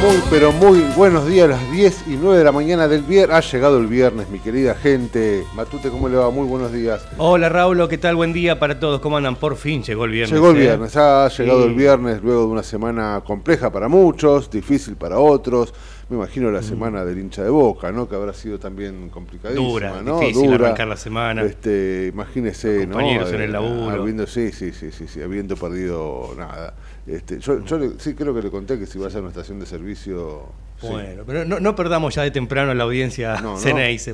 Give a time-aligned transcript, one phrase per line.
[0.00, 3.36] Muy, pero muy buenos días, a las 10 y 9 de la mañana del viernes.
[3.36, 5.44] Ha llegado el viernes, mi querida gente.
[5.54, 6.30] Matute, ¿cómo le va?
[6.30, 7.06] Muy buenos días.
[7.18, 8.16] Hola, Raúl, ¿qué tal?
[8.16, 9.00] Buen día para todos.
[9.00, 9.36] ¿Cómo andan?
[9.36, 10.32] Por fin llegó el viernes.
[10.32, 10.60] Llegó el ¿eh?
[10.60, 15.74] viernes, ha llegado el viernes luego de una semana compleja para muchos, difícil para otros.
[16.10, 16.64] Me imagino la mm.
[16.64, 18.08] semana del hincha de boca, ¿no?
[18.08, 20.18] Que habrá sido también complicadísima, Dura, ¿no?
[20.18, 21.42] difícil arrancar la semana.
[21.44, 22.94] Este, imagínese, ¿no?
[22.94, 24.02] Compañeros en el laburo.
[24.02, 26.74] Habiendo, sí, sí, sí, sí, sí, habiendo perdido nada.
[27.06, 29.66] Este, yo, yo sí creo que le conté que si vas a una estación de
[29.66, 30.46] servicio.
[30.82, 33.56] Bueno, pero no, no, perdamos ya de temprano la audiencia no,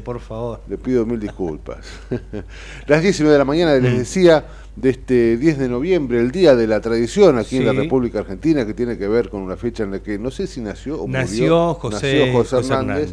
[0.04, 0.60] por favor.
[0.68, 1.78] Le pido mil disculpas.
[2.86, 3.98] Las 10 de la mañana les mm.
[3.98, 4.44] decía
[4.74, 8.66] de este 10 de noviembre, el Día de la Tradición aquí en la República Argentina,
[8.66, 11.08] que tiene que ver con una fecha en la que no sé si nació o
[11.08, 13.12] nació José, José, Hernández,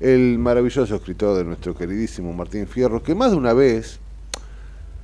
[0.00, 3.98] el maravilloso escritor de nuestro queridísimo Martín Fierro, que más de una vez,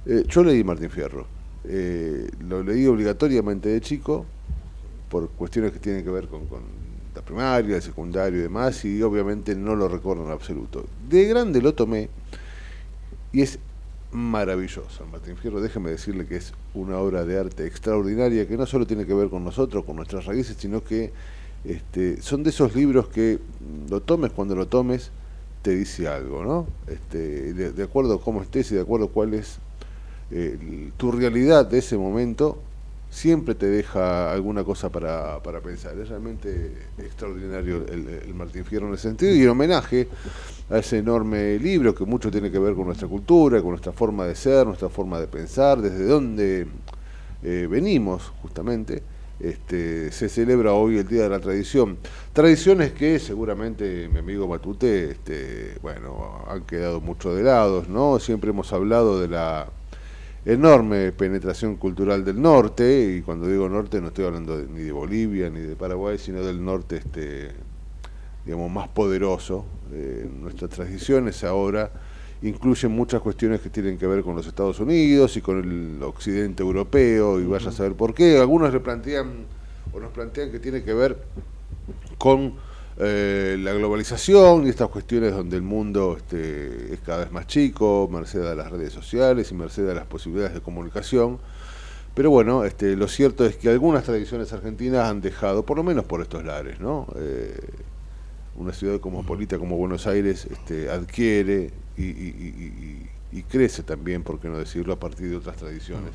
[0.06, 1.26] eh, yo leí Martín Fierro,
[1.64, 4.26] eh, lo leí obligatoriamente de chico,
[5.08, 6.83] por cuestiones que tienen que ver con, con
[7.24, 10.84] primaria, el secundario y demás, y obviamente no lo recuerdo en absoluto.
[11.08, 12.08] De grande lo tomé
[13.32, 13.58] y es
[14.12, 15.04] maravilloso.
[15.10, 19.06] Martín Fierro, déjeme decirle que es una obra de arte extraordinaria que no solo tiene
[19.06, 21.12] que ver con nosotros, con nuestras raíces, sino que
[21.64, 23.40] este, son de esos libros que
[23.90, 25.10] lo tomes cuando lo tomes,
[25.62, 26.66] te dice algo, ¿no?
[26.86, 29.58] Este, de, acuerdo a cómo estés y de acuerdo a cuál es
[30.30, 32.58] eh, tu realidad de ese momento,
[33.14, 35.96] siempre te deja alguna cosa para, para pensar.
[35.98, 40.08] Es realmente extraordinario el, Martín Fierro en ese sentido y en homenaje
[40.68, 44.26] a ese enorme libro que mucho tiene que ver con nuestra cultura, con nuestra forma
[44.26, 46.66] de ser, nuestra forma de pensar, desde dónde
[47.44, 49.02] eh, venimos justamente.
[49.38, 51.98] Este, se celebra hoy el Día de la Tradición.
[52.32, 58.18] Tradiciones que seguramente mi amigo Matute, este, bueno, han quedado mucho de lado, ¿no?
[58.18, 59.68] Siempre hemos hablado de la
[60.44, 65.48] enorme penetración cultural del norte, y cuando digo norte no estoy hablando ni de Bolivia
[65.48, 67.52] ni de Paraguay, sino del norte este,
[68.44, 69.64] digamos, más poderoso.
[69.92, 71.90] Eh, nuestras tradiciones ahora
[72.42, 76.62] incluyen muchas cuestiones que tienen que ver con los Estados Unidos y con el occidente
[76.62, 78.38] europeo, y vaya a saber por qué.
[78.38, 79.46] Algunos le plantean,
[79.92, 81.16] o nos plantean que tiene que ver
[82.18, 82.54] con
[82.98, 88.08] eh, la globalización y estas cuestiones donde el mundo este, es cada vez más chico,
[88.10, 91.38] merced a las redes sociales y merced a las posibilidades de comunicación.
[92.14, 96.04] Pero bueno, este, lo cierto es que algunas tradiciones argentinas han dejado, por lo menos
[96.04, 97.08] por estos lares, ¿no?
[97.16, 97.58] Eh,
[98.56, 104.92] una ciudad cosmopolita como Buenos Aires este, adquiere y, crece también, por qué no decirlo,
[104.92, 106.12] a partir de otras tradiciones.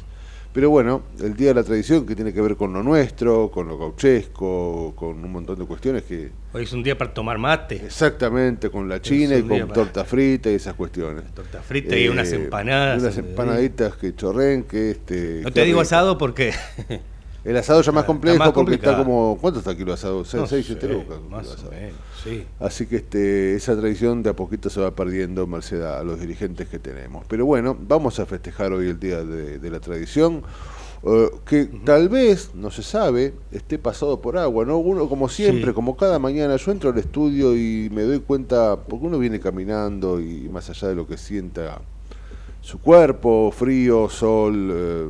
[0.51, 3.67] Pero bueno, el Día de la Tradición que tiene que ver con lo nuestro, con
[3.67, 6.31] lo gauchesco, con un montón de cuestiones que...
[6.53, 7.75] Hoy es un día para tomar mate.
[7.75, 11.25] Exactamente, con la china y con torta frita y esas cuestiones.
[11.35, 13.01] Torta frita y unas eh, empanadas.
[13.03, 15.41] Unas empanaditas que chorren, que este...
[15.43, 16.51] No te digo asado porque...
[17.45, 19.37] El asado ya más complejo más porque está como.
[19.39, 20.25] ¿Cuánto está el kilo de asado?
[20.25, 21.17] 6, No 7 sé, lucas.
[21.29, 21.71] Más o asado.
[21.71, 22.45] menos, sí.
[22.59, 26.67] Así que este, esa tradición de a poquito se va perdiendo merced a los dirigentes
[26.67, 27.23] que tenemos.
[27.29, 30.43] Pero bueno, vamos a festejar hoy el día de, de la tradición,
[31.03, 34.77] eh, que tal vez, no se sabe, esté pasado por agua, ¿no?
[34.77, 35.73] Uno, como siempre, Sí.
[35.73, 40.19] como cada mañana, yo entro al estudio y me doy cuenta, porque uno viene caminando
[40.19, 41.79] y más allá de lo que sienta
[42.61, 45.07] su cuerpo, frío, sol, eh,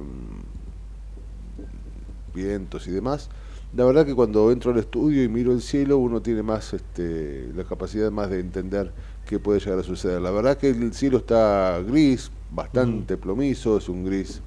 [2.44, 3.30] vientos y demás.
[3.76, 7.52] La verdad que cuando entro al estudio y miro el cielo, uno tiene más este,
[7.56, 8.92] la capacidad más de entender
[9.28, 10.22] qué puede llegar a suceder.
[10.22, 14.42] La verdad que el cielo está gris, bastante plomizo, es un gris,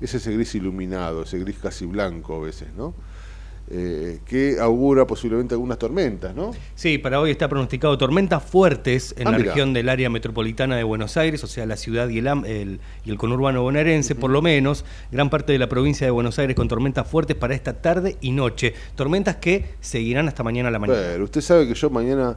[0.00, 2.94] es ese gris iluminado, ese gris casi blanco a veces, ¿no?
[3.72, 6.50] Eh, que augura posiblemente algunas tormentas, ¿no?
[6.74, 9.50] Sí, para hoy está pronosticado tormentas fuertes en Ah, la mirá.
[9.52, 13.10] región del área metropolitana de Buenos Aires, o sea, la ciudad y el, el- y
[13.10, 16.66] el conurbano bonaerense, por lo menos, gran parte de la provincia de Buenos Aires con
[16.66, 18.74] tormentas fuertes para esta tarde y noche.
[18.96, 20.98] Tormentas que seguirán hasta mañana a la mañana.
[21.12, 22.36] Pero usted sabe que yo mañana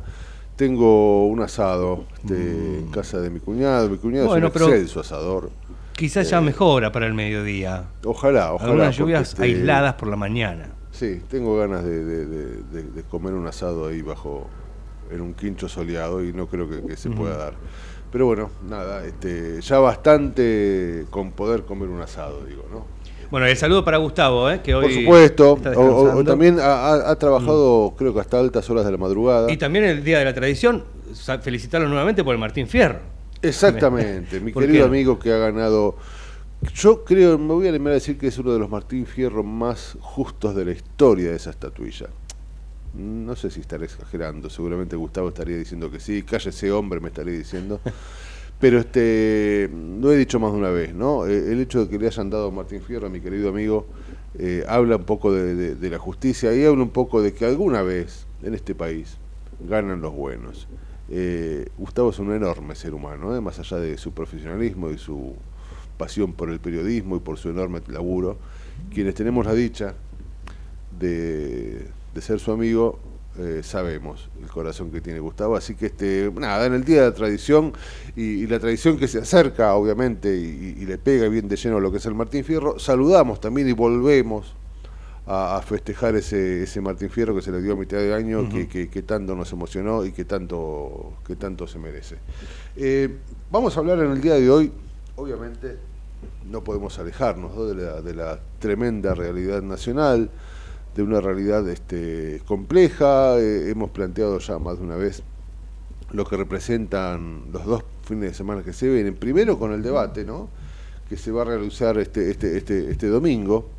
[0.56, 2.36] tengo un asado este,
[2.78, 3.90] en casa de mi cuñado.
[3.90, 4.30] Mi cuñado Mm.
[4.30, 5.50] Bueno, es un excelso asador.
[5.96, 7.86] Quizás ya mejora para el mediodía.
[8.06, 8.72] Ojalá, ojalá.
[8.72, 10.70] Algunas lluvias este, aisladas por la mañana.
[10.94, 14.48] Sí, tengo ganas de, de- de- de- de comer un asado ahí bajo,
[15.12, 17.56] en un quincho soleado y no creo que, que se pueda dar.
[18.12, 22.86] Pero bueno, nada, este, ya bastante con poder comer un asado, digo, ¿no?
[23.32, 24.62] Bueno, el saludo para Gustavo, ¿eh?
[24.64, 26.22] que hoy Por supuesto, está o-.
[26.22, 26.26] Mm.
[26.26, 29.52] también ha, trabajado creo que hasta altas horas de la madrugada.
[29.52, 30.84] Y también el Día de la Tradición,
[31.42, 33.00] felicitarlo nuevamente por el Martín Fierro.
[33.42, 34.90] Exactamente, mi ¿Por querido qué?
[34.90, 35.96] amigo que ha ganado.
[36.72, 39.44] Yo creo, me voy a animar a decir que es uno de los Martín Fierro
[39.44, 42.08] más justos de la historia de esa estatuilla.
[42.94, 47.34] No sé si estaré exagerando, seguramente Gustavo estaría diciendo que sí, cállese hombre, me estaría
[47.38, 47.80] diciendo.
[48.60, 49.70] Pero este,
[50.00, 51.26] lo he dicho más de una vez, ¿no?
[51.28, 53.86] Eh, El hecho de que le hayan dado a Martín Fierro, a mi querido amigo,
[54.40, 57.46] eh, habla un poco de, de- de la justicia y habla un poco de que
[57.46, 59.18] alguna vez en este país
[59.68, 60.68] ganan los buenos.
[61.10, 63.42] Eh, Gustavo es un enorme ser humano, ¿eh?
[63.42, 65.36] más allá de su profesionalismo y su
[66.04, 68.38] pasión por el periodismo y por su enorme laburo.
[68.94, 69.94] Quienes tenemos la dicha
[71.00, 73.00] de, de ser su amigo,
[73.40, 75.56] eh, sabemos el corazón que tiene Gustavo.
[75.56, 77.74] Así que, este, nada, en el Día de la Tradición
[78.16, 81.80] y, y la tradición que se acerca, obviamente, y, y le pega bien de lleno
[81.80, 84.54] lo que es el Martín Fierro, saludamos también y volvemos
[85.26, 88.50] a, a festejar ese, ese Martín Fierro que se le dio a mitad de año,
[88.50, 92.18] que, que- que tanto nos emocionó y que tanto, que tanto se merece.
[92.76, 93.08] Eh,
[93.50, 94.72] vamos a hablar en el día de hoy,
[95.16, 95.78] obviamente
[96.50, 97.66] no podemos alejarnos ¿no?
[97.66, 100.30] de, la, de la tremenda realidad nacional,
[100.96, 105.24] de una realidad este, compleja, eh, hemos planteado ya más de una vez
[106.12, 110.24] lo que representan los dos fines de semana que se vienen, primero con el debate,
[110.24, 110.50] ¿no?
[111.10, 113.70] que se va a realizar este, este, este, este domingo.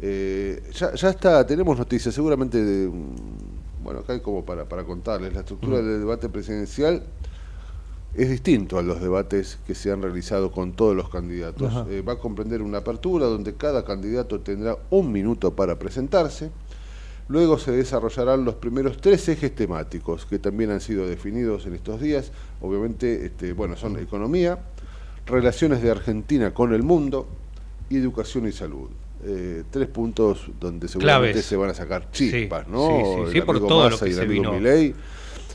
[0.00, 4.84] Eh, ya, ya está, tenemos noticias, seguramente, de, mm, bueno, acá hay como para, para
[4.84, 7.02] contarles, la estructura del debate presidencial
[8.14, 11.72] es distinto a los debates que se han realizado con todos los candidatos.
[11.88, 16.50] Eh, va a comprender una apertura donde cada candidato tendrá un minuto para presentarse.
[17.28, 22.00] Luego se desarrollarán los primeros tres ejes temáticos que también han sido definidos en estos
[22.00, 22.32] días.
[22.60, 24.58] Obviamente, este, bueno, son economía,
[25.24, 27.26] relaciones de Argentina con el mundo
[27.88, 28.88] y educación y salud.
[29.24, 31.46] Eh, tres puntos donde seguramente Claves.
[31.46, 32.86] se van a sacar chispas, Sí, ¿no?
[32.88, 34.50] sí, sí, El sí, por todo lo Massa que y el se vino.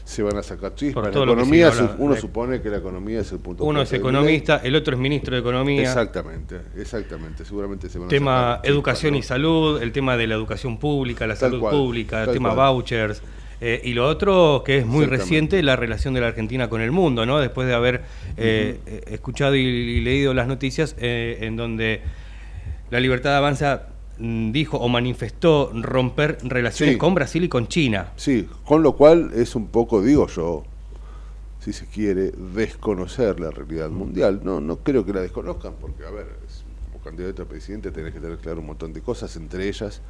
[0.07, 1.03] Se van a sacar chispas.
[1.09, 3.91] Por La economía, su- uno de- supone que la economía es el punto Uno es
[3.91, 5.41] economista, el otro es ministro de.
[5.41, 5.81] Economía.
[5.81, 7.43] Exactamente, exactamente.
[7.43, 10.77] Seguramente se van a Tema sacar chispas, educación y salud, el tema de la educación
[10.77, 12.73] pública, la Tal salud cual, pública, el tema cual.
[12.73, 13.21] vouchers.
[13.59, 16.91] eh, y lo otro, que es muy reciente, la relación de la Argentina con el
[16.91, 17.39] mundo, ¿no?
[17.39, 18.01] Después de haber
[18.37, 22.01] eh, escuchado y, y leído las noticias eh, en donde
[22.91, 23.87] la Libertad Avanza
[24.19, 26.97] dijo o manifestó romper relaciones Sí.
[26.99, 28.11] con Brasil y con China.
[28.15, 30.63] Sí, con lo cual es un poco, digo yo,
[31.59, 34.41] si se quiere, desconocer la realidad mundial.
[34.43, 36.27] No, no creo que la desconozcan, porque, a ver,
[36.91, 40.01] como candidato a presidente tenés que tener claro un montón de cosas, entre ellas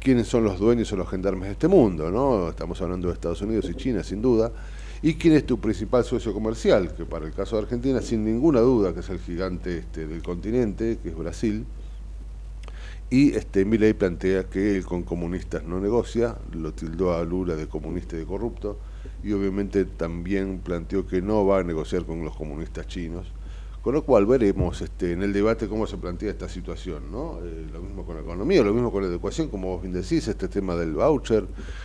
[0.00, 2.48] quiénes son los dueños o los gendarmes de este mundo, ¿no?
[2.50, 4.52] Estamos hablando de Estados Unidos y China, sin duda.
[5.02, 6.94] ¿Y quién es tu principal socio comercial?
[6.94, 10.22] Que para el caso de Argentina, sin ninguna duda, que es el gigante este, del
[10.22, 11.64] continente, que es Brasil.
[13.10, 17.68] Y este Milei plantea que él con comunistas no negocia, lo tildó a Lula de
[17.68, 18.78] comunista y de corrupto,
[19.22, 23.26] y obviamente también planteó que no va a negociar con los comunistas chinos.
[23.82, 27.38] Con lo cual veremos este, en el debate cómo se plantea esta situación, ¿no?
[27.44, 30.26] Eh, lo mismo con la economía, lo mismo con la educación, como vos bien decís,
[30.26, 31.44] este tema del voucher,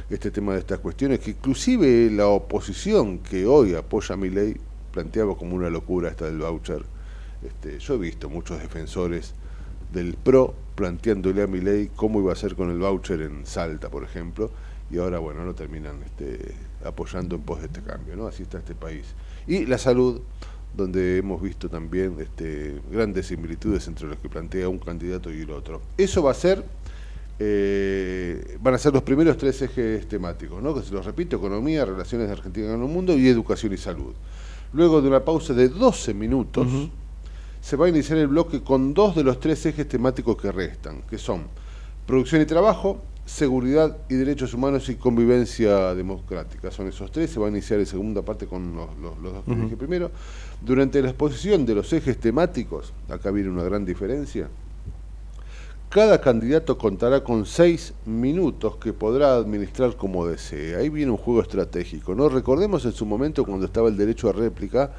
[0.10, 4.56] este tema de estas cuestiones, que inclusive la oposición que hoy apoya a mi ley
[4.94, 6.84] planteaba como una locura esta del voucher.
[7.46, 9.34] Este, yo he visto muchos defensores
[9.92, 14.05] del PRO planteándole a ley cómo iba a ser con el voucher en Salta, por
[14.05, 14.50] ejemplo,
[14.89, 16.55] y ahora, bueno, lo terminan este,
[16.86, 18.27] apoyando en pos de este cambio, ¿no?
[18.27, 19.03] Así está este país.
[19.45, 20.21] Y la salud,
[20.74, 25.51] donde hemos visto también este, grandes similitudes entre los que plantea un candidato y el
[25.51, 25.81] otro.
[25.98, 26.63] Eso va a ser,
[27.39, 30.74] eh, van a ser los primeros tres ejes temáticos, ¿no?
[30.74, 34.13] que se los repito, economía, relaciones de Argentina con el mundo y educación y salud.
[34.71, 36.89] Luego de una pausa de 12 minutos,
[37.62, 41.01] se va a iniciar el bloque con dos de los tres ejes temáticos que restan,
[41.04, 41.44] que son
[42.06, 46.72] producción y trabajo, seguridad y derechos humanos y convivencia democrática.
[46.72, 49.78] Son esos tres, se va a iniciar en segunda parte con los, dos que dije
[49.78, 50.10] primero.
[50.62, 54.50] Durante la exposición de los ejes temáticos, acá viene una gran diferencia,
[55.89, 60.75] cada candidato contará con seis minutos que podrá administrar como desee.
[60.75, 62.13] Ahí viene un juego estratégico.
[62.13, 62.30] ¿no?
[62.30, 64.92] Recordemos en su momento cuando estaba el derecho a réplica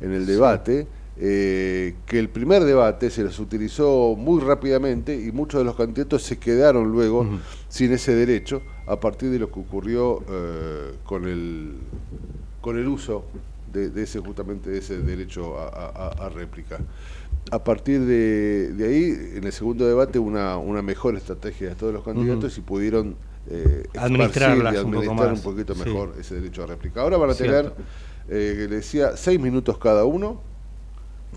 [0.00, 0.86] en el debate,
[1.22, 6.22] eh, que el primer debate se les utilizó muy rápidamente y muchos de los candidatos
[6.22, 7.26] se quedaron luego
[7.68, 11.74] sin ese derecho a partir de lo que ocurrió eh, con, el,
[12.62, 13.26] con el uso
[13.70, 16.78] de, ese justamente de ese derecho a, réplica.
[17.50, 22.02] A partir de, ahí, en el segundo debate, una, una mejor estrategia de todos los
[22.02, 23.14] candidatos y pudieron
[23.50, 27.02] eh, administrar un, poquito mejor ese derecho a réplica.
[27.02, 27.74] Ahora van a tener,
[28.30, 30.48] eh, le decía, seis minutos cada uno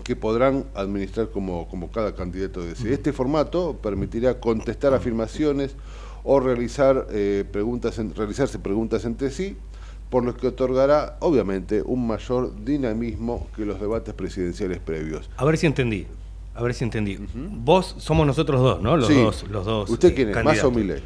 [0.04, 2.94] que podrán administrar como, como cada candidato decide.
[2.94, 5.74] Este formato permitirá contestar afirmaciones
[6.22, 9.56] o realizar eh, preguntas realizarse preguntas entre sí,
[10.10, 15.28] por lo que otorgará, obviamente, un mayor dinamismo que los debates presidenciales previos.
[15.36, 16.06] A ver si entendí.
[16.54, 17.18] A ver si entendí.
[17.34, 18.96] Vos somos nosotros dos, ¿no?
[18.96, 19.90] Los dos, los dos.
[19.90, 20.44] ¿Usted quién es?
[20.44, 21.02] ¿Más o Milei?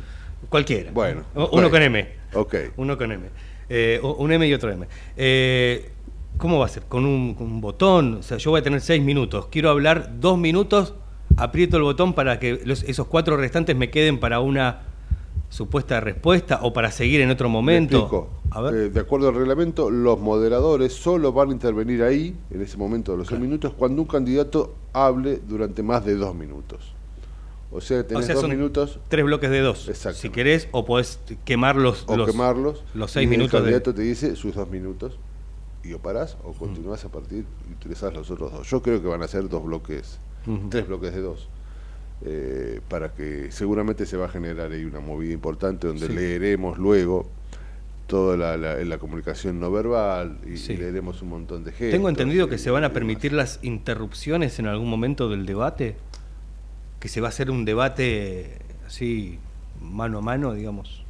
[0.49, 0.90] Cualquiera.
[0.93, 1.23] Bueno.
[1.52, 2.07] Uno con M.
[2.35, 2.55] Ok.
[2.76, 3.28] Uno con M.
[3.71, 4.87] Eh, un M y otro M.
[5.17, 5.90] Eh,
[6.38, 6.85] ¿Cómo va a ser?
[6.85, 8.14] ¿Con un, botón?
[8.14, 9.49] O sea, yo voy a tener seis minutos.
[9.50, 10.95] Quiero hablar dos minutos,
[11.37, 14.83] aprieto el botón para que esos cuatro restantes me queden para una
[15.49, 18.30] supuesta respuesta o para seguir en otro momento.
[18.50, 18.75] A ver.
[18.75, 23.12] Eh, de acuerdo al reglamento, los moderadores solo van a intervenir ahí, en ese momento
[23.12, 26.95] de los seis minutos, cuando un candidato hable durante más de dos minutos.
[27.73, 29.00] O sea, tenés dos minutos.
[29.09, 29.90] Tres bloques de dos.
[30.14, 33.54] Si querés, o podés quemar los, o quemarlos, los seis minutos.
[33.54, 35.18] El candidato te dice sus dos minutos
[35.88, 38.68] y o parás o continúas a partir y utilizás los otros dos.
[38.68, 40.18] Yo creo que van a ser dos bloques,
[40.71, 41.49] tres bloques de dos.
[42.25, 47.28] Eh, para que seguramente se va a generar ahí una movida importante donde leeremos luego
[48.09, 51.92] toda la, la, comunicación no verbal y, leeremos un montón de gente.
[51.92, 55.97] Tengo entendido que se van a permitir las interrupciones en algún momento del debate,
[56.99, 59.38] que se va a hacer un debate así
[59.80, 61.04] mano a mano, digamos,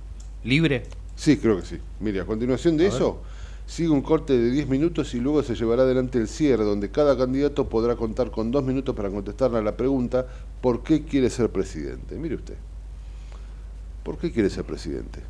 [0.44, 0.82] libre.
[1.14, 1.78] Sí, creo que sí.
[2.00, 3.22] Mire, a continuación de eso...
[3.68, 7.18] Sigue un corte de 10 minutos y luego se llevará adelante el cierre, donde cada
[7.18, 10.26] candidato podrá contar con dos minutos para contestarle a la pregunta
[10.62, 12.16] ¿por qué quiere ser presidente?
[12.16, 12.54] Mire usted,
[14.02, 15.20] ¿por qué quiere ser presidente?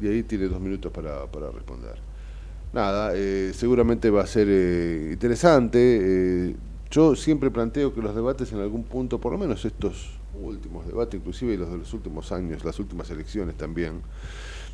[0.00, 1.94] Y ahí tiene dos minutos para, responder.
[2.72, 5.78] Nada, eh, seguramente va a ser eh, interesante.
[5.78, 6.56] Eh,
[6.90, 11.20] yo siempre planteo que los debates en algún punto, por lo menos estos últimos debates,
[11.20, 14.02] inclusive los de los últimos años, las últimas elecciones también,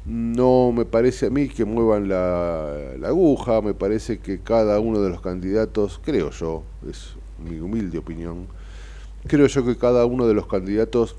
[0.07, 5.11] no me parece a mí que muevan la, aguja, me parece que cada uno de
[5.11, 8.47] los candidatos, creo yo, es mi humilde opinión,
[9.27, 11.17] creo yo que cada uno de los candidatos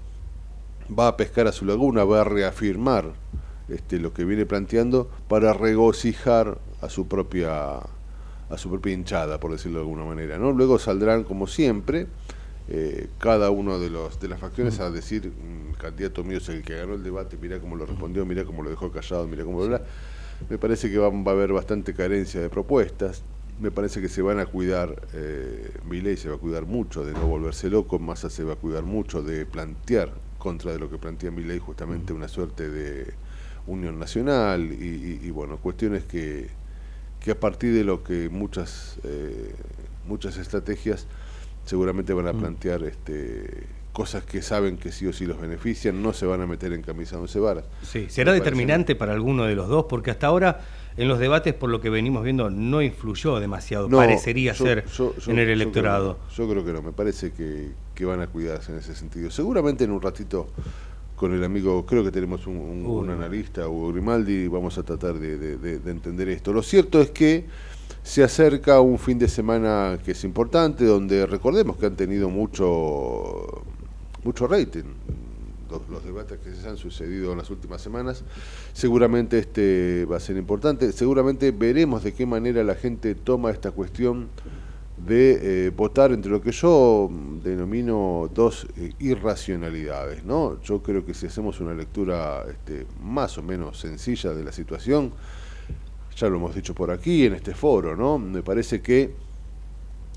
[0.87, 3.13] va a pescar a su laguna, va a reafirmar
[3.69, 7.79] este, lo que viene planteando para regocijar a su propia
[8.47, 10.37] a su propia hinchada, por decirlo de alguna manera.
[10.37, 10.51] ¿no?
[10.51, 12.05] Luego saldrán, como siempre,
[12.67, 15.31] eh, cada uno de los de las facciones a decir
[15.69, 18.63] el candidato mío es el que ganó el debate, mira cómo lo respondió, mira cómo
[18.63, 19.81] lo dejó callado, mira cómo lo habla.
[20.49, 23.23] Me parece que va, a haber bastante carencia de propuestas.
[23.59, 27.13] Me parece que se van a cuidar, eh, ley se va a cuidar mucho de
[27.13, 30.97] no volverse loco, Massa se va a cuidar mucho de plantear contra de lo que
[30.97, 33.13] plantea ley justamente una suerte de
[33.65, 36.49] unión nacional y, bueno, cuestiones que,
[37.19, 39.55] que a partir de lo que muchas, eh,
[40.05, 41.07] muchas estrategias
[41.65, 42.39] seguramente van a mm.
[42.39, 46.47] plantear este, cosas que saben que sí o sí los benefician, no se van a
[46.47, 47.65] meter en camisa once varas.
[47.81, 50.61] Sí, será determinante para alguno de los dos, porque hasta ahora
[50.97, 54.85] en los debates, por lo que venimos viendo, no influyó demasiado, parecería ser
[55.27, 56.19] en el electorado.
[56.35, 59.31] Yo creo, que no, me parece que, van a cuidarse en ese sentido.
[59.31, 60.47] Seguramente en un ratito
[61.15, 66.29] con el amigo, creo que tenemos un, analista, Hugo Grimaldi, vamos a tratar de entender
[66.29, 66.53] esto.
[66.53, 67.45] Lo cierto es que
[68.03, 73.63] se acerca un fin de semana que es importante, donde recordemos que han tenido mucho,
[74.23, 74.83] mucho rating
[75.89, 78.23] los, debates que se han sucedido en las últimas semanas.
[78.73, 80.91] Seguramente este va a ser importante.
[80.91, 84.27] Seguramente veremos de qué manera la gente toma esta cuestión
[84.97, 87.09] de eh, votar entre lo que yo
[87.43, 90.23] denomino dos eh, irracionalidades.
[90.23, 90.61] ¿no?
[90.61, 95.11] Yo creo que si hacemos una lectura este, más o menos sencilla de la situación,
[96.15, 98.17] ya lo hemos dicho por aquí en este foro, ¿no?
[98.17, 99.13] me parece que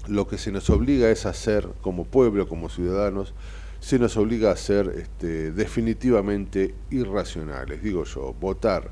[0.06, 3.34] lo que se nos obliga es hacer como pueblo, como ciudadanos,
[3.80, 7.82] se nos obliga a ser este, definitivamente irracionales.
[7.82, 8.90] Digo yo, votar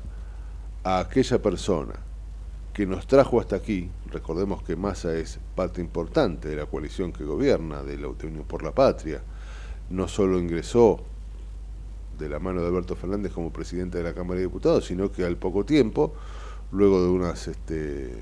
[0.83, 1.95] a aquella persona
[2.73, 7.23] que nos trajo hasta aquí, recordemos que Massa es parte importante de la coalición que
[7.23, 9.21] gobierna, de la Unión por la Patria,
[9.89, 10.99] no solo ingresó
[12.19, 15.25] de la mano de Alberto Fernández como presidente de la Cámara de Diputados, sino que
[15.25, 16.13] al poco tiempo,
[16.71, 18.13] luego de unas, este,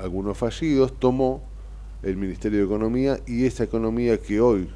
[0.00, 1.42] algunos fallidos, tomó
[2.02, 4.68] el Ministerio de Economía y esa economía que hoy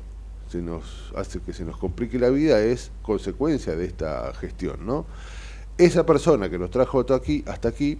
[0.48, 5.06] se nos hace que se nos complique la vida es consecuencia de esta gestión, ¿no?
[5.78, 7.98] Esa persona que nos trajo hasta aquí, hasta aquí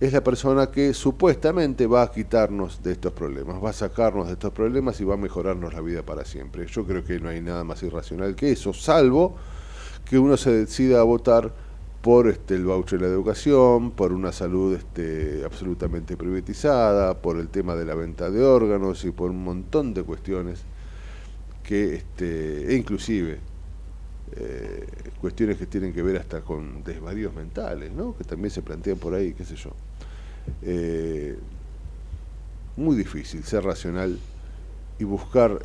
[0.00, 4.32] es la persona que supuestamente va a quitarnos de estos problemas, va a sacarnos de
[4.32, 6.66] estos problemas y va a mejorarnos la vida para siempre.
[6.66, 9.36] Yo creo que no hay nada más irracional que eso, salvo
[10.06, 11.52] que uno se decida a votar
[12.02, 17.48] por este, el voucher de la educación, por una salud este, absolutamente privatizada, por el
[17.48, 20.62] tema de la venta de órganos y por un montón de cuestiones
[21.62, 23.38] que, este, e inclusive,
[24.36, 24.86] eh,
[25.20, 28.16] cuestiones que tienen que ver hasta con desvaríos mentales, ¿no?
[28.16, 29.70] que también se plantean por ahí, qué sé yo.
[30.62, 31.36] Eh,
[32.76, 34.18] muy difícil ser racional
[34.98, 35.58] y buscar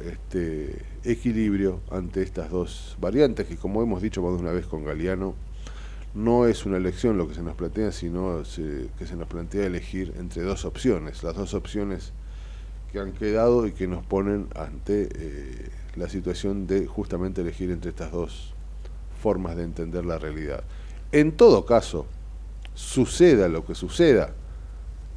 [1.04, 5.36] equilibrio ante estas dos variantes que como hemos dicho más de una vez con Galeano
[6.16, 8.42] no es una elección lo que se nos plantea sino
[8.98, 12.14] que se nos plantea elegir entre dos opciones las dos opciones
[12.92, 17.90] que han quedado y que nos ponen ante eh, la situación de justamente elegir entre
[17.90, 18.54] estas dos
[19.22, 20.64] formas de entender la realidad
[21.12, 22.06] en todo caso
[22.74, 24.34] suceda lo que suceda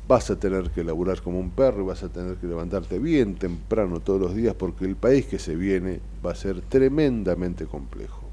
[0.08, 3.34] vas a tener que laburar como un perro y vas a tener que levantarte bien
[3.34, 8.27] temprano todos los días porque el país que se viene va a ser tremendamente complejo.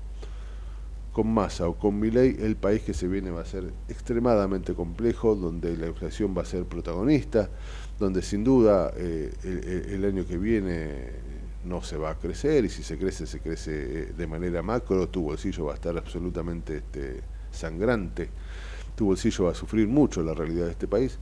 [1.15, 5.33] Con Massa o con Milei, el país que se viene va a ser extremadamente complejo,
[5.33, 7.49] donde la inflación va a ser protagonista,
[7.97, 9.31] donde sin duda eh,
[9.93, 11.11] el, año que viene
[11.63, 15.07] no se va a crecer y si se crece, se crece eh, de manera macro,
[15.07, 18.29] tu bolsillo va a estar absolutamente este, sangrante,
[18.97, 21.17] tu bolsillo va a sufrir mucho la realidad de este país.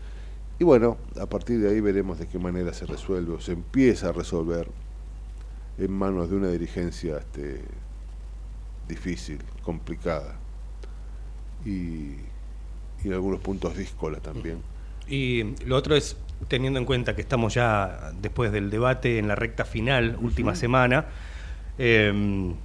[0.57, 4.09] Y bueno, a partir de ahí veremos de qué manera se resuelve o se empieza
[4.09, 4.67] a resolver
[5.77, 7.61] en manos de una dirigencia este,
[8.87, 10.35] difícil, complicada
[11.65, 12.15] y,
[13.03, 14.61] en algunos puntos díscola también.
[15.07, 16.17] Y lo otro es,
[16.47, 21.07] teniendo en cuenta que estamos ya después del debate en la recta final, última semana,
[21.77, 22.55] em,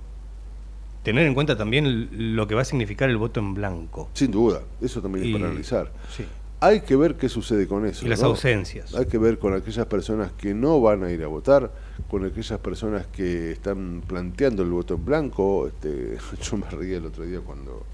[1.03, 4.11] tener en cuenta también lo que va a significar el voto en blanco.
[4.13, 5.93] Sin duda, eso también es para analizar.
[6.15, 6.25] Sí.
[6.61, 8.05] Hay que ver qué sucede con eso.
[8.05, 8.95] Y las ausencias.
[8.95, 11.73] Hay que ver con aquellas personas que no van a ir a votar,
[12.11, 15.67] con aquellas personas que están planteando el voto en blanco.
[15.67, 17.85] Este, yo me reí el otro día cuando,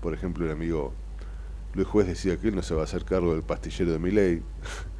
[0.00, 0.92] por ejemplo, el amigo
[1.74, 4.10] Luis Juez decía que él no se va a hacer cargo del pastillero de mi
[4.10, 4.42] ley,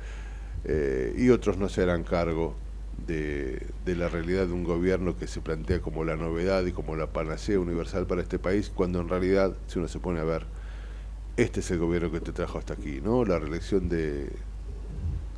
[0.64, 2.54] eh, y otros no se harán cargo
[3.06, 6.94] de, de, la realidad de un gobierno que se plantea como la novedad y como
[6.96, 10.46] la panacea universal para este país, cuando en realidad, si uno se pone a ver
[11.36, 13.24] este es el gobierno que te trajo hasta aquí, ¿no?
[13.24, 14.28] La reelección de,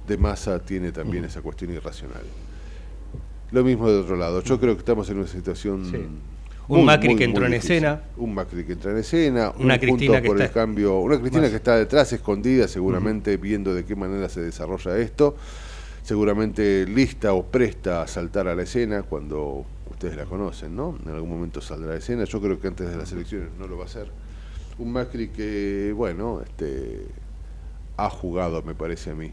[0.07, 2.23] de Massa tiene también esa cuestión irracional.
[3.53, 4.43] Lo mismo de otro lado.
[4.43, 6.33] Yo creo que estamos en una situación...
[6.69, 8.03] Un Macri que entró en escena.
[8.17, 9.53] Un Macri que entra en escena.
[9.59, 11.01] Una un Cristina punto por el cambio.
[11.01, 15.37] Una Cristina que está detrás, escondida, seguramente viendo de qué manera se desarrolla esto.
[16.03, 20.99] Seguramente lista o presta a saltar a la escena cuando ustedes la conocen, ¿no?
[21.05, 22.25] En algún momento saldrá a escena.
[22.25, 24.09] Yo creo que antes de las elecciones no lo va a hacer
[24.79, 27.07] un Macri que, bueno, este,
[27.97, 29.33] ha jugado, me parece a mí,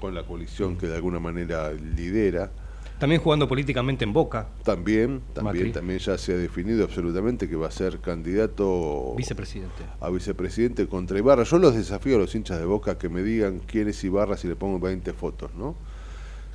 [0.00, 2.50] con la coalición que de alguna manera lidera.
[2.98, 4.48] También jugando políticamente en Boca.
[4.62, 9.82] También, también, también ya se ha definido absolutamente que va a ser candidato vicepresidente.
[10.00, 11.42] a vicepresidente contra Ibarra.
[11.42, 14.46] Yo los desafío a los hinchas de Boca que me digan quién es Ibarra si
[14.46, 15.74] le pongo 20 fotos, ¿no?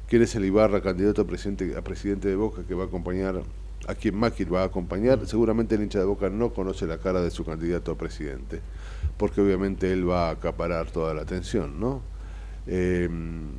[0.07, 3.43] ¿Quién es el Ibarra, candidato a presidente, a presidente de Boca que va a acompañar
[3.87, 7.21] a quien Macri va a acompañar, seguramente el hincha de Boca no conoce la cara
[7.21, 8.61] de su candidato a presidente,
[9.17, 12.01] porque obviamente él va a acaparar toda la atención, ¿no?
[12.67, 13.49] Em,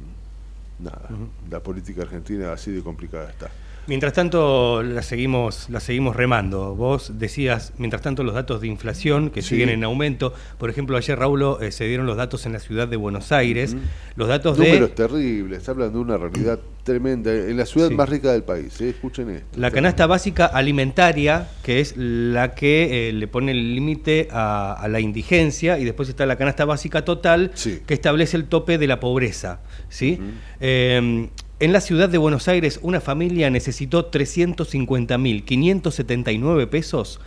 [0.82, 1.08] nada,
[1.50, 3.50] la política argentina así de complicada está.
[3.90, 6.76] Mientras tanto, la seguimos, la seguimos remando.
[6.76, 10.32] Vos decías, mientras tanto, los datos de inflación que siguen en aumento.
[10.58, 13.74] Por ejemplo, ayer, Raúl, eh, se dieron los datos en la ciudad de Buenos Aires.
[14.14, 17.94] Los datos Números terribles, hablan de una realidad Tremenda, en la ciudad Sí.
[17.96, 18.90] más rica del país, ¿eh?
[18.90, 19.58] escuchen esto.
[19.60, 24.86] La canasta básica alimentaria, que es la que eh, le pone el límite a, a
[24.86, 27.80] la indigencia, y después está la canasta básica total, Sí.
[27.84, 29.60] que establece el tope de la pobreza.
[29.88, 30.20] ¿sí?
[30.60, 31.28] Eh,
[31.60, 37.20] en la ciudad de Buenos Aires, una familia necesitó 350.579 pesos,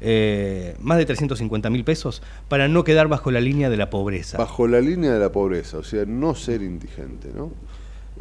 [0.00, 4.38] eh, más de 350.000 pesos, para no quedar bajo la línea de la pobreza.
[4.38, 7.50] Bajo la línea de la pobreza, o sea, no ser indigente, ¿no?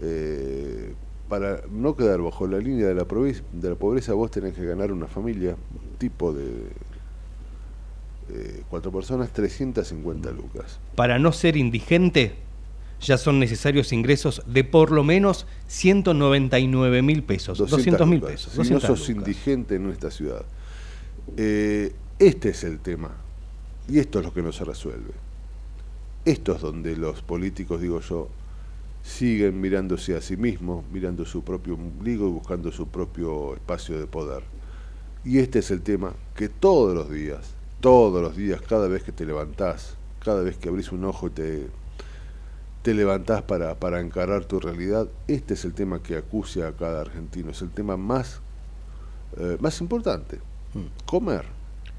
[0.02, 0.94] Eh,
[1.28, 4.66] para no quedar bajo la línea de la, provi- de la pobreza, vos tenés que
[4.66, 6.46] ganar una familia, un tipo de
[8.32, 10.80] eh, cuatro personas, 350 lucas.
[10.96, 12.34] Para no ser indigente,
[13.02, 17.58] ya son necesarios ingresos de por lo menos 199 mil pesos.
[17.58, 18.52] 200 mil pesos.
[18.52, 19.28] Si no 200 sos lucas.
[19.28, 20.46] indigente en nuestra ciudad.
[21.38, 23.12] Eh, este es el tema.
[23.88, 25.14] Y esto es lo que no se resuelve.
[26.26, 28.30] Esto es donde los políticos, digo yo,
[29.02, 34.06] siguen mirándose a sí mismos, mirando su propio ombligo y buscando su propio espacio de
[34.06, 34.44] poder.
[35.24, 39.12] Y este es el tema que todos los días, todos los días, cada vez que
[39.12, 41.68] te levantás, cada vez que abrís un ojo y te,
[42.90, 47.02] te levantás para, para encarar tu realidad, este es el tema que acucia a cada
[47.02, 48.42] argentino, es el tema más,
[49.38, 50.38] eh, más importante.
[50.74, 51.06] Mm.
[51.06, 51.44] Comer,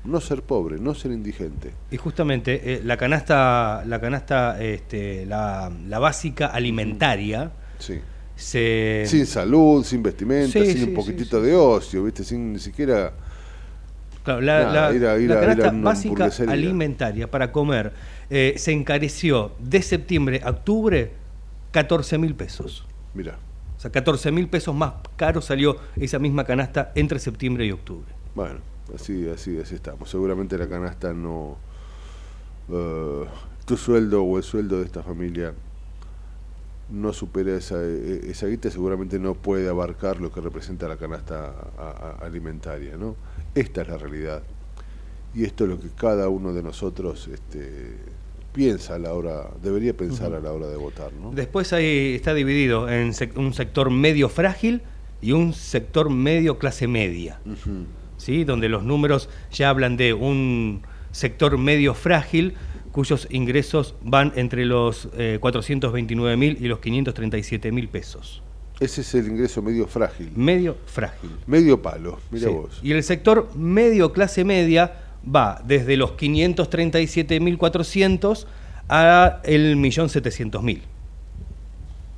[0.05, 1.71] no ser pobre, no ser indigente.
[1.93, 8.01] Y justamente eh, la canasta, la canasta, este, la, la básica alimentaria Sí.
[8.35, 12.25] se sin salud, sin vestimenta, sí, sin sí, un poquitito de ocio, ¿viste?
[12.25, 13.13] Sin ni siquiera...
[14.25, 15.73] Claro, la, la- ir a- ir la a- ir a canasta
[16.09, 17.93] básica alimentaria para comer
[18.31, 21.13] eh, se encareció de septiembre a octubre
[21.73, 22.87] 14 mil pesos.
[23.15, 23.39] Mira,
[23.77, 28.07] O sea, 14 mil pesos más caro salió esa misma canasta entre septiembre y octubre.
[28.35, 28.61] bueno,
[28.95, 30.09] así, así, así estamos.
[30.11, 31.57] Seguramente la canasta no...
[32.71, 33.25] eh,
[33.65, 35.55] tu sueldo o el sueldo de esta familia
[36.91, 41.55] no supera esa, eh, esa guita, seguramente no puede abarcar lo que representa la canasta
[41.79, 43.15] a- a- alimentaria, ¿no?
[43.55, 44.43] Esta es la realidad.
[45.35, 47.97] Y esto es lo que cada uno de nosotros este,
[48.53, 51.31] piensa a la hora, debería pensar a la hora de votar, ¿no?
[51.33, 54.83] Después ahí está dividido en sec- un sector medio frágil
[55.23, 57.41] y un sector medio clase media.
[58.17, 58.45] ¿sí?
[58.45, 62.55] donde los números ya hablan de un sector medio frágil
[62.93, 68.43] cuyos ingresos van entre los eh, 429 mil y los 537 mil pesos.
[68.81, 70.33] Ese es el ingreso medio frágil.
[70.37, 71.31] Medio frágil.
[71.47, 72.53] Medio palo, mira Sí.
[72.55, 72.81] vos.
[72.83, 74.93] Y el sector medio clase media
[75.25, 78.47] va desde los 537.400
[78.89, 80.81] a el 1.700.000.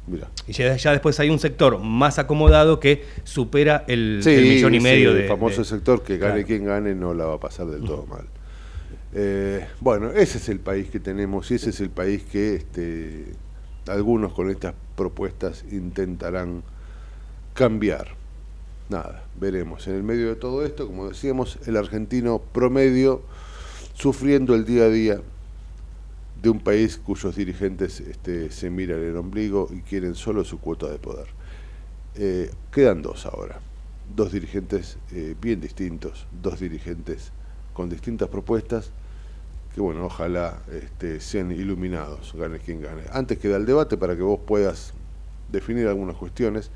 [0.07, 0.29] Mira.
[0.49, 4.79] Y ya, ya después hay un sector más acomodado que supera el, el millón y
[4.79, 5.29] sí, medio el de...
[5.29, 6.47] famoso de- sector que gane Claro.
[6.47, 8.25] quien gane no la va a pasar del todo mal.
[9.15, 13.27] Eh, bueno, ese es el país que tenemos y ese es el país que este,
[13.87, 16.63] algunos con estas propuestas intentarán
[17.55, 18.09] cambiar.
[18.93, 19.89] Nada, veremos.
[19.89, 23.23] En el medio de todo esto, como decíamos, el argentino promedio
[23.95, 25.21] sufriendo el día a día
[26.43, 30.91] de un país cuyos dirigentes este, se miran el ombligo y quieren solo su cuota
[30.91, 31.29] de poder.
[32.17, 33.61] Eh, quedan dos ahora,
[34.15, 37.33] dos dirigentes eh, bien distintos, dos dirigentes
[37.73, 38.91] con distintas propuestas
[39.75, 43.05] que bueno, ojalá este, sean iluminados, gane quien gane.
[43.11, 44.93] Antes queda el debate para que vos puedas
[45.51, 46.71] definir algunas cuestiones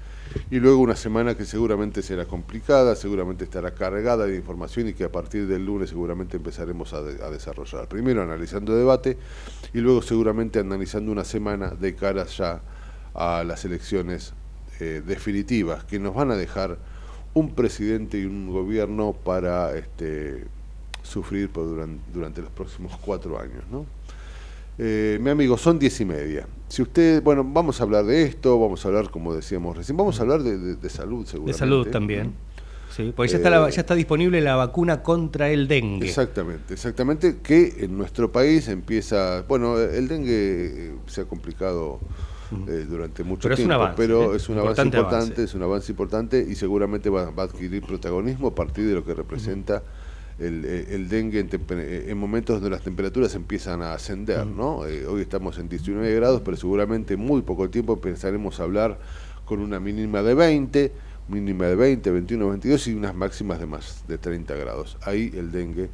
[0.50, 5.04] y luego una semana que seguramente será complicada, seguramente estará cargada de información y que
[5.04, 7.88] a partir del lunes seguramente empezaremos a, de- a desarrollar.
[7.88, 9.18] Primero analizando debate
[9.74, 12.60] y luego seguramente analizando una semana de cara ya
[13.14, 14.34] a las elecciones
[14.80, 16.78] eh, definitivas que nos van a dejar
[17.34, 20.44] un presidente y un gobierno para este,
[21.02, 23.62] sufrir por duran- durante los próximos cuatro años.
[23.70, 23.84] ¿no?
[24.78, 26.46] Eh, mi amigo, son diez y media.
[26.68, 30.18] Si usted, bueno, vamos a hablar de esto, vamos a hablar, como decíamos recién, vamos
[30.18, 31.58] a hablar de, de- de salud De seguramente.
[31.58, 32.32] salud también.
[32.94, 36.06] Sí, porque ya, está la- Eh, ya está disponible la vacuna contra el dengue.
[36.06, 40.30] Exactamente, exactamente, que en nuestro país empieza, bueno, el dengue
[40.88, 42.00] eh, se ha complicado
[42.68, 44.36] eh, durante mucho Pero es un tiempo, avance, pero ¿eh?
[44.36, 45.42] es un avance Importante avance.
[45.44, 49.04] es un avance importante y seguramente va, va a adquirir protagonismo a partir de lo
[49.04, 49.82] que representa eh,
[50.38, 54.87] el dengue en, temper- eh, en momentos donde las temperaturas empiezan a ascender, ¿no?
[54.87, 58.99] Eh, hoy estamos en 19 grados, pero seguramente en muy poco tiempo empezaremos a hablar
[59.44, 60.92] con una mínima de 20,
[61.29, 64.99] mínima de 20, 21, 22 y unas máximas de más de 30 grados.
[65.03, 65.88] Ahí el dengue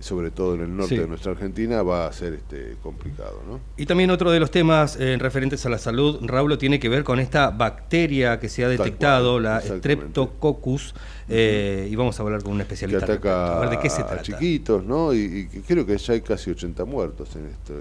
[0.00, 3.42] sobre todo en el norte de nuestra Argentina, va a ser este, complicado.
[3.48, 3.60] ¿no?
[3.76, 7.02] Y también otro de los temas eh, referentes a la salud, Raúl, tiene que ver
[7.02, 10.94] con esta bacteria que se ha detectado, la Streptococcus,
[11.28, 13.04] eh, y vamos a hablar con un especialista.
[13.04, 14.20] Que ataca a, ver de qué se trata.
[14.20, 15.12] a chiquitos, ¿no?
[15.12, 17.74] Y, creo que ya hay casi 80 muertos en esto.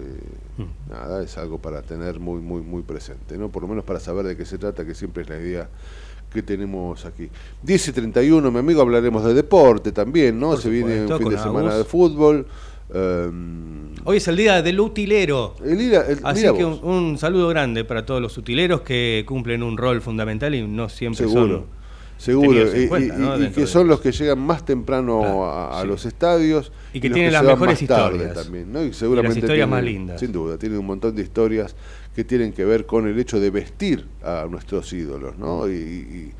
[0.57, 0.91] Mm.
[0.91, 3.49] Nada, es algo para tener muy, muy, muy presente, ¿no?
[3.49, 5.69] Por lo menos para saber de qué se trata, que siempre es la idea
[6.31, 7.29] que tenemos aquí.
[7.63, 10.57] 10 y 31, mi amigo, hablaremos de deporte también, ¿no?
[10.57, 12.45] Se viene un fin de semana de fútbol.
[12.93, 15.55] Em, Hoy es el día del utilero.
[16.23, 20.67] Así que un, saludo grande para todos los utileros que cumplen un rol fundamental y
[20.67, 21.76] no siempre son.
[22.17, 26.71] Seguro, y, que son los que llegan más temprano a, los estadios.
[26.93, 28.33] Y que tienen las mejores historias.
[28.33, 28.83] También, ¿no?
[28.83, 30.19] y seguramente las historias más lindas.
[30.19, 31.75] Sin duda, tienen un montón de historias
[32.15, 35.69] que tienen que ver con el hecho de vestir a nuestros ídolos, ¿no?
[35.69, 36.33] Y,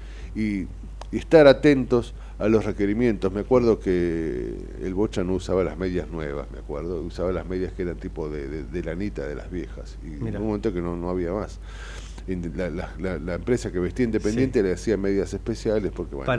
[1.12, 3.32] estar atentos a los requerimientos.
[3.32, 7.72] Me acuerdo que el Bocha no usaba las medias nuevas, me acuerdo, usaba las medias
[7.74, 9.98] que eran tipo de, de, lanita de las viejas.
[10.04, 11.60] Y en un momento que no, no había más.
[12.28, 16.34] La, empresa que vestía independiente le hacía medias especiales porque, bueno,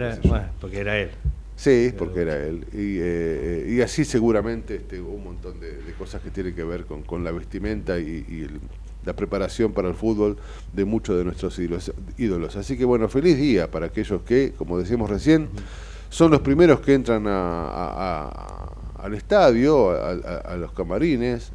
[0.61, 1.11] porque era él.
[1.57, 2.67] Sí, porque era él.
[2.73, 7.03] Y, eh, y así seguramente este, un montón de, cosas que tienen que ver con,
[7.03, 8.61] con la vestimenta y, el,
[9.05, 10.37] la preparación para el fútbol
[10.73, 15.09] de muchos de nuestros ídolos, Así que bueno, feliz día para aquellos que, como decíamos
[15.09, 15.49] recién,
[16.11, 21.53] son los primeros que entran al estadio, a, los camarines,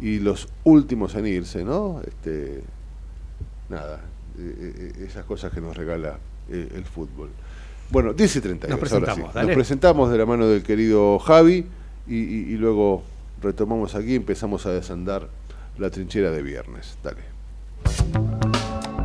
[0.00, 2.00] y los últimos en irse, ¿no?
[2.06, 2.62] Este,
[3.68, 4.00] nada,
[4.38, 6.18] eh, eh, esas cosas que nos regala
[6.50, 7.30] eh, el fútbol.
[7.90, 8.68] Bueno, 10 y 30.
[8.68, 11.66] Nos presentamos, Nos presentamos de la mano del querido Javi
[12.06, 13.02] y, y luego
[13.40, 15.28] retomamos aquí y empezamos a desandar
[15.78, 16.98] la trinchera de viernes.
[17.02, 17.22] Dale.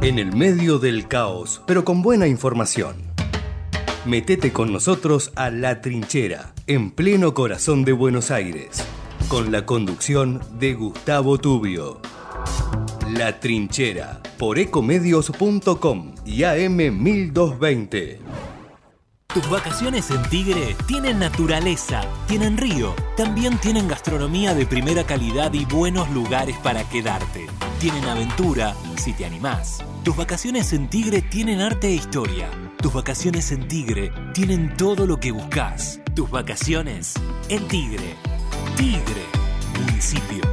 [0.01, 3.13] En el medio del caos, pero con buena información.
[4.05, 8.83] Metete con nosotros a La Trinchera, en pleno corazón de Buenos Aires,
[9.29, 12.01] con la conducción de Gustavo Tubio.
[13.17, 18.19] La Trinchera, por ecomedios.com y AM 1220.
[19.31, 25.65] Tus vacaciones en Tigre tienen naturaleza, tienen río, también tienen gastronomía de primera calidad y
[25.65, 27.45] buenos lugares para quedarte.
[27.79, 29.83] Tienen aventura, si te animás.
[30.03, 32.49] Tus vacaciones en Tigre tienen arte e historia.
[32.77, 35.99] Tus vacaciones en Tigre tienen todo lo que buscas.
[36.15, 37.13] Tus vacaciones
[37.49, 38.15] en Tigre.
[38.75, 39.21] Tigre,
[39.79, 40.52] municipio.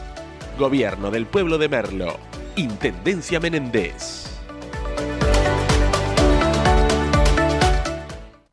[0.57, 2.17] Gobierno del Pueblo de Merlo.
[2.55, 4.30] Intendencia Menéndez.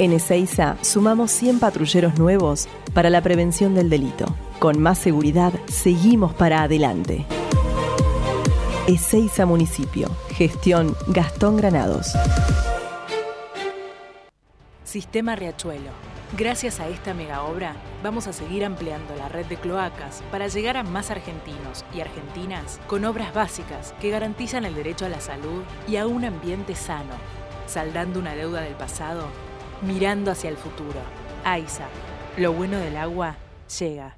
[0.00, 4.26] En Ezeiza sumamos 100 patrulleros nuevos para la prevención del delito.
[4.60, 7.26] Con más seguridad, seguimos para adelante.
[8.86, 10.08] Ezeiza Municipio.
[10.30, 12.12] Gestión Gastón Granados.
[14.84, 15.90] Sistema Riachuelo.
[16.36, 20.76] Gracias a esta mega obra, vamos a seguir ampliando la red de cloacas para llegar
[20.76, 25.62] a más argentinos y argentinas con obras básicas que garantizan el derecho a la salud
[25.88, 27.14] y a un ambiente sano,
[27.66, 29.26] saldando una deuda del pasado
[29.82, 31.00] mirando hacia el futuro.
[31.44, 31.86] AISA,
[32.36, 33.36] lo bueno del agua
[33.78, 34.17] llega.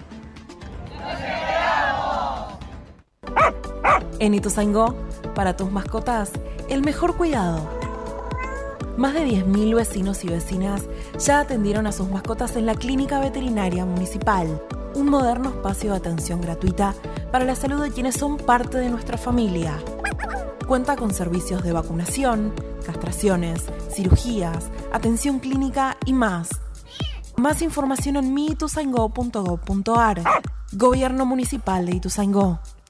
[4.20, 4.96] En Ituzaingó,
[5.34, 6.32] para tus mascotas,
[6.70, 7.70] el mejor cuidado.
[8.98, 10.84] Más de 10.000 vecinos y vecinas
[11.20, 14.62] ya atendieron a sus mascotas en la Clínica Veterinaria Municipal,
[14.96, 16.96] un moderno espacio de atención gratuita
[17.32, 19.78] para la salud de quienes son parte de nuestra familia.
[20.66, 22.54] Cuenta con servicios de vacunación,
[22.86, 26.50] castraciones, cirugías, atención clínica y más.
[27.36, 30.24] Más información en miituzaingó.gov.ar.
[30.72, 32.60] Gobierno Municipal de Ituzaingó.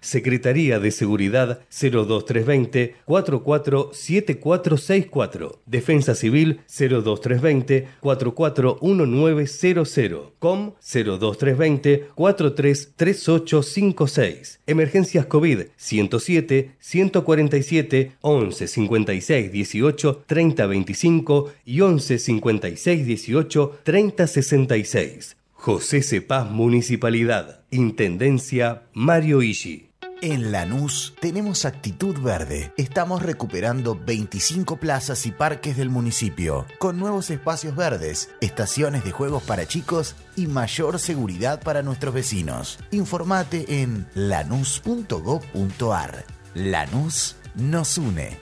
[0.00, 5.60] Secretaría de Seguridad 02320 447464.
[5.66, 10.28] Defensa Civil 02320 441900.
[10.38, 14.60] COM 02320 433856.
[14.66, 25.36] Emergencias COVID 107 147 11 56 18 30 25 y 11 56 18 30 66.
[25.52, 27.60] José Cepaz Municipalidad.
[27.70, 29.87] Intendencia Mario Ishi.
[30.20, 32.72] En Lanús tenemos actitud verde.
[32.76, 39.44] Estamos recuperando 25 plazas y parques del municipio, con nuevos espacios verdes, estaciones de juegos
[39.44, 42.80] para chicos y mayor seguridad para nuestros vecinos.
[42.90, 46.24] Informate en lanús.gov.ar.
[46.54, 48.40] Lanús nos une.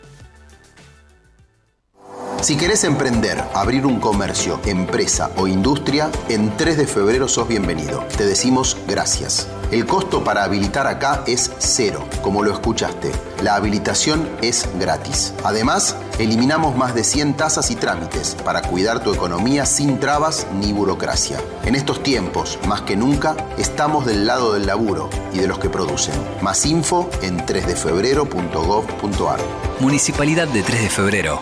[2.41, 8.03] Si querés emprender, abrir un comercio, empresa o industria, en 3 de febrero sos bienvenido.
[8.17, 9.47] Te decimos gracias.
[9.73, 13.11] El costo para habilitar acá es cero, como lo escuchaste.
[13.43, 15.35] La habilitación es gratis.
[15.43, 20.73] Además, eliminamos más de 100 tasas y trámites para cuidar tu economía sin trabas ni
[20.73, 21.41] burocracia.
[21.65, 25.69] En estos tiempos, más que nunca, estamos del lado del laburo y de los que
[25.69, 26.15] producen.
[26.43, 29.41] Más info en 3defebrero.gov.ar.
[29.81, 31.41] Municipalidad de 3 de Febrero.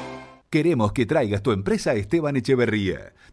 [0.49, 3.13] Queremos que traigas tu empresa a Esteban Echeverría.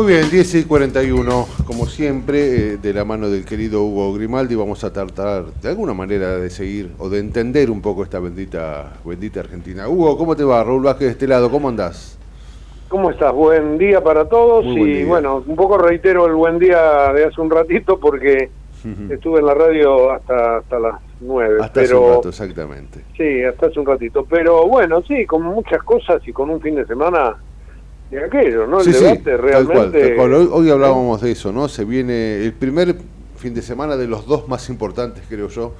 [0.00, 4.54] Muy bien, 10 y 41, como siempre, eh, de la mano del querido Hugo Grimaldi,
[4.54, 8.94] vamos a tratar de alguna manera de seguir o de entender un poco esta bendita,
[9.04, 9.90] bendita Argentina.
[9.90, 10.64] Hugo, ¿cómo te va?
[10.64, 12.18] Raúl Vázquez de este lado, ¿cómo andás?
[12.88, 13.34] ¿Cómo estás?
[13.34, 17.38] Buen día para todos Muy y bueno, un poco reitero el buen día de hace
[17.38, 18.48] un ratito porque
[19.10, 21.58] estuve en la radio hasta, hasta las 9.
[21.60, 23.04] Hasta hace un rato, exactamente.
[23.18, 24.24] Sí, hasta hace un ratito.
[24.24, 27.36] Pero bueno, sí, con muchas cosas y con un fin de semana
[28.10, 28.78] de aquello, ¿no?
[28.80, 29.72] El Sí, sí, debate tal realmente...
[29.74, 30.34] cual, tal cual.
[30.52, 31.68] Hoy, hablábamos de eso, ¿no?
[31.68, 32.96] Se viene el primer
[33.36, 35.74] fin de semana de los dos más importantes, creo yo,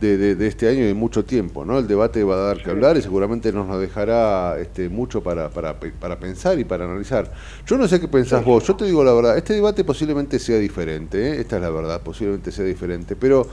[0.00, 1.78] de, de- de este año y de mucho tiempo, ¿no?
[1.78, 5.78] El debate va a dar que hablar y seguramente nos dejará este, mucho para, para,
[5.78, 7.30] para pensar y para analizar.
[7.66, 10.58] Yo no sé qué pensás vos, yo te digo la verdad, este debate posiblemente sea
[10.58, 11.40] diferente, ¿eh?
[11.40, 13.46] esta es la verdad, posiblemente sea diferente, pero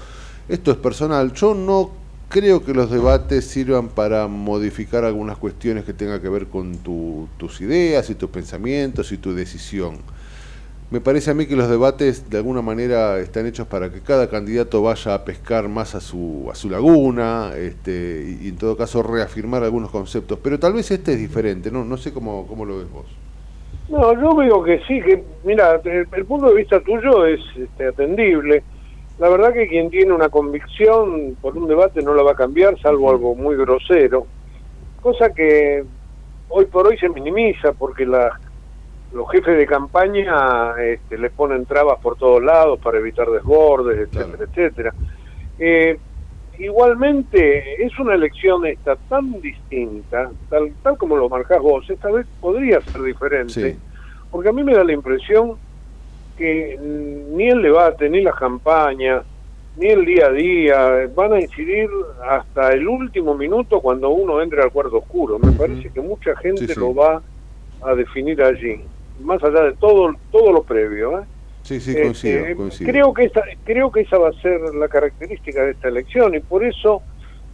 [0.47, 1.91] esto es personal, yo no
[2.29, 7.27] creo que los debates sirvan para modificar algunas cuestiones que tengan que ver con tu-
[7.37, 9.97] tus ideas y tus pensamientos y tu decisión.
[10.91, 14.29] Me parece a mí que los debates de alguna manera están hechos para que cada
[14.29, 19.03] candidato vaya a pescar más a su, a su laguna este, y, en todo caso
[19.03, 20.39] reafirmar algunos conceptos.
[20.43, 23.05] Pero tal vez este es diferente, no, no sé cómo, cómo lo ves vos.
[23.89, 27.87] No, yo veo que sí, que mira, el, el punto de vista tuyo es este,
[27.87, 28.63] atendible.
[29.19, 32.79] La verdad que quien tiene una convicción por un debate no la va a cambiar,
[32.79, 34.25] salvo algo muy grosero,
[35.01, 35.83] cosa que
[36.47, 38.39] hoy por hoy se minimiza porque la-
[39.13, 44.43] los jefes de campaña este, les ponen trabas por todos lados para evitar desbordes, etcétera,
[44.49, 44.93] etcétera.
[45.57, 45.97] Eh,
[46.59, 52.25] igualmente es una elección esta tan distinta, tal, tal como lo marcás vos, esta vez
[52.39, 53.51] podría ser diferente,
[54.31, 55.57] porque a mí me da la impresión
[56.39, 59.23] que ni el debate, ni las campañas,
[59.77, 61.89] ni el día a día van a incidir
[62.27, 65.37] hasta el último minuto cuando uno entre al cuarto oscuro.
[65.37, 66.79] Me parece que mucha gente Sí, sí.
[66.79, 67.21] lo va
[67.81, 68.81] a definir allí,
[69.21, 71.19] más allá de todo, todo lo previo.
[71.19, 71.23] ¿eh?
[71.63, 72.91] Sí, sí, Este, coincido, coincido.
[72.91, 76.39] Creo que esa, creo que esa va a ser la característica de esta elección y
[76.39, 77.01] por eso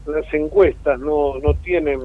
[0.05, 1.99] las encuestas no, no tienen,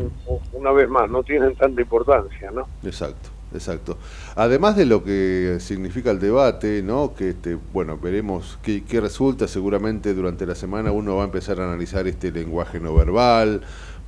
[0.54, 2.66] una vez más, no tienen tanta importancia, ¿no?
[2.82, 3.98] Exacto, exacto.
[4.36, 7.14] Además de lo que significa el debate, ¿no?
[7.14, 9.48] Que este, bueno, veremos qué, qué resulta.
[9.48, 13.62] Seguramente durante la semana uno va a empezar a analizar este lenguaje no verbal,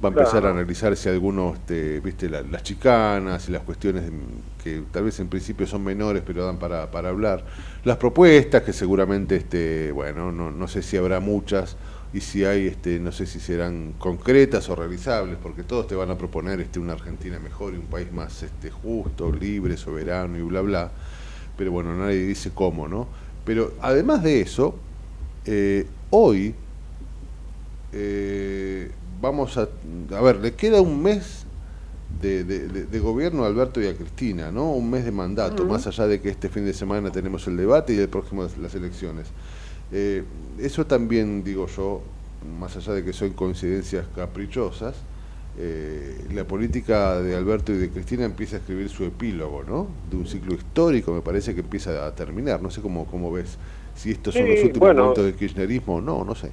[0.04, 0.48] va a empezar Claro.
[0.48, 4.04] a analizar si algunos, este, viste, la- las chicanas y las cuestiones
[4.62, 7.44] que tal vez en principio son menores, pero dan para, para hablar.
[7.84, 11.76] Las propuestas, que seguramente, este, bueno, no, no sé si habrá muchas
[12.14, 16.10] y si hay, este, no sé si serán concretas o realizables, porque todos te van
[16.10, 20.42] a proponer este, una Argentina mejor y un país más este, justo, libre, soberano y
[20.42, 20.90] bla, bla.
[21.56, 23.06] Pero bueno, nadie dice cómo, ¿no?
[23.44, 24.74] Pero además de eso,
[25.46, 26.54] eh, hoy
[27.92, 28.90] eh,
[29.20, 29.68] vamos a...
[30.16, 31.44] A ver, le queda un mes
[32.20, 34.70] de, de- de- de gobierno a Alberto y a Cristina, ¿no?
[34.72, 37.94] Un mes de mandato, más allá de que este fin de semana tenemos el debate
[37.94, 39.28] y el próximo las elecciones.
[39.92, 40.24] Eh,
[40.58, 42.02] eso también, digo yo,
[42.58, 45.04] más allá de que son coincidencias caprichosas,
[45.58, 49.88] eh, la política de Alberto y de Cristina empieza a escribir su epílogo, ¿no?
[50.10, 52.62] De un ciclo histórico, me parece que empieza a terminar.
[52.62, 53.58] No sé cómo, cómo ves,
[53.94, 55.02] si estos son Sí, los últimos bueno.
[55.02, 56.52] momentos del kirchnerismo o no, no sé.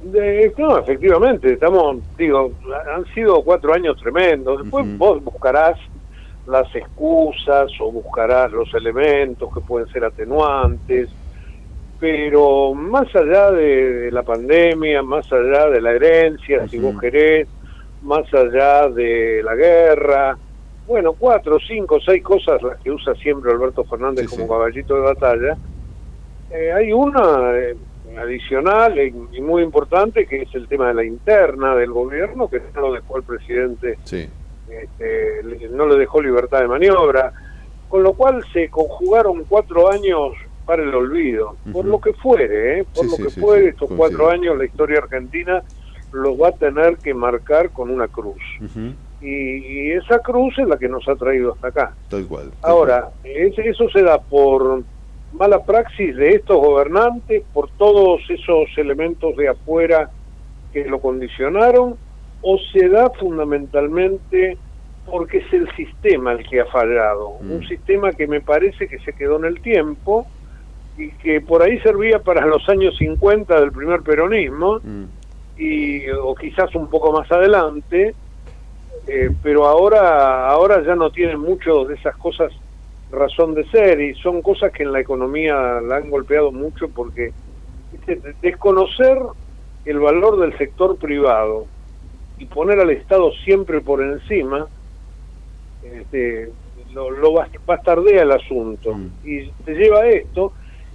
[0.00, 2.56] De- no, efectivamente, estamos, digo,
[2.94, 4.58] han sido cuatro años tremendos.
[4.58, 5.78] Después vos buscarás
[6.46, 11.10] las excusas o buscarás los elementos que pueden ser atenuantes,
[11.98, 17.48] pero más allá de, de la pandemia, más allá de la herencia, si vos querés,
[18.02, 20.36] más allá de la guerra,
[20.86, 25.56] bueno, cuatro, cinco, seis cosas las que usa siempre Alberto Fernández como caballito de batalla,
[26.50, 27.74] eh, hay una eh,
[28.18, 32.60] adicional y, y muy importante que es el tema de la interna del gobierno, que
[32.74, 34.28] no lo dejó el presidente, Sí.
[34.68, 37.32] este, le- no le dejó libertad de maniobra,
[37.88, 40.32] con lo cual se conjugaron cuatro años
[40.64, 42.84] para el olvido, por lo que fuere, ¿eh?
[42.92, 43.96] por Sí, lo que sí, fuere, sí, estos coincido.
[44.18, 45.62] cuatro años la historia argentina
[46.12, 48.40] los va a tener que marcar con una cruz.
[49.20, 51.94] Y, y esa cruz es la que nos ha traído hasta acá.
[52.08, 52.50] Tal cual.
[52.62, 54.82] Ahora, es- eso se da por
[55.32, 60.10] mala praxis de estos gobernantes, por todos esos elementos de afuera
[60.72, 61.96] que lo condicionaron,
[62.42, 64.58] o se da fundamentalmente
[65.06, 67.28] porque es el sistema el que ha fallado.
[67.40, 70.26] Un sistema que me parece que se quedó en el tiempo
[70.96, 75.04] y que por ahí servía para los años 50 del primer peronismo, Mm.
[75.56, 78.14] y, o quizás un poco más adelante,
[79.06, 82.52] eh, pero ahora, ahora ya no tienen mucho de esas cosas
[83.10, 87.32] razón de ser y son cosas que en la economía la han golpeado mucho porque
[88.40, 89.18] desconocer
[89.84, 91.68] el valor del sector privado
[92.38, 94.66] y poner al Estado siempre por encima,
[95.82, 96.50] este,
[96.92, 98.90] lo, lo bas- bastardea el asunto
[99.22, 100.54] y te lleva a esto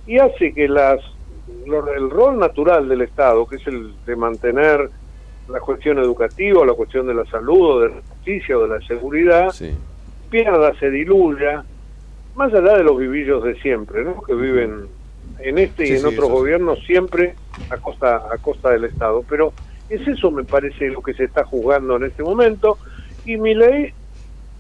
[0.10, 1.00] y hace que las
[1.66, 4.90] el rol natural del Estado, que es el de mantener
[5.48, 8.88] la cuestión educativa, la cuestión de la salud, o de la justicia o de la
[8.88, 9.54] seguridad,
[10.32, 11.64] pierda, se diluya,
[12.36, 14.24] más allá de los vivillos de siempre, ¿no?
[14.24, 14.88] que viven
[15.38, 17.36] en este Sí, y en sí, otros gobiernos siempre
[17.70, 19.24] a costa, a costa del Estado.
[19.30, 19.54] Pero
[19.90, 22.80] es eso, me parece, lo que se está jugando en este momento.
[23.26, 23.94] Y mi ley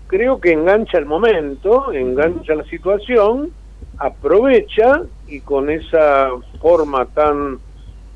[0.05, 3.51] creo que engancha el momento, engancha la situación,
[3.97, 7.59] aprovecha y con esa forma tan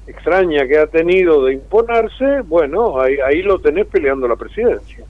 [0.07, 5.05] extraña que ha tenido de imponerse, bueno, ahí, ahí lo tenés peleando la presidencia.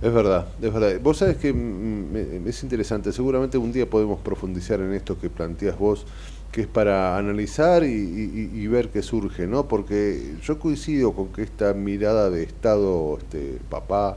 [0.00, 0.92] Es verdad, es verdad.
[1.02, 5.28] Vos sabés que mm, me- es interesante, seguramente un día podemos profundizar en esto que
[5.28, 6.06] planteas vos,
[6.52, 9.66] que es para analizar y, y- y ver qué surge, ¿no?
[9.66, 14.16] Porque yo coincido con que esta mirada de Estado, este, papá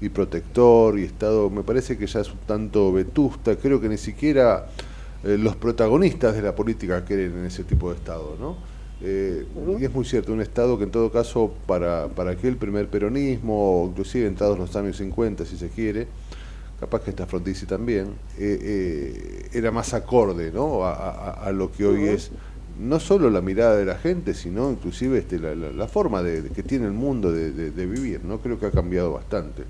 [0.00, 3.96] y protector y Estado, me parece que ya es un tanto vetusta, creo que ni
[3.96, 4.66] siquiera
[5.24, 8.56] eh, los protagonistas de la política quieren en ese tipo de Estado, ¿no?
[9.02, 9.44] Eh,
[9.80, 13.86] y es muy cierto, un Estado que en todo caso para, para aquel primer peronismo,
[13.90, 16.06] inclusive entrados los años 50 si se quiere,
[16.80, 18.08] capaz que esta Frondizi también,
[18.38, 20.84] eh, eh, era más acorde ¿no?
[20.86, 22.30] a, lo que hoy es
[22.80, 26.48] no solo la mirada de la gente, sino inclusive este, la, la- la forma de,
[26.50, 28.38] que tiene el mundo de- de vivir, ¿no?
[28.38, 29.62] creo que ha cambiado bastante.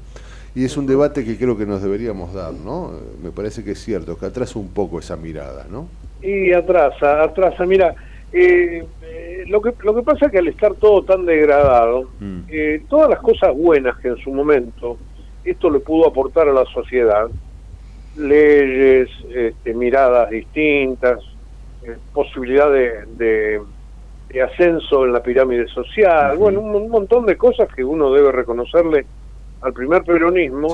[0.55, 2.92] Y es un debate que creo que nos deberíamos dar, ¿no?
[3.22, 5.88] Me parece que es cierto, que atrasa un poco esa mirada, ¿no?
[6.22, 7.66] Y atrasa, atrasa.
[7.66, 7.94] Mira,
[8.32, 12.09] eh, eh, lo, que, lo que pasa es que al estar todo tan degradado,
[12.48, 14.98] eh, todas las cosas buenas que en su momento
[15.42, 17.26] esto le pudo aportar a la sociedad,
[18.14, 21.18] leyes, este, miradas distintas,
[21.82, 23.61] eh, posibilidad de, de-
[24.28, 28.32] de ascenso en la pirámide social, bueno, un, un montón de cosas que uno debe
[28.32, 29.07] reconocerle
[29.65, 30.69] al primer peronismo,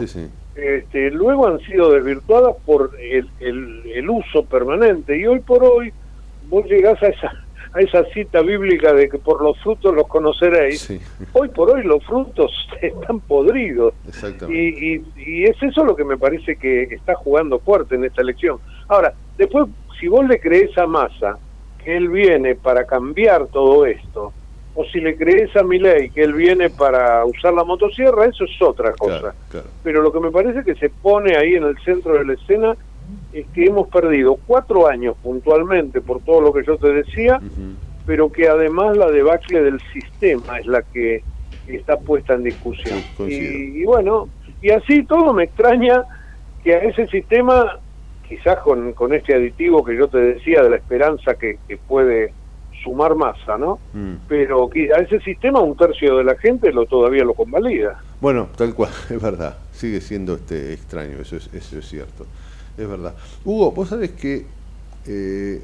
[0.55, 5.17] este, luego han sido desvirtuadas por el, el- el uso permanente.
[5.17, 5.93] Y hoy por hoy
[6.49, 7.33] vos llegás a esa
[7.73, 10.81] a esa cita bíblica de que por los frutos los conoceréis.
[11.35, 12.51] Hoy por hoy los frutos
[12.83, 13.95] están podridos.
[14.53, 18.23] Y, y, y es eso lo que me parece que está jugando fuerte en esta
[18.23, 18.59] elección.
[18.89, 19.67] Ahora después
[20.01, 21.39] si vos le crees a Massa
[21.85, 24.33] que él viene para cambiar todo esto
[24.75, 28.63] o si le crees a Milei que él viene para usar la motosierra eso es
[28.63, 29.35] otra cosa.
[29.83, 32.77] Pero lo que me parece que se pone ahí en el centro de la escena
[33.33, 37.41] es que hemos perdido cuatro años puntualmente por todo lo que yo te decía,
[38.07, 41.23] pero que además la debacle del sistema es la que
[41.67, 42.99] está puesta en discusión.
[43.29, 44.29] y, y bueno,
[44.63, 46.05] y así todo me extraña
[46.63, 47.79] que a ese sistema,
[48.29, 52.33] quizás con, con este aditivo que yo te decía de la esperanza que, que puede
[52.83, 53.79] sumar masa, ¿no?
[54.29, 58.01] Pero que a ese sistema un tercio de la gente lo todavía lo convalida.
[58.21, 59.57] Bueno, tal cual, es verdad.
[59.73, 62.27] Sigue siendo este extraño, eso es, eso es cierto.
[62.77, 63.15] Es verdad.
[63.45, 64.47] Hugo, vos sabés que,
[65.07, 65.63] eh,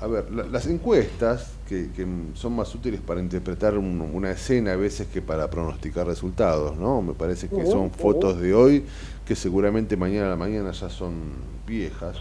[0.00, 4.72] a ver, la- las encuestas, que, que son más útiles para interpretar un- una escena
[4.72, 7.02] a veces que para pronosticar resultados, ¿no?
[7.02, 8.84] Me parece que son fotos de hoy
[9.26, 11.14] que seguramente mañana a la mañana ya son
[11.66, 12.16] viejas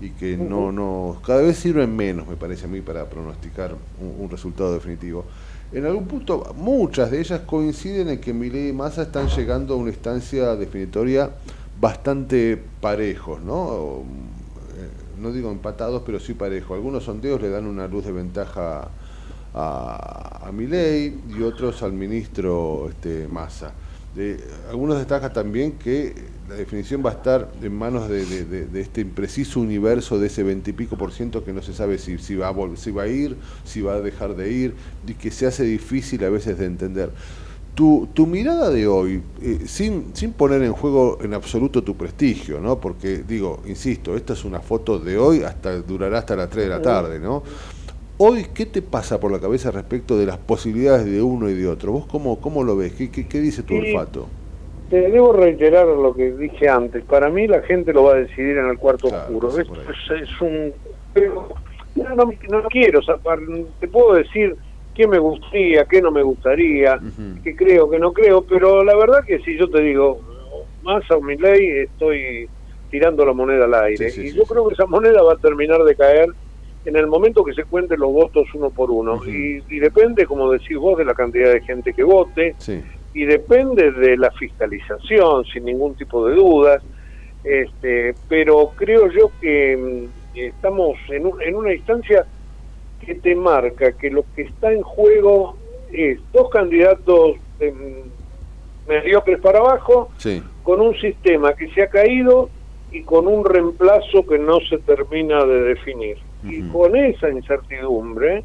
[0.00, 4.24] y que no, no, cada vez sirven menos, me parece a mí, para pronosticar un,
[4.24, 5.24] un resultado definitivo.
[5.72, 9.76] En algún punto, muchas de ellas coinciden en que Milei y Massa están llegando a
[9.76, 11.30] una instancia definitoria
[11.80, 14.02] bastante parejos, ¿no?
[14.76, 14.88] Eh,
[15.20, 16.76] no digo empatados, pero sí parejos.
[16.76, 18.88] Algunos sondeos le dan una luz de ventaja
[19.54, 23.72] a, a Milei y otros al ministro este, Massa.
[24.16, 24.38] De-
[24.68, 26.14] algunos destacan también que
[26.48, 30.26] la definición va a estar en manos de, de- de- de este impreciso universo de
[30.26, 33.04] ese veintipico por ciento que no se sabe si, si, va a vol- si va
[33.04, 34.74] a ir, si va a dejar de ir,
[35.06, 37.10] y que se hace difícil a veces de entender.
[37.74, 42.60] Tu, tu mirada de hoy, eh, sin, sin poner en juego en absoluto tu prestigio,
[42.60, 42.80] ¿no?
[42.80, 46.70] Porque, digo, insisto, esta es una foto de hoy, hasta durará hasta las 3 de
[46.70, 47.42] la tarde, ¿no?
[48.22, 51.66] Hoy, ¿qué te pasa por la cabeza respecto de las posibilidades de uno y de
[51.66, 51.92] otro?
[51.92, 52.92] ¿Vos cómo, cómo lo ves?
[52.92, 53.80] ¿Qué, qué, qué dice tu Sí.
[53.80, 54.26] olfato?
[54.90, 57.02] Te debo reiterar lo que dije antes.
[57.04, 59.58] Para mí la gente lo va a decidir en el cuarto oscuro.
[59.58, 60.70] Esto es, es un...
[61.94, 63.00] no, no, no quiero.
[63.80, 64.54] Te puedo decir
[64.94, 67.00] qué me gustaría, qué no me gustaría,
[67.42, 70.20] qué creo, qué no creo, pero la verdad que si yo te digo
[70.82, 72.50] más a mi ley estoy
[72.90, 74.10] tirando la moneda al aire.
[74.10, 76.28] Sí, sí, y yo creo que esa moneda va a terminar de caer
[76.84, 79.20] en el momento que se cuenten los votos uno por uno.
[79.26, 82.80] y, y depende, como decís vos, de la cantidad de gente que vote Sí.
[83.14, 86.82] y depende de la fiscalización, sin ningún tipo de dudas.
[87.44, 92.26] Este, pero creo yo que mm, estamos en, un- en una instancia
[93.04, 95.56] que te marca que lo que está en juego
[95.92, 97.74] es dos candidatos em,
[98.88, 100.42] mediocres para abajo, Sí.
[100.62, 102.48] con un sistema que se ha caído
[102.92, 106.18] y con un reemplazo que no se termina de definir.
[106.44, 108.44] Y con esa incertidumbre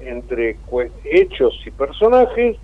[0.00, 0.56] entre
[1.04, 2.56] hechos y personajes,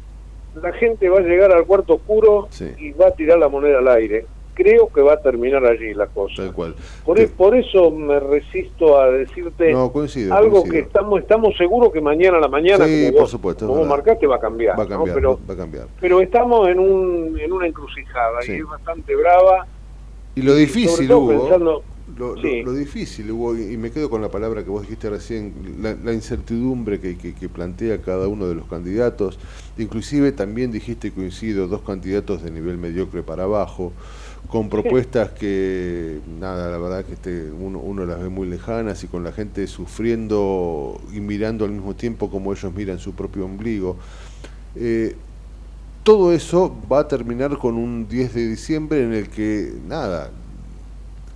[0.60, 2.48] la gente va a llegar al cuarto oscuro
[2.78, 4.26] y va a tirar la moneda al aire.
[4.52, 6.34] Creo que va a terminar allí la cosa.
[6.42, 6.74] Tal cual.
[7.04, 10.72] Por, e- por eso me resisto a decirte No, coincido, algo coincido.
[10.74, 13.70] que estamos estamos seguros que mañana a la mañana, Sí, como por vos, supuesto, es
[13.70, 14.78] como marcaste, va a cambiar.
[14.78, 14.90] Va a ¿no?
[14.90, 15.86] cambiar, Pero, va a cambiar.
[16.00, 18.52] pero estamos en, un, en una encrucijada Sí.
[18.52, 19.66] y es bastante brava.
[20.34, 21.82] Y lo difícil, Hugo, pensando-
[22.16, 22.62] lo, lo- Sí.
[22.62, 25.94] lo difícil, Hugo, y y me quedo con la palabra que vos dijiste recién, la,
[25.94, 29.38] la incertidumbre que, que- que plantea cada uno de los candidatos,
[29.78, 33.92] inclusive también dijiste, coincido, dos candidatos de nivel mediocre para abajo,
[34.48, 39.06] con propuestas que, nada, la verdad que este, uno, uno las ve muy lejanas y
[39.06, 43.96] con la gente sufriendo y mirando al mismo tiempo como ellos miran su propio ombligo.
[44.74, 45.14] Eh,
[46.02, 50.30] todo eso va a terminar con un 10 de diciembre en el que, nada,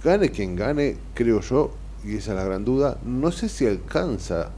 [0.05, 1.73] gane quien gane, creo yo,
[2.05, 4.51] y esa es la gran duda, no sé si alcanza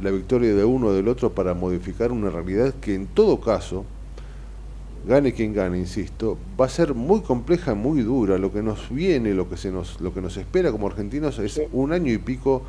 [0.00, 3.84] la victoria de uno o del otro para modificar una realidad que en todo caso,
[5.06, 8.38] gane quien gane, insisto, va a ser muy compleja, muy dura.
[8.38, 11.60] Lo que nos viene, lo que se nos, lo que nos espera como argentinos es
[11.72, 12.62] un año y pico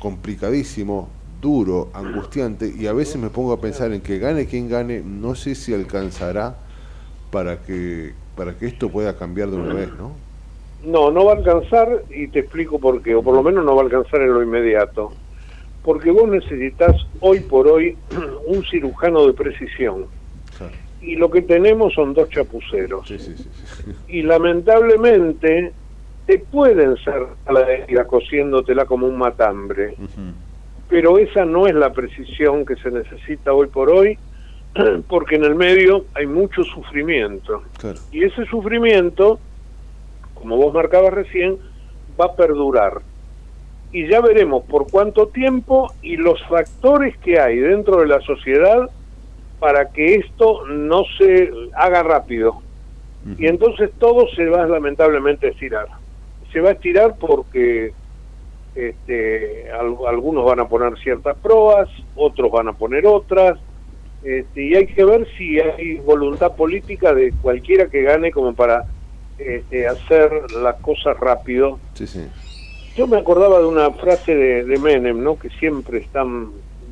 [0.00, 1.08] complicadísimo,
[1.40, 5.34] duro, angustiante, y a veces me pongo a pensar en que gane quien gane, no
[5.34, 6.56] sé si alcanzará
[7.30, 10.12] para que para que esto pueda cambiar de una vez, ¿no?
[10.84, 13.74] No, no va a alcanzar y te explico por qué, o por lo menos no
[13.74, 15.12] va a alcanzar en lo inmediato.
[15.84, 17.96] Porque vos necesitas hoy por hoy
[18.46, 20.06] un cirujano de precisión.
[21.00, 23.12] Y lo que tenemos son dos chapuceros.
[24.06, 25.72] Y lamentablemente
[26.26, 29.96] te pueden ser a la herida cosiéndotela como un matambre.
[30.88, 34.18] Pero esa no es la precisión que se necesita hoy por hoy,
[35.08, 37.62] porque en el medio hay mucho sufrimiento.
[37.78, 37.98] Claro.
[38.12, 39.40] Y ese sufrimiento,
[40.42, 41.58] como vos marcabas recién,
[42.20, 43.00] va a perdurar.
[43.92, 48.90] Y ya veremos por cuánto tiempo y los factores que hay dentro de la sociedad
[49.58, 52.62] para que esto no se haga rápido.
[53.38, 55.86] Y entonces todo se va lamentablemente a estirar.
[56.52, 57.92] Se va a estirar porque
[58.74, 63.58] este, al- algunos van a poner ciertas pruebas, otros van a poner otras,
[64.22, 68.84] este, y hay que ver si hay voluntad política de cualquiera que gane como para
[69.56, 70.30] este, hacer
[70.62, 71.78] las cosas rápido.
[71.94, 72.20] Sí, sí.
[72.96, 75.38] Yo me acordaba de una frase de, de Menem, ¿no?
[75.38, 76.24] que siempre está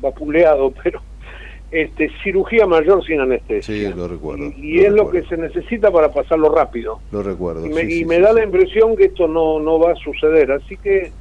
[0.01, 1.01] vapuleado, pero
[1.69, 3.61] este, cirugía mayor sin anestesia.
[3.91, 4.51] Sí, lo recuerdo.
[4.57, 6.99] Y es lo que se necesita para pasarlo rápido.
[7.11, 7.65] Lo recuerdo.
[7.65, 9.93] Y me, sí, y sí, me sí, da la impresión que esto no, no va
[9.93, 10.51] a suceder.
[10.51, 11.11] Así que,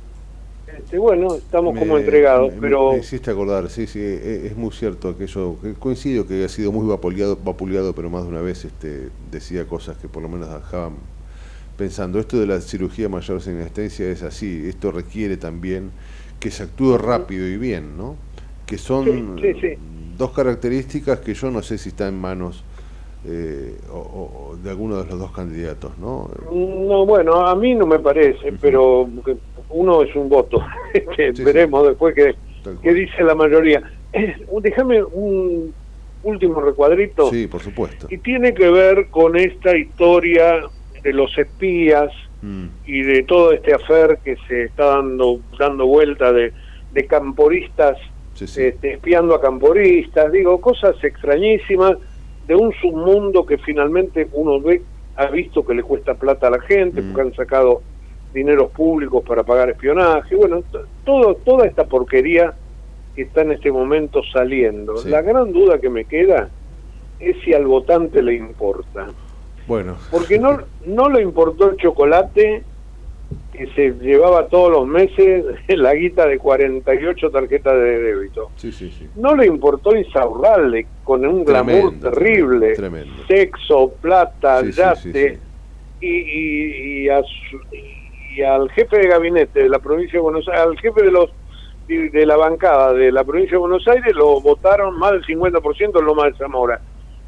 [0.76, 2.92] este, bueno, estamos como entregados, me- pero...
[2.92, 6.72] Me hiciste acordar, sí, sí, e- es, muy cierto aquello, que coincido que ha sido
[6.72, 10.48] muy vapuleado, vapuleado, pero más de una vez este, decía cosas que por lo menos
[10.52, 10.94] dejaban
[11.80, 15.90] pensando, esto de la cirugía mayor sin anestesia es así, esto requiere también
[16.38, 18.16] que se actúe rápido y bien, ¿no?
[18.66, 19.68] Que son Sí, sí, sí.
[20.18, 22.64] dos características que yo no sé si están en manos
[23.26, 26.30] eh, o- de alguno de los dos candidatos, ¿no?
[26.52, 29.36] No, bueno, a mí no me parece, pero que
[29.68, 30.58] uno es un voto.
[30.94, 32.34] Este, Veremos después qué,
[32.82, 33.82] qué dice la mayoría.
[34.62, 35.74] Déjame un
[36.22, 37.30] último recuadrito.
[37.30, 38.08] Sí, por supuesto.
[38.10, 40.60] Y tiene que ver con esta historia
[41.02, 42.10] de los espías
[42.42, 42.68] Mm.
[42.86, 46.54] y de todo este afer que se está dando dando vuelta de,
[46.92, 47.98] de camporistas
[48.40, 51.98] este, espiando a camporistas, digo, cosas extrañísimas
[52.46, 54.80] de un submundo que finalmente uno ve,
[55.16, 57.82] ha visto que le cuesta plata a la gente, porque han sacado
[58.32, 60.62] dineros públicos para pagar espionaje, bueno,
[61.04, 62.54] todo, toda esta porquería
[63.14, 64.94] que está en este momento saliendo.
[65.04, 66.48] La gran duda que me queda
[67.18, 69.08] es si al votante le importa.
[69.70, 72.64] Bueno, Porque no, no le importó el chocolate
[73.52, 78.50] que se llevaba todos los meses la guita de 48 tarjetas de débito.
[78.56, 79.08] sí, sí, sí.
[79.14, 82.72] No le importó Insaurralde con un glamour terrible.
[82.74, 83.22] tremendo.
[83.28, 85.38] Sexo, plata, yate.
[86.00, 87.60] Y, y, y, a su-
[88.36, 91.30] y al jefe de gabinete de la provincia de Buenos Aires, al jefe de los
[91.86, 96.04] de la bancada de la provincia de Buenos Aires lo votaron más del 50% en
[96.06, 96.80] Loma de Zamora.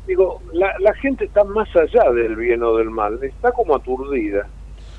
[0.06, 4.48] Digo, la, la gente está más allá del bien o del mal, está como aturdida.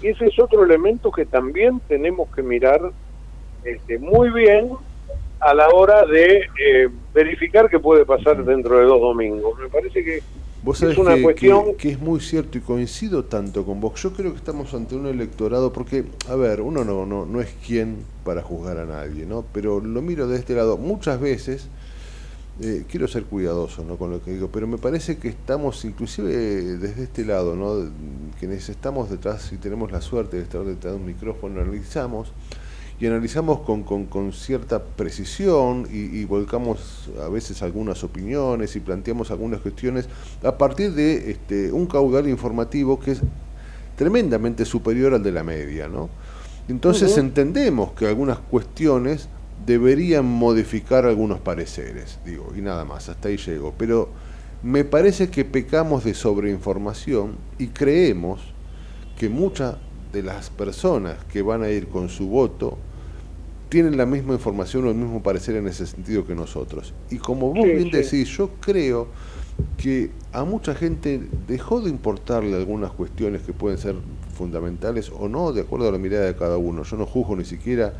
[0.01, 2.81] Y ese es otro elemento que también tenemos que mirar
[3.63, 4.71] este, muy bien
[5.39, 9.59] a la hora de eh, verificar qué puede pasar dentro de dos domingos.
[9.59, 10.21] Me parece que
[10.61, 13.81] Vos sabés es una que, cuestión que- que es muy cierto y coincido tanto con
[13.81, 14.01] vos.
[14.01, 17.53] Yo creo que estamos ante un electorado, porque, a ver, uno no, no, no es
[17.65, 19.43] quien para juzgar a nadie, ¿no?
[19.53, 20.77] Pero lo miro de este lado.
[20.77, 21.69] Muchas veces,
[22.61, 23.97] eh, quiero ser cuidadoso ¿no?
[23.97, 26.31] con lo que digo, pero me parece que estamos, inclusive
[26.77, 27.89] desde este lado, ¿no?
[28.39, 32.31] quienes estamos detrás y tenemos la suerte de estar detrás de un micrófono, analizamos
[32.99, 38.79] y analizamos con, con, con cierta precisión y, y volcamos a veces algunas opiniones y
[38.81, 40.07] planteamos algunas cuestiones
[40.43, 43.21] a partir de este, un caudal informativo que es
[43.97, 46.09] tremendamente superior al de la media, ¿no?
[46.67, 49.27] Entonces entendemos que algunas cuestiones
[49.65, 53.73] deberían modificar algunos pareceres, digo, y nada más, hasta ahí llego.
[53.77, 54.09] Pero
[54.61, 58.41] me parece que pecamos de sobreinformación y creemos
[59.17, 59.77] que muchas
[60.11, 62.77] de las personas que van a ir con su voto
[63.69, 66.93] tienen la misma información o el mismo parecer en ese sentido que nosotros.
[67.09, 67.91] Y como vos Sí, bien sí.
[67.91, 69.07] decís, yo creo
[69.77, 73.95] que a mucha gente dejó de importarle algunas cuestiones que pueden ser
[74.35, 76.83] fundamentales o no, de acuerdo a la mirada de cada uno.
[76.83, 77.93] Yo no juzgo ni siquiera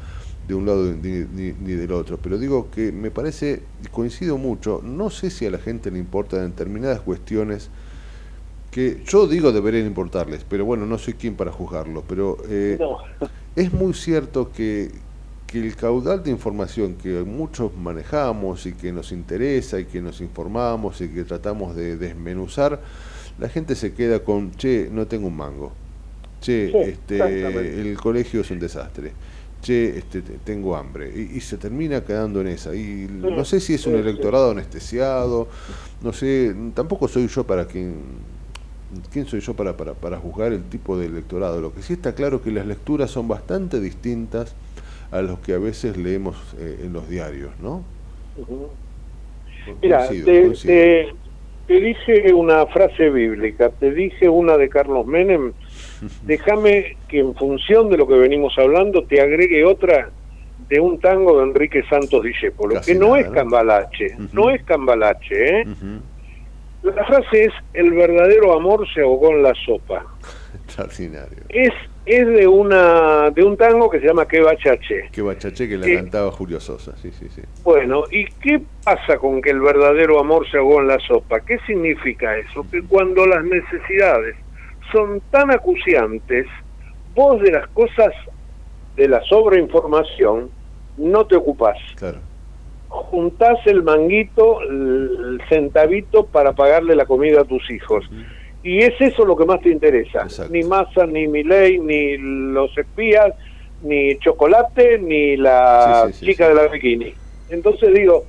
[0.47, 4.81] de un lado ni, ni- ni del otro, pero digo que me parece, coincido mucho,
[4.83, 7.69] no sé si a la gente le importan determinadas cuestiones
[8.71, 12.97] que yo digo deberían importarles, pero bueno, no soy quien para juzgarlo, pero eh, No.
[13.55, 14.91] es muy cierto que,
[15.47, 20.21] que el caudal de información que muchos manejamos y que nos interesa y que nos
[20.21, 22.81] informamos y que tratamos de desmenuzar,
[23.37, 25.73] la gente se queda con, che, no tengo un mango,
[26.41, 29.13] che, Sí, este, el colegio es un desastre,
[29.63, 32.75] che, este, te- tengo hambre, y, y se termina quedando en esa.
[32.75, 35.49] Y no sé si es un electorado anestesiado,
[36.01, 38.03] no sé, tampoco soy yo para quien
[39.11, 41.61] ¿Quién soy yo para, para, para juzgar el tipo de electorado?
[41.61, 44.55] Lo que sí está claro es que las lecturas son bastante distintas
[45.11, 47.85] a los que a veces leemos eh, en los diarios, ¿no?
[49.81, 50.63] Mira, Coincido, te, coincido.
[50.65, 51.11] te-
[51.65, 55.53] te dije una frase bíblica, te dije una de Carlos Menem,
[56.23, 60.09] déjame que en función de lo que venimos hablando te agregue otra
[60.69, 65.61] de un tango de Enrique Santos Discépolo, que no nada, es cambalache, no es cambalache,
[65.61, 65.65] ¿eh?
[66.83, 70.05] La frase es, el verdadero amor se ahogó en la sopa.
[70.65, 71.43] Extraordinario.
[71.47, 71.71] Es,
[72.05, 75.09] es de una de un tango que se llama Que Bachache.
[75.11, 75.95] Que bachaché que la ¿Qué?
[75.95, 77.41] cantaba Julio Sosa, sí, sí, sí.
[77.63, 81.39] Bueno, ¿y qué pasa con que el verdadero amor se ahogó en la sopa?
[81.39, 82.65] ¿Qué significa eso?
[82.69, 84.35] Que cuando las necesidades
[84.93, 86.45] son tan acuciantes,
[87.13, 88.13] vos de las cosas
[88.95, 90.51] de la sobreinformación
[90.97, 91.77] no te ocupás.
[91.95, 92.19] Claro.
[92.87, 98.05] Juntás el manguito, el centavito para pagarle la comida a tus hijos.
[98.61, 100.27] Y es eso lo que más te interesa.
[100.49, 103.33] Ni masa, ni Milei, ni los espías,
[103.81, 107.13] ni chocolate, ni la Sí, sí, sí, chica de la bikini.
[107.49, 108.25] Entonces digo,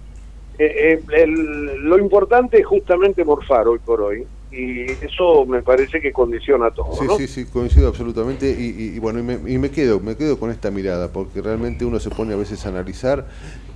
[0.58, 4.26] eh, eh, el- lo importante es justamente morfar hoy por hoy.
[4.57, 6.94] Y eso me parece que condiciona todo.
[6.98, 7.16] Sí, ¿no?
[7.16, 10.38] sí, sí, coincido absolutamente y, y- y bueno, y me, y me quedo, me quedo
[10.38, 13.26] con esta mirada, porque realmente uno se pone a veces a analizar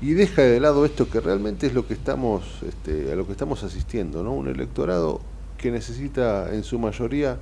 [0.00, 3.32] y deja de lado esto que realmente es lo que estamos, este, a lo que
[3.32, 4.32] estamos asistiendo, ¿no?
[4.34, 5.20] Un electorado
[5.56, 7.40] que necesita en su mayoría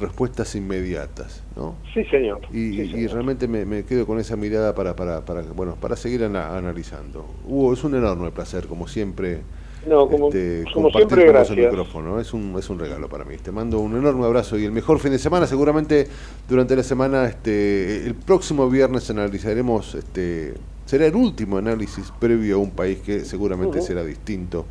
[0.00, 1.76] respuestas inmediatas, ¿no?
[1.92, 2.40] Sí, señor.
[2.52, 6.24] Y, y realmente me, me quedo con esa mirada para, para, para, bueno, para seguir
[6.24, 7.26] ana- analizando.
[7.44, 9.42] Hugo, es un enorme placer, como siempre.
[9.86, 11.58] No, como- este, como siempre, vos el gracias.
[11.58, 12.20] micrófono.
[12.20, 13.36] Es un, es un regalo para mí.
[13.36, 15.46] Te mando un enorme abrazo y el mejor fin de semana.
[15.46, 16.06] Seguramente
[16.48, 20.54] durante la semana, este, el próximo viernes analizaremos, este,
[20.86, 24.66] será el último análisis previo a un país que seguramente será distinto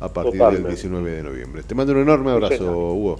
[0.00, 0.62] a partir Totalmente.
[0.68, 1.62] del 19 de noviembre.
[1.62, 2.64] Te mando un enorme abrazo.
[2.92, 3.16] Hugo.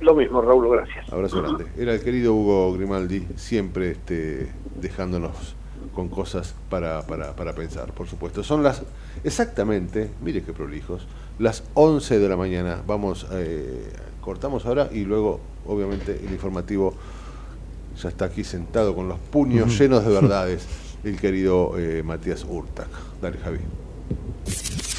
[0.00, 1.10] Lo mismo, Raúl, gracias.
[1.10, 1.66] Abrazo grande.
[1.78, 4.48] Era el querido Hugo Grimaldi, siempre este,
[4.80, 5.54] dejándonos
[5.96, 8.44] con cosas para, para, para pensar, por supuesto.
[8.44, 8.82] Son las,
[9.24, 11.06] exactamente, mire qué prolijos,
[11.38, 12.82] las 11 de la mañana.
[12.86, 13.90] Vamos, eh,
[14.20, 16.92] cortamos ahora y luego, obviamente, el informativo
[18.00, 20.66] ya está aquí sentado con los puños llenos de verdades,
[21.02, 22.88] el querido eh, Matías Urtac.
[23.22, 23.58] Dale, Javi.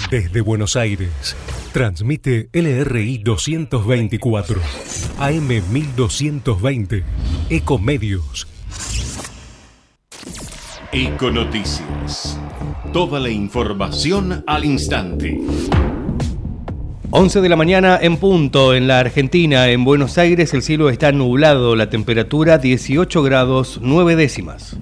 [0.10, 1.36] Desde Buenos Aires,
[1.74, 4.60] transmite LRI 224,
[5.20, 7.04] AM 1220,
[7.52, 8.48] Ecomedios.
[10.94, 12.40] Econoticias.
[12.94, 15.38] Toda la información al instante.
[17.12, 21.12] 11 de la mañana en punto en la Argentina, en Buenos Aires el cielo está
[21.12, 24.78] nublado, la temperatura 18 grados 9 décimas.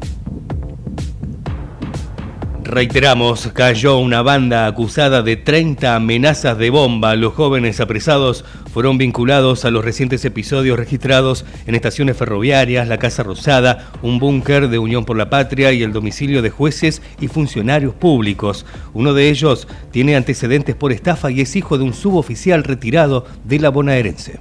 [2.65, 7.15] Reiteramos, cayó una banda acusada de 30 amenazas de bomba.
[7.15, 8.43] Los jóvenes apresados
[8.73, 14.67] fueron vinculados a los recientes episodios registrados en estaciones ferroviarias, la Casa Rosada, un búnker
[14.67, 18.65] de Unión por la Patria y el domicilio de jueces y funcionarios públicos.
[18.95, 23.59] Uno de ellos tiene antecedentes por estafa y es hijo de un suboficial retirado de
[23.59, 24.39] la bonaerense.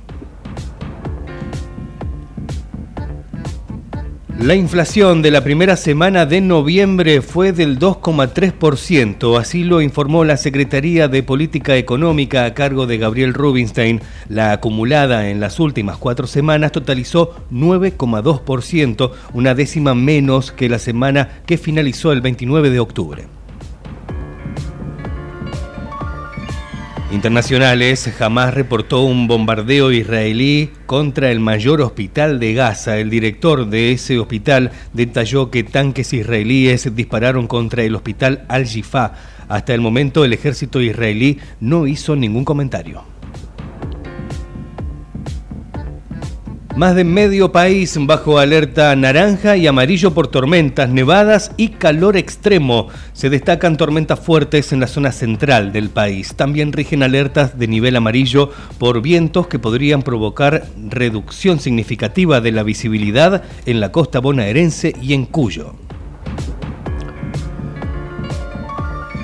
[4.44, 10.36] La inflación de la primera semana de noviembre fue del 2,3%, así lo informó la
[10.36, 14.02] Secretaría de Política Económica a cargo de Gabriel Rubinstein.
[14.28, 21.40] La acumulada en las últimas cuatro semanas totalizó 9,2%, una décima menos que la semana
[21.46, 23.24] que finalizó el 29 de octubre.
[27.14, 32.98] Internacionales jamás reportó un bombardeo israelí contra el mayor hospital de Gaza.
[32.98, 39.12] El director de ese hospital detalló que tanques israelíes dispararon contra el hospital Al-Jifa.
[39.48, 43.04] Hasta el momento el ejército israelí no hizo ningún comentario.
[46.76, 52.88] Más de medio país bajo alerta naranja y amarillo por tormentas, nevadas y calor extremo.
[53.12, 56.34] Se destacan tormentas fuertes en la zona central del país.
[56.34, 62.64] También rigen alertas de nivel amarillo por vientos que podrían provocar reducción significativa de la
[62.64, 65.74] visibilidad en la costa bonaerense y en Cuyo.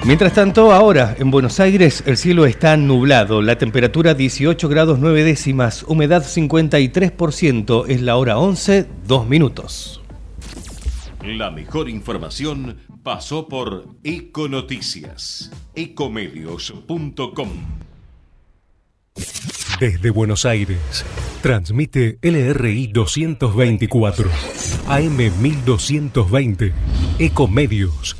[0.05, 5.25] Mientras tanto, ahora en Buenos Aires el cielo está nublado, la temperatura 18 grados 9
[5.25, 10.01] décimas, humedad 53%, es la hora 11, 2 minutos.
[11.23, 17.49] La mejor información pasó por Econoticias, ecomedios.com.
[19.79, 21.05] Desde Buenos Aires,
[21.43, 24.31] transmite LRI 224,
[24.89, 26.73] AM 1220,
[27.19, 28.20] Ecomedios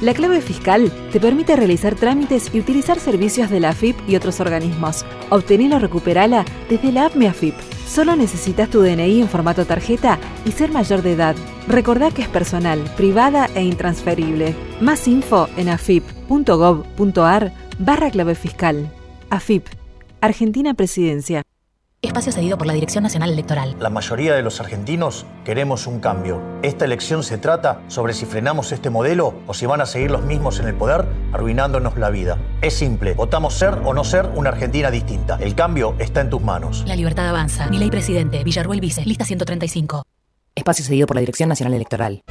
[0.00, 4.40] La clave fiscal te permite realizar trámites y utilizar servicios de la AFIP y otros
[4.40, 5.04] organismos.
[5.28, 7.54] Obtenela o recuperala desde la app MeAFIP.
[7.86, 11.36] Solo necesitas tu DNI en formato tarjeta y ser mayor de edad.
[11.68, 14.54] Recordá que es personal, privada e intransferible.
[14.80, 18.90] Más info en afip.gov.ar barra clave fiscal.
[19.28, 19.66] AFIP.
[20.22, 21.42] Argentina Presidencia.
[22.02, 23.76] Espacio cedido por la Dirección Nacional Electoral.
[23.78, 26.40] La mayoría de los argentinos queremos un cambio.
[26.62, 30.22] Esta elección se trata sobre si frenamos este modelo o si van a seguir los
[30.22, 32.38] mismos en el poder, arruinándonos la vida.
[32.62, 35.36] Es simple, votamos ser o no ser una Argentina distinta.
[35.42, 36.84] El cambio está en tus manos.
[36.86, 37.68] La libertad avanza.
[37.68, 40.02] Mi ley presidente, Villarruel Vice, lista 135.
[40.54, 42.22] Espacio cedido por la Dirección Nacional Electoral.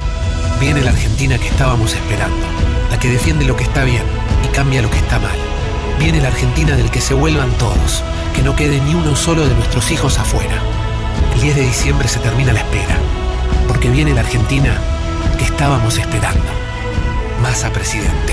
[0.58, 2.44] Viene la Argentina que estábamos esperando.
[2.90, 4.02] La que defiende lo que está bien
[4.44, 5.49] y cambia lo que está mal.
[6.00, 8.02] Viene la Argentina del que se vuelvan todos
[8.34, 10.62] que no quede ni uno solo de nuestros hijos afuera.
[11.34, 12.96] El 10 de diciembre se termina la espera,
[13.68, 14.78] porque viene la Argentina
[15.36, 16.46] que estábamos esperando.
[17.42, 18.32] Massa presidente.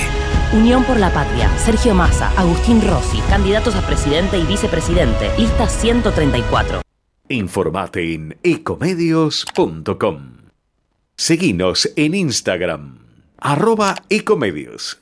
[0.53, 6.81] Unión por la Patria, Sergio Massa, Agustín Rossi, candidatos a presidente y vicepresidente, lista 134.
[7.27, 10.37] Informate en ecomedios.com.
[11.17, 12.99] Seguinos en Instagram,
[13.37, 15.01] arroba ecomedios.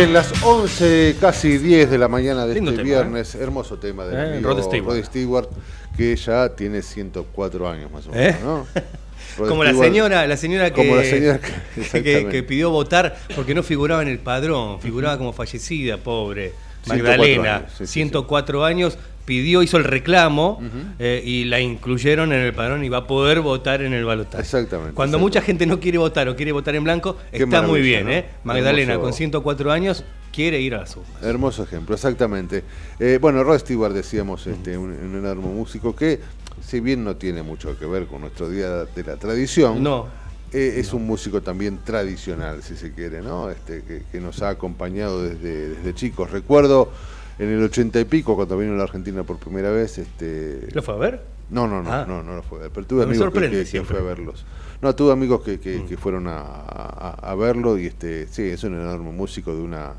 [0.00, 3.34] Bien, las 11, casi 10 de la mañana de Lindo este tema, viernes.
[3.34, 5.04] Hermoso tema del Eh, amigo Rod Stewart.
[5.04, 5.48] Stewart,
[5.96, 8.34] que ya tiene 104 años más o ¿Eh?
[8.38, 8.66] menos, ¿no?
[9.38, 13.16] Rod Como la señora, la señora que, Como la señora que- que- que pidió votar
[13.36, 16.52] porque no figuraba en el padrón, figuraba como fallecida, pobre.
[16.84, 18.98] 104 Magdalena, años, sí, sí, 104 años,
[19.30, 20.60] pidió, hizo el reclamo
[20.98, 24.42] eh, y la incluyeron en el padrón y va a poder votar en el balotaje.
[24.42, 24.92] Exactamente.
[24.94, 28.06] Cuando mucha gente no quiere votar o quiere votar en blanco, Qué está muy bien,
[28.06, 28.10] ¿no?
[28.10, 28.24] ¿eh?
[28.42, 29.04] Magdalena, Hermoso.
[29.10, 30.02] con 104 años,
[30.32, 31.06] quiere ir a la suma.
[31.22, 32.64] Hermoso ejemplo, exactamente.
[32.98, 36.18] Eh, bueno, Rod Stewart, decíamos, este, un, un enorme músico que,
[36.60, 40.08] si bien no tiene mucho que ver con nuestro día de la tradición, No.
[40.52, 43.48] eh, es un músico también tradicional, si se quiere, ¿no?
[43.48, 46.32] Este, que, que nos ha acompañado desde, desde chicos.
[46.32, 46.90] Recuerdo
[47.38, 50.68] En el ochenta y pico, cuando vino a la Argentina por primera vez, este...
[50.72, 51.22] ¿Lo fue a ver?
[51.50, 52.04] No, no, no, Ah.
[52.06, 52.70] no, no lo fue a ver.
[52.70, 53.80] Pero tuve No, amigos que.
[53.80, 53.84] Mm.
[53.84, 54.44] fue a verlos.
[54.82, 58.62] No, tuve amigos que, que- que fueron a, a- a verlo y este, sí, es
[58.64, 59.94] un enorme músico de una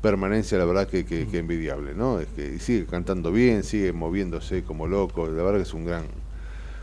[0.00, 2.20] permanencia, la verdad, que, que- que envidiable, ¿no?
[2.20, 5.84] Es que y sigue cantando bien, sigue moviéndose como loco, la verdad que es un
[5.86, 6.04] gran,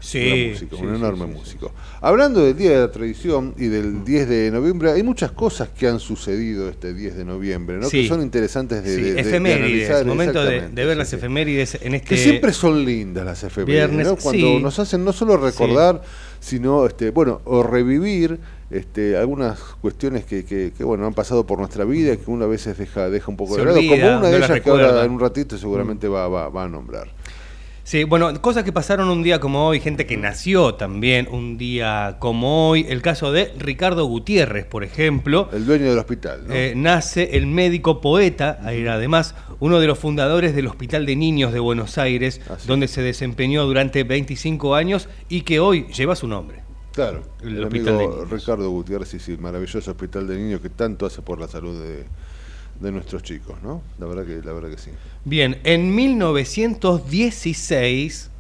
[0.01, 1.71] Sí, músico, sí, un enorme sí, músico.
[2.01, 5.87] Hablando del Día de la Tradición y del 10 de noviembre, hay muchas cosas que
[5.87, 7.87] han sucedido este 10 de noviembre, ¿no?
[7.89, 10.05] Que son interesantes de, de- de- de efemérides, analizar.
[10.07, 14.15] momento de, ver las efemérides en este Que siempre son lindas las efemérides, viernes, ¿no?
[14.17, 16.01] Cuando nos hacen no solo recordar,
[16.39, 18.39] sino, este, bueno, o revivir
[18.71, 22.45] este, algunas cuestiones que, que, que, bueno, han pasado por nuestra vida y que uno
[22.45, 24.69] a veces deja, deja un poco Se de lado, como una de no ellas que
[24.69, 27.07] ahora en un ratito seguramente va, va, va a nombrar.
[27.91, 32.15] Sí, bueno, cosas que pasaron un día como hoy, gente que nació también un día
[32.19, 32.85] como hoy.
[32.87, 35.49] El caso de Ricardo Gutiérrez, por ejemplo.
[35.51, 36.53] El dueño del hospital, ¿no?
[36.53, 41.51] Eh, nace el médico poeta, era además uno de los fundadores del Hospital de Niños
[41.51, 46.61] de Buenos Aires, donde se desempeñó durante 25 años y que hoy lleva su nombre.
[46.93, 51.05] Claro, El el, Hospital de Ricardo Gutiérrez, sí, el maravilloso hospital de niños que tanto
[51.05, 52.05] hace por la salud de,
[52.81, 53.81] de nuestros chicos, ¿no?
[53.99, 54.89] La verdad que, la verdad que sí.
[55.23, 58.31] Bien, en 1916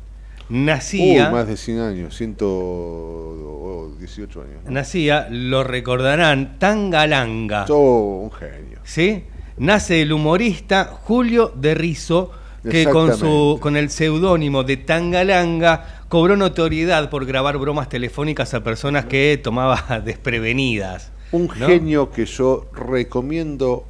[0.49, 1.27] nacía...
[1.27, 4.63] Uy, más de 100 años, 118 años.
[4.65, 4.71] ¿no?
[4.71, 7.67] Nacía, lo recordarán, Tangalanga.
[7.69, 8.79] Oh, un genio.
[8.83, 9.25] ¿Sí?
[9.57, 12.31] Nace el humorista Julio de Rizo,
[12.67, 18.63] que con, su, con el seudónimo de Tangalanga cobró notoriedad por grabar bromas telefónicas a
[18.63, 21.11] personas que tomaba desprevenidas.
[21.31, 21.67] Un ¿no?
[21.67, 23.85] genio que yo recomiendo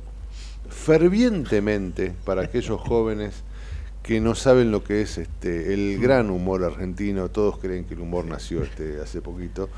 [0.81, 3.43] fervientemente para aquellos jóvenes
[4.03, 7.99] que no saben lo que es este el gran humor argentino, todos creen que el
[8.01, 9.69] humor nació este hace poquito.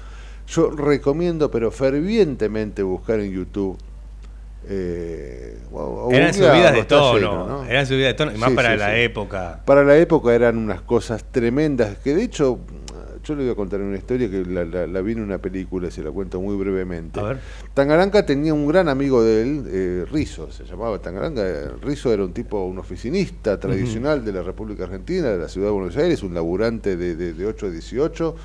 [0.47, 3.77] Yo recomiendo, pero fervientemente buscar en YouTube.
[4.69, 7.65] Eh, o- o Eran subidas de tono, lleno, ¿no?
[7.65, 8.99] eran subidas de tono, y más Sí, para sí, la sí.
[9.01, 9.61] época.
[9.65, 12.59] Para la época eran unas cosas tremendas, que de hecho,
[13.23, 15.89] yo le voy a contar una historia que la, la- la vi en una película,
[15.89, 17.19] se la cuento muy brevemente.
[17.19, 17.39] A ver.
[17.73, 21.71] Tangaranca tenía un gran amigo de él, eh, Rizo, se llamaba Tangaranca.
[21.81, 25.73] Rizo era un tipo, un oficinista tradicional de la República Argentina, de la ciudad de
[25.73, 28.35] Buenos Aires, un laburante de, de, de 8 a 18,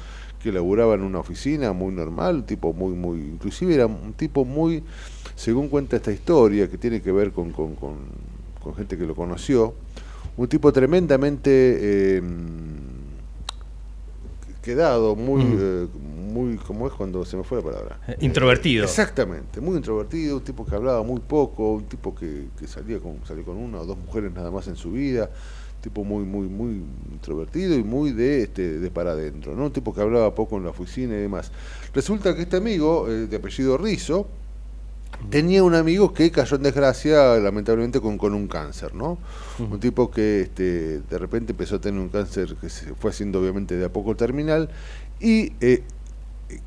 [0.43, 4.45] que laburaba en una oficina muy normal, un tipo muy, muy, inclusive era un tipo
[4.45, 4.85] muy,
[5.35, 7.97] según cuenta esta historia, que tiene que ver con, con, con,
[8.63, 9.75] con gente que lo conoció,
[10.37, 11.51] un tipo tremendamente
[12.21, 12.23] eh,
[14.69, 15.59] quedado, muy, Mm.
[15.61, 15.87] eh,
[16.33, 18.01] muy, ¿cómo es cuando se me fue la palabra?
[18.09, 18.85] Eh, introvertido.
[18.85, 23.19] Exactamente, muy introvertido, un tipo que hablaba muy poco, un tipo que, que salía con,
[23.27, 25.31] salió con una o dos mujeres nada más en su vida,
[25.77, 29.67] un tipo muy, muy, muy introvertido y muy de este, de para adentro, ¿no?
[29.67, 31.51] Un tipo que hablaba poco en la oficina y demás.
[31.95, 34.27] Resulta que este amigo, eh, de apellido Rizo,
[35.31, 39.19] tenía un amigo que cayó en desgracia lamentablemente con, con un cáncer, ¿no?
[39.59, 43.41] Un tipo que este, de repente empezó a tener un cáncer que se fue haciendo
[43.41, 44.71] obviamente de a poco terminal
[45.21, 45.83] y eh,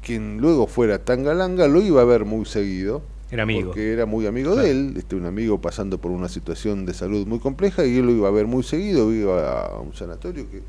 [0.01, 3.01] quien luego fuera Tangalanga lo iba a ver muy seguido.
[3.31, 3.67] Era amigo.
[3.67, 7.25] Porque era muy amigo de él, este, un amigo pasando por una situación de salud
[7.25, 10.61] muy compleja y él lo iba a ver muy seguido, iba a un sanatorio que,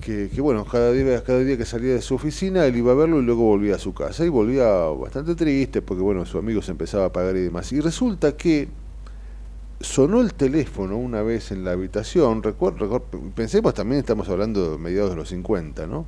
[0.00, 2.94] que, que, bueno, cada día, cada día que salía de su oficina él iba a
[2.94, 6.62] verlo y luego volvía a su casa y volvía bastante triste porque bueno, su amigo
[6.62, 7.72] se empezaba a pagar y demás.
[7.72, 8.68] Y resulta que
[9.80, 13.02] sonó el teléfono una vez en la habitación, recuerdo,
[13.34, 16.06] pensemos también estamos hablando de mediados de los 50, ¿no?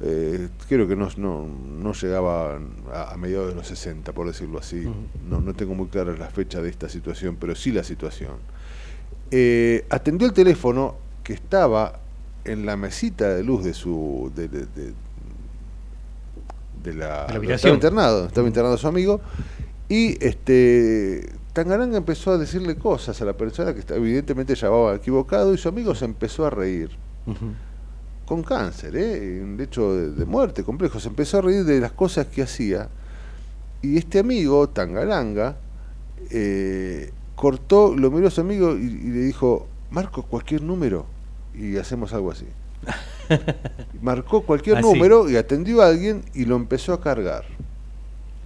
[0.00, 2.60] Eh, creo que no, no, no llegaba
[2.92, 4.86] a, a mediados de los 60, por decirlo así.
[5.28, 8.36] no, no tengo muy clara la fecha de esta situación, pero sí la situación.
[9.30, 12.00] Eh, atendió el teléfono que estaba
[12.52, 14.94] en la mesita de luz de su de, de, de-
[16.82, 19.20] de la, la estaba internado, estaba internado su amigo
[19.88, 25.58] y este Tangaranga empezó a decirle cosas a la persona que evidentemente llamaba equivocado y
[25.58, 26.90] su amigo se empezó a reír
[28.26, 29.40] con cáncer, ¿eh?
[29.42, 31.00] un hecho de, de muerte complejo.
[31.00, 32.88] Se empezó a reír de las cosas que hacía.
[33.82, 35.56] Y este amigo, Tangalanga,
[36.30, 41.06] eh, cortó, lo miró a su amigo y, y le dijo, marco cualquier número
[41.58, 42.46] y hacemos algo así.
[44.00, 44.86] Marcó cualquier Así.
[44.86, 47.44] número y atendió a alguien y lo empezó a cargar.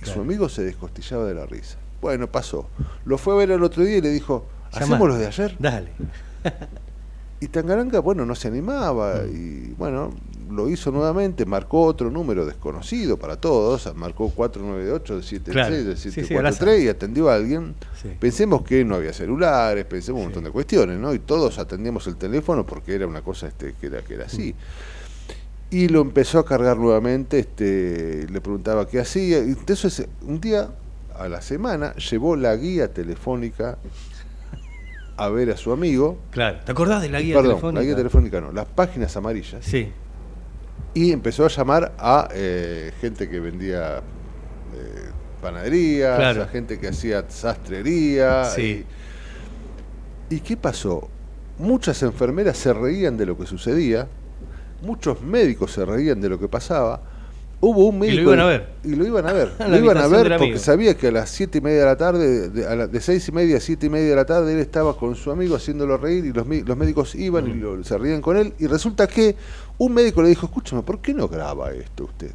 [0.00, 0.22] Y su Claro.
[0.22, 1.76] amigo se descostillaba de la risa.
[2.00, 2.68] Bueno, pasó.
[3.04, 4.44] Lo fue a ver el otro día y le dijo.
[4.72, 5.54] ¿hacemos los de ayer?
[5.58, 5.90] Dale.
[7.40, 10.10] Y Tangaranga, bueno, no se animaba y bueno,
[10.52, 15.84] lo hizo nuevamente, marcó otro número desconocido para todos, marcó 498 del 76 Claro.
[15.84, 17.74] del Sí, sí, 743 y atendió a alguien.
[18.00, 18.10] Sí.
[18.20, 21.12] Pensemos que no había celulares, pensemos un montón de cuestiones, ¿no?
[21.14, 24.54] Y todos atendíamos el teléfono porque era una cosa este, que, era, que era así.
[25.70, 29.38] Y lo empezó a cargar nuevamente, este, le preguntaba qué hacía.
[29.38, 30.68] Entonces, un día
[31.18, 33.78] a la semana llevó la guía telefónica
[35.16, 36.18] a ver a su amigo.
[36.30, 37.80] Claro, ¿te acordás de la guía Perdón, telefónica?
[37.80, 39.64] la guía telefónica no, las páginas amarillas.
[39.64, 39.90] Sí.
[40.94, 45.10] Y empezó a llamar a eh, gente que vendía eh,
[45.40, 46.42] panaderías, Claro.
[46.42, 48.44] a gente que hacía sastrería.
[48.46, 48.84] Sí.
[50.30, 51.08] Y, ¿Y qué pasó?
[51.58, 54.08] Muchas enfermeras se reían de lo que sucedía,
[54.82, 57.00] muchos médicos se reían de lo que pasaba.
[57.64, 58.22] Hubo un médico.
[58.22, 58.66] iban a ver.
[58.82, 59.52] Y lo iban a ver.
[59.68, 62.48] Lo iban a ver porque sabía que a las siete y media de la tarde,
[62.48, 64.58] de, a la- de seis y media a siete y media de la tarde, él
[64.58, 66.44] estaba con su amigo haciéndolo reír y los,
[66.76, 68.52] médicos iban y lo- se reían con él.
[68.58, 69.36] Y resulta que
[69.78, 72.32] un médico le dijo: Escúchame, ¿por qué no graba esto usted?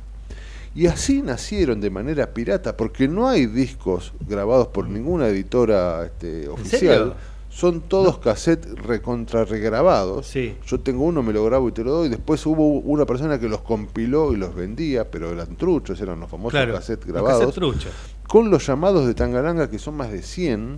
[0.76, 6.48] Y así nacieron de manera pirata, porque no hay discos grabados por ninguna editora este,
[6.48, 7.16] oficial.
[7.50, 10.28] Son todos cassettes recontra regrabados.
[10.68, 12.10] Yo tengo uno, me lo grabo y te lo doy.
[12.10, 16.30] Después hubo una persona que los compiló y los vendía, pero eran truchos, eran los
[16.30, 17.56] famosos Claro, cassettes los grabados.
[17.56, 17.92] cassettes.
[18.28, 20.78] Con los llamados de Tangalanga, que son más de 100,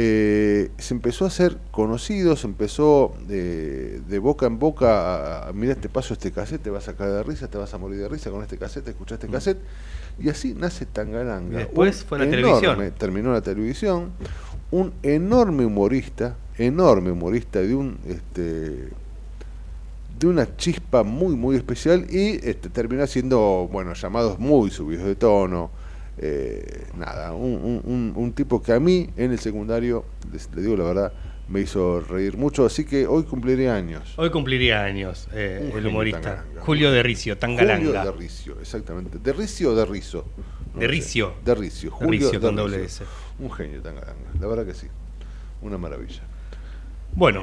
[0.00, 4.86] eh, se empezó a hacer conocido, se empezó de, de boca en boca
[5.44, 7.74] a, a, mira este paso este cassette, te vas a caer de risa, te vas
[7.74, 9.58] a morir de risa con este cassette, escucha este cassette.
[10.20, 11.58] Y así nace Tangalanga.
[11.58, 12.92] Después fue la enorme- televisión.
[12.96, 14.10] Terminó la televisión.
[14.70, 18.90] Un enorme humorista, enorme humorista de un este
[20.18, 25.14] de una chispa muy muy especial y este, terminó haciendo bueno llamados muy subidos de
[25.14, 25.70] tono
[26.20, 30.62] eh, nada un, un- un- un tipo que a mí en el secundario les, le
[30.62, 31.12] digo la verdad
[31.48, 36.20] me hizo reír mucho así que hoy cumpliré años Hoy cumpliría años eh, el humorista.
[36.20, 36.60] Tangalanga.
[36.62, 37.86] Julio de Ricio, Tangalanga.
[37.86, 40.26] Julio de Ricio exactamente de Ricio o de Rizo
[40.74, 40.92] No De sé.
[40.92, 41.34] Ricio.
[41.44, 42.84] de Ricio De Julio Ricio con de doble.
[42.84, 43.04] S.
[43.38, 44.88] un genio Tangalanga la verdad que sí
[45.62, 46.22] una maravilla
[47.14, 47.42] Bueno,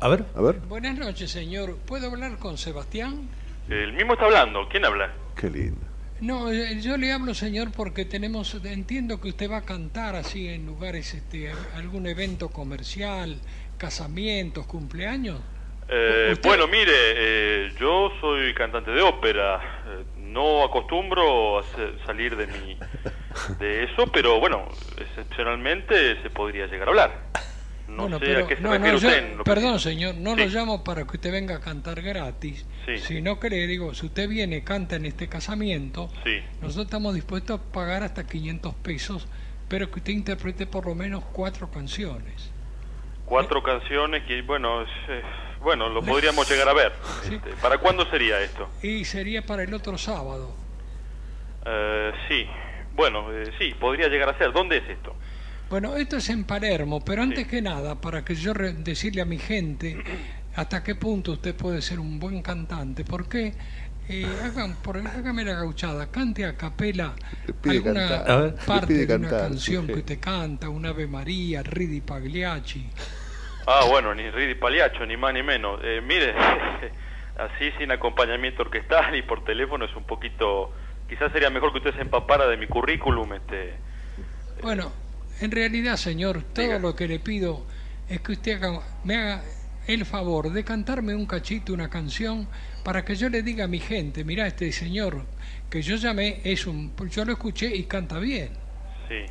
[0.00, 0.24] a ver.
[0.36, 1.76] a ver Buenas noches, señor.
[1.86, 3.28] ¿Puedo hablar con Sebastián?
[3.68, 4.60] El mismo está hablando.
[4.70, 5.12] ¿Quién habla?
[5.36, 5.80] qué lindo
[6.20, 10.48] No, eh, yo le hablo, señor, porque tenemos, entiendo que usted va a cantar así
[10.48, 13.40] en lugares, este, algún evento comercial,
[13.78, 15.40] casamientos, cumpleaños.
[15.88, 19.56] Eh, ¿Usted- bueno, mire, eh, yo soy cantante de ópera.
[19.86, 21.64] Eh, no acostumbro a
[22.06, 22.78] salir de mi
[23.58, 24.68] de eso, pero bueno,
[24.98, 27.10] excepcionalmente se podría llegar a hablar.
[27.90, 29.36] No Bueno, sé pero- a qué se no, refiere no, usted.
[29.38, 30.40] que- perdón, señor, no Sí.
[30.40, 32.98] lo llamo para que usted venga a cantar gratis, Sí.
[32.98, 36.40] sino que le digo, si usted viene, canta en este casamiento, Sí.
[36.62, 39.26] nosotros estamos dispuestos a pagar hasta 500 pesos,
[39.68, 42.50] pero que usted interprete por lo menos cuatro canciones.
[43.26, 45.22] Cuatro canciones que, bueno, eh,
[45.60, 46.92] bueno, lo podríamos llegar a ver.
[47.24, 48.68] Este, ¿Para cuándo sería esto?
[48.82, 50.54] Y sería para el otro sábado.
[51.66, 52.46] Eh, sí,
[52.94, 54.52] bueno, eh, sí, podría llegar a ser.
[54.52, 55.14] ¿Dónde es esto?
[55.70, 59.24] Bueno, esto es en Palermo, pero antes que nada, para que yo re- decirle a
[59.24, 59.96] mi gente
[60.56, 63.54] hasta qué punto usted puede ser un buen cantante, ¿por qué?
[64.08, 67.14] Eh, hagan, por, hágame la gauchada, cante a capela
[67.64, 68.54] alguna cantar.
[68.66, 69.92] Parte de una canción sí.
[69.92, 72.90] que usted canta, un Ave María, Ridi Pagliacci.
[73.66, 75.78] Ah, bueno, ni Ridi Paliacho, ni más ni menos.
[75.84, 76.34] Eh, mire,
[77.38, 80.72] así sin acompañamiento orquestal y por teléfono es un poquito...
[81.08, 83.74] Quizás sería mejor que usted se empapara de mi currículum, este...
[84.62, 84.90] Bueno,
[85.40, 87.66] en realidad, señor, todo lo que le pido
[88.08, 89.42] es que usted haga- me haga
[89.86, 92.48] el favor de cantarme un cachito, una canción,
[92.84, 95.24] para que yo le diga a mi gente, mira, este señor
[95.68, 96.92] que yo llamé es un...
[97.10, 98.50] Yo lo escuché y canta bien.
[99.08, 99.24] Sí.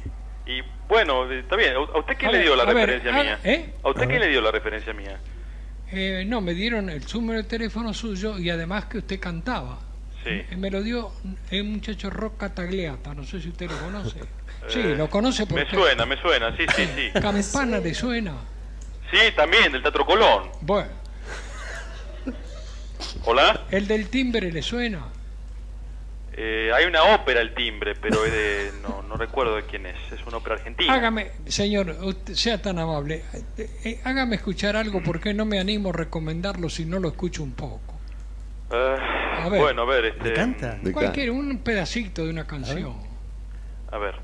[0.52, 1.74] Y bueno, está bien.
[1.76, 3.40] ¿A usted quién A le ver, dio la ver, referencia mía?
[3.44, 3.70] ¿eh?
[3.84, 4.22] ¿A usted A quién ver.
[4.22, 5.20] le dio la referencia mía?
[5.92, 9.80] Eh, no, me dieron el número de teléfono suyo y además que usted cantaba.
[10.24, 10.30] Sí.
[10.32, 11.12] Eh, Me lo dio
[11.52, 14.20] un muchacho Rock Catagliata, no sé si usted lo conoce.
[14.68, 15.66] Sí, Eh, lo conoce porque...
[15.66, 17.12] Me suena, me suena, sí, sí, sí.
[17.22, 18.34] Campana le suena.
[19.12, 20.50] Sí, también, del Teatro Colón.
[20.62, 20.90] Bueno,
[23.26, 23.62] ¿Hola?
[23.72, 25.06] el del timbre le suena.
[26.42, 29.98] Eh, hay una ópera, El Timbre, pero es de, no, no recuerdo de quién es.
[30.14, 30.94] Es una ópera argentina.
[30.94, 33.26] Hágame, señor, usted sea tan amable,
[33.58, 37.52] eh, hágame escuchar algo porque no me animo a recomendarlo si no lo escucho un
[37.52, 37.94] poco.
[38.72, 38.98] Eh,
[39.42, 39.60] A ver.
[39.60, 40.92] Bueno, a ver, este...
[40.94, 42.94] Cualquier, un pedacito de una canción.
[43.92, 44.16] A ver.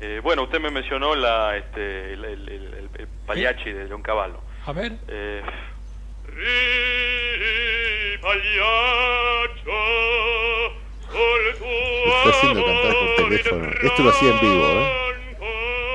[0.00, 4.40] Eh, bueno, usted me mencionó la, este, el, el, el, el- Pagliacci de León Cavallo.
[4.66, 4.92] A ver.
[5.08, 5.42] Eh,
[12.22, 13.70] Está haciendo cantar por teléfono.
[13.82, 15.16] Esto lo hacía en vivo, ¿eh?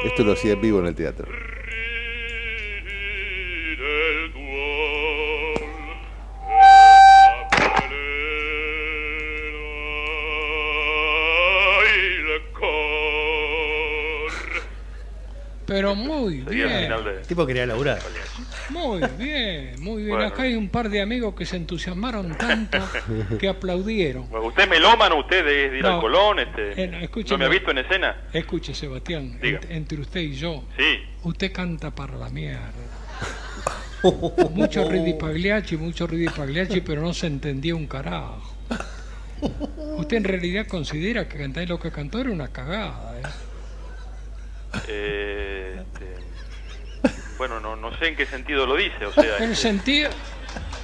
[0.06, 1.28] Esto lo hacía en vivo en el teatro.
[15.66, 17.04] Pero muy Sería bien.
[17.06, 17.12] de...
[17.22, 18.00] El tipo quería laburar.
[18.70, 20.16] Muy bien, muy bien.
[20.16, 20.28] Bueno.
[20.28, 22.78] Acá hay un par de amigos que se entusiasmaron tanto
[23.40, 24.30] que aplaudieron.
[24.30, 25.18] Bueno, ¿Usted es melómano?
[25.20, 25.96] ¿Usted es de ir No.
[25.96, 26.40] al Colón?
[26.40, 27.38] Este, Eh, no, ¿No escúcheme.
[27.40, 28.16] me ha visto en escena?
[28.32, 29.60] Escuche, Sebastián, Diga.
[29.62, 31.00] ent- entre usted y yo, Sí.
[31.24, 32.72] usted canta para la mierda.
[34.52, 38.54] mucho Ridi Pagliacci, mucho Ridi Pagliacci, pero no se entendía un carajo.
[39.98, 43.20] Usted en realidad considera que cantar lo que cantó era una cagada.
[43.20, 43.24] ¿eh?
[44.88, 46.16] Eh, este,
[47.38, 49.38] bueno, no, no sé en qué sentido lo dice, o sea...
[49.38, 50.10] En el este, sentido,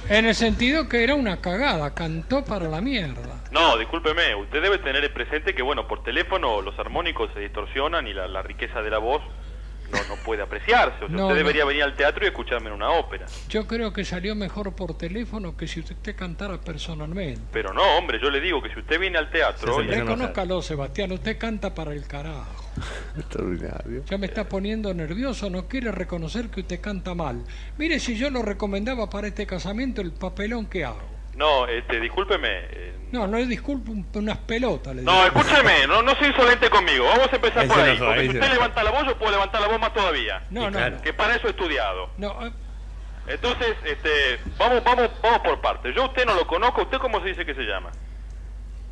[0.08, 3.42] en el sentido que era una cagada, cantó para la mierda.
[3.50, 8.14] No, discúlpeme, usted debe tener presente que, bueno, por teléfono los armónicos se distorsionan y
[8.14, 9.22] la, la riqueza de la voz
[9.92, 11.04] no, no puede apreciarse.
[11.04, 11.34] O sea, No, usted no.
[11.34, 13.26] debería venir al teatro y escucharme en una ópera.
[13.48, 17.42] Yo creo que salió mejor por teléfono que si usted cantara personalmente.
[17.52, 19.82] Pero no, hombre, yo le digo que si usted viene al teatro...
[19.82, 22.64] y- Reconózcalo, Sebastián, usted canta para el carajo.
[23.16, 24.02] Extraordinario.
[24.06, 27.44] Ya me está poniendo nervioso, no quiere reconocer que usted canta mal.
[27.78, 31.11] Mire, si yo lo recomendaba para este casamiento, el papelón que hago.
[31.36, 32.48] No, este, discúlpeme.
[32.50, 34.94] eh, No, no le disculpo un- unas pelotas.
[34.94, 35.40] Le No, digo.
[35.40, 37.04] escúcheme, no, no sea insolente conmigo.
[37.06, 37.90] Vamos a empezar Ahí por se ahí.
[37.96, 38.54] enojó, Porque si se usted enojó.
[38.54, 40.42] levanta la voz, yo puedo levantar la voz más todavía.
[40.50, 41.02] No, no, no.
[41.02, 42.10] Que para eso he estudiado.
[42.18, 42.52] No, eh,
[43.28, 44.10] Entonces, este,
[44.58, 45.94] vamos, vamos, vamos por partes.
[45.94, 46.82] Yo a usted no lo conozco.
[46.82, 47.90] ¿Usted cómo se dice que se llama?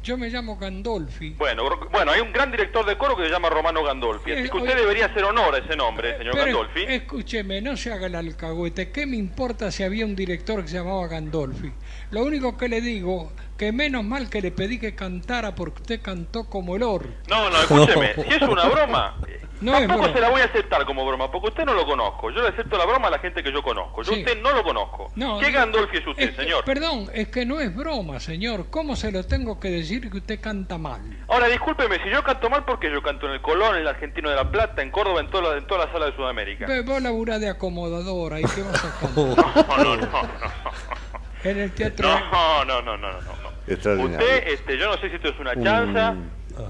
[0.03, 1.35] yo me llamo Gandolfi.
[1.35, 4.33] Bueno, gro- bueno, hay un gran director de coro que se llama Romano Gandolfi.
[4.33, 6.85] Así Eh, que usted oye- debería hacer honor a ese nombre, señor Pero Gandolfi.
[6.89, 8.91] escúcheme, no se haga el alcahuete.
[8.91, 11.71] ¿Qué me importa si había un director que se llamaba Gandolfi?
[12.11, 16.03] Lo único que le digo, que menos mal que le pedí que cantara porque usted
[16.03, 17.09] cantó como el orto.
[17.29, 18.15] No, no, escúcheme.
[18.15, 19.17] Si es una broma,
[19.61, 20.15] No es tampoco broma.
[20.15, 22.31] se la voy a aceptar como broma, porque usted no lo conozco.
[22.31, 24.03] Yo le acepto la broma a la gente que yo conozco.
[24.03, 24.21] Yo a Sí.
[24.23, 25.13] usted no lo conozco.
[25.17, 25.59] No, ¿Qué no.
[25.59, 26.65] Gandolfi es usted, Es señor?
[26.65, 28.71] Perdón, es que no es broma, señor.
[28.71, 31.03] ¿Cómo se lo tengo que decir que usted canta mal?
[31.29, 34.31] Ahora, discúlpeme, si yo canto mal, porque yo canto en el Colón, en el Argentino
[34.31, 36.67] de la Plata, en Córdoba, en toda la, en toda la sala de Sudamérica.
[36.67, 39.69] Ve, Vos laburás de acomodadora y qué vas a cantar.
[39.69, 41.00] No, no, no, no.
[41.45, 42.09] En el teatro.
[42.09, 43.51] No, no, no, no, no, no.
[43.67, 44.19] Extraordinario.
[44.27, 46.15] Usted, este, yo no sé si esto es una Un- chanza,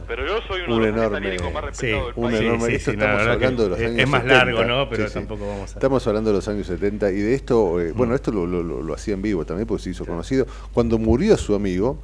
[0.07, 2.41] pero yo soy uno un de los enorme, más respetados del un país.
[2.43, 4.45] enorme- sí, esto sí, la estamos hablando que de los es- años es más 70.
[4.45, 4.89] largo, ¿no?
[4.91, 5.15] Pero Sí, sí.
[5.15, 8.31] tampoco vamos a- Estamos hablando de los años 70 y de esto, eh, bueno, esto
[8.33, 10.47] lo, lo, lo- lo hacía en vivo también porque se hizo conocido.
[10.73, 12.03] Cuando murió su amigo,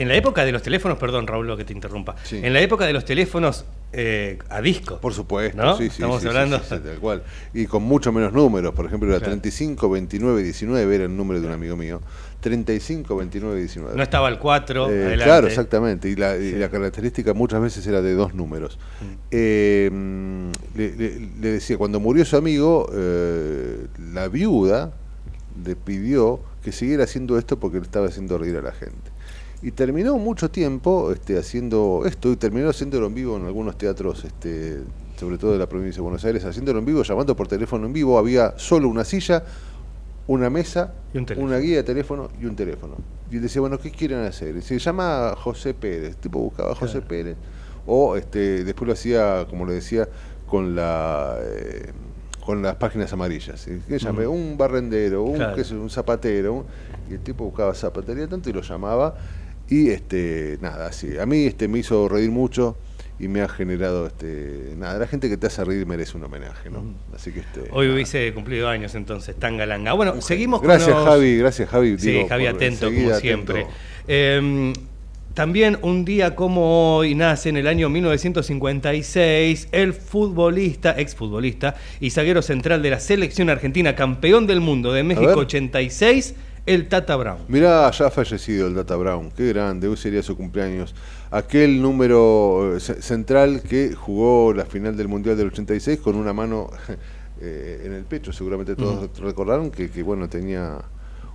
[0.00, 2.16] En la época de los teléfonos, perdón Raúl, lo que te interrumpa.
[2.30, 4.98] En la época de los teléfonos eh, a disco.
[4.98, 5.76] por supuesto, ¿No?
[5.76, 6.58] sí, sí, Estamos hablando.
[6.60, 7.22] tal cual.
[7.54, 9.32] Y con mucho menos números, por ejemplo, era Claro.
[9.32, 12.00] 35, 29, 19 era el número de un amigo mío.
[12.40, 13.94] 35, 29, 19.
[13.96, 14.88] No estaba el 4.
[14.90, 15.24] Eh, adelante.
[15.24, 16.08] claro, exactamente.
[16.08, 18.78] Y la, y la característica muchas veces era de dos números.
[19.02, 19.04] Mm.
[19.30, 19.90] Eh,
[20.76, 24.92] le, le- le decía, cuando murió su amigo, eh, la viuda
[25.64, 29.09] le pidió que siguiera haciendo esto porque le estaba haciendo reír a la gente.
[29.62, 34.24] Y terminó mucho tiempo este, haciendo esto y terminó haciéndolo en vivo en algunos teatros,
[34.24, 34.78] este,
[35.18, 37.92] sobre todo de la provincia de Buenos Aires, haciéndolo en vivo, llamando por teléfono en
[37.92, 38.18] vivo.
[38.18, 39.44] Había solo una silla,
[40.26, 41.46] una mesa, Y un teléfono.
[41.48, 42.94] una guía de teléfono y un teléfono.
[43.30, 44.56] Y él decía, bueno, ¿qué quieren hacer?
[44.56, 47.36] Y se llama José Pérez, tipo buscaba José Pérez.
[47.86, 50.08] O este, después lo hacía, como le decía,
[50.46, 51.92] con la eh,
[52.44, 53.60] con las páginas amarillas.
[53.60, 53.72] ¿sí?
[53.94, 54.30] Ujú.
[54.32, 55.54] Un barrendero, un, Claro.
[55.54, 56.54] qué sé un zapatero.
[56.54, 56.64] un-
[57.10, 59.14] y el tipo buscaba zapatería tanto y lo llamaba.
[59.70, 61.18] Y este, nada, así.
[61.18, 62.76] A mí este, me hizo reír mucho
[63.18, 66.70] y me ha generado este nada la gente que te hace reír merece un homenaje
[66.70, 66.82] no
[67.14, 69.92] así que este Hoy hubiese cumplido años entonces, Tangalanga.
[69.92, 73.20] Bueno, seguimos gracias con los- Javi gracias Javi Sí, digo, Javi atento como atento.
[73.20, 73.66] siempre.
[74.08, 74.72] Eh,
[75.34, 82.42] también un día como hoy nace en el año 1956 el futbolista, exfutbolista y zaguero
[82.42, 85.36] central de la selección argentina, campeón del mundo de México ver.
[85.38, 86.34] 86,
[86.66, 87.38] el Tata Brown.
[87.48, 90.94] Mirá, ya ha fallecido el Data Brown, qué grande, hoy sería su cumpleaños.
[91.30, 96.32] Aquel número eh, ce- central que jugó la final del Mundial del 86 con una
[96.32, 96.70] mano
[97.40, 100.78] eh, en el pecho, seguramente todos recordaron que, que, bueno, tenía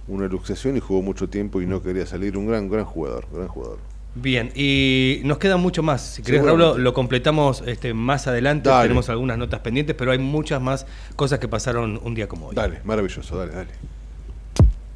[0.08, 3.48] una luxación y jugó mucho tiempo y no quería salir, un gran, gran jugador, gran
[3.48, 3.80] jugador.
[4.18, 6.02] Bien, y nos queda mucho más.
[6.02, 8.70] Si querés, Raúl, lo, lo completamos este, más adelante.
[8.70, 8.84] Dale.
[8.84, 10.86] Tenemos algunas notas pendientes, pero hay muchas más
[11.18, 12.56] cosas que pasaron un día como hoy.
[12.56, 13.72] Dale, maravilloso, dale, dale.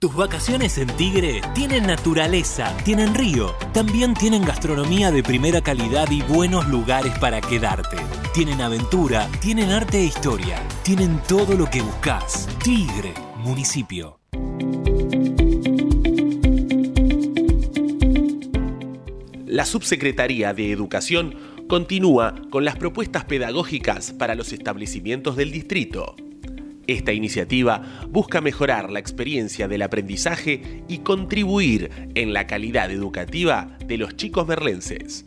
[0.00, 6.22] Tus vacaciones en Tigre tienen naturaleza, tienen río, también tienen gastronomía de primera calidad y
[6.22, 7.96] buenos lugares para quedarte.
[8.32, 12.48] Tienen aventura, tienen arte e historia, tienen todo lo que buscas.
[12.62, 14.20] Tigre, municipio.
[19.46, 21.34] La Subsecretaría de Educación
[21.68, 26.14] continúa con las propuestas pedagógicas para los establecimientos del distrito.
[26.88, 33.98] Esta iniciativa busca mejorar la experiencia del aprendizaje y contribuir en la calidad educativa de
[33.98, 35.26] los chicos merlenses.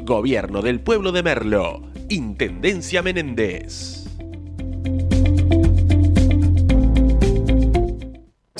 [0.00, 4.03] Gobierno del Pueblo de Merlo, Intendencia Menéndez.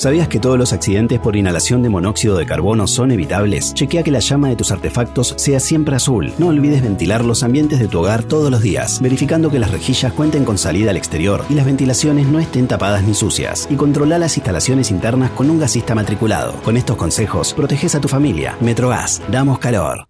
[0.05, 3.73] ¿Sabías que todos los accidentes por inhalación de monóxido de carbono son evitables?
[3.73, 6.31] Chequea que la llama de tus artefactos sea siempre azul.
[6.37, 10.13] No olvides ventilar los ambientes de tu hogar todos los días, verificando que las rejillas
[10.13, 13.67] cuenten con salida al exterior y las ventilaciones no estén tapadas ni sucias.
[13.67, 16.53] Y controla las instalaciones internas con un gasista matriculado.
[16.61, 18.55] Con estos consejos, proteges a tu familia.
[18.61, 20.07] Metrogas, damos calor.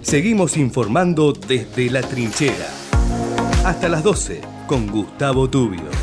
[0.00, 2.70] Seguimos informando desde la trinchera.
[3.66, 5.95] Hasta las 12 con Gustavo Tubio.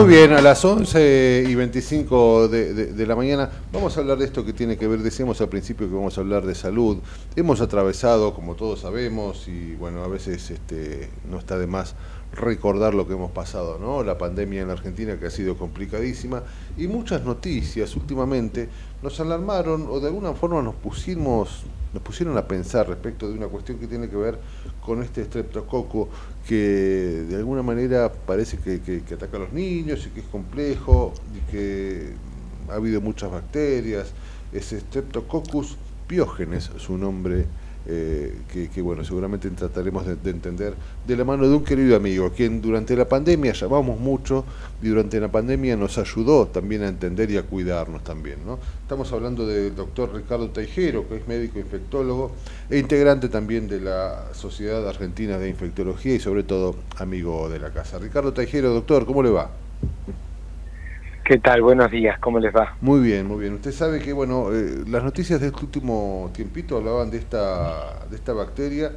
[0.00, 4.16] Muy bien, a las 11 y 25 de, de- de la mañana vamos a hablar
[4.18, 6.98] de esto que tiene que ver, decíamos al principio que vamos a hablar de salud.
[7.36, 11.94] Hemos atravesado, como todos sabemos, y bueno, a veces este, no está de más
[12.32, 14.04] recordar lo que hemos pasado, ¿no?
[14.04, 16.42] La pandemia en la Argentina que ha sido complicadísima
[16.76, 18.68] y muchas noticias últimamente
[19.02, 23.48] nos alarmaron o de alguna forma nos pusimos nos pusieron a pensar respecto de una
[23.48, 24.38] cuestión que tiene que ver
[24.80, 26.08] con este streptococo
[26.46, 30.26] que de alguna manera parece que, que- que ataca a los niños y que es
[30.26, 32.12] complejo y que
[32.70, 34.12] ha habido muchas bacterias.
[34.52, 35.76] Es Streptococcus
[36.06, 37.46] piógenes, su nombre,
[37.92, 42.30] eh, que, bueno, seguramente trataremos de, de entender de la mano de un querido amigo,
[42.30, 44.44] quien durante la pandemia llamamos mucho
[44.80, 48.38] y durante la pandemia nos ayudó también a entender y a cuidarnos también.
[48.46, 48.60] ¿no?
[48.82, 52.30] Estamos hablando del doctor Ricardo Teijero, que es médico infectólogo
[52.68, 57.72] e integrante también de la Sociedad Argentina de Infectología y sobre todo amigo de la
[57.72, 57.98] casa.
[57.98, 59.50] Ricardo Teijero, doctor, ¿cómo le va?
[61.24, 61.62] ¿Qué tal?
[61.62, 62.76] Buenos días, ¿cómo les va?
[62.80, 63.54] Muy bien, muy bien.
[63.54, 68.16] Usted sabe que, bueno, eh, las noticias de este último tiempito hablaban de esta, de
[68.16, 68.90] esta bacteria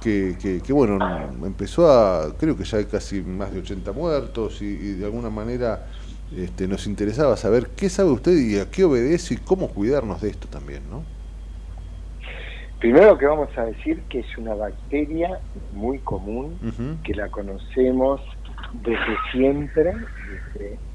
[0.00, 0.98] que, que, que, bueno,
[1.44, 5.30] empezó a, creo que ya hay casi más de 80 muertos y, y de alguna
[5.30, 5.86] manera
[6.34, 10.30] este, nos interesaba saber qué sabe usted y a qué obedece y cómo cuidarnos de
[10.30, 11.04] esto también, ¿no?
[12.80, 15.40] Primero que vamos a decir que es una bacteria
[15.72, 16.60] muy común,
[17.04, 18.20] que la conocemos
[18.72, 19.94] desde siempre.
[20.54, 20.87] desde-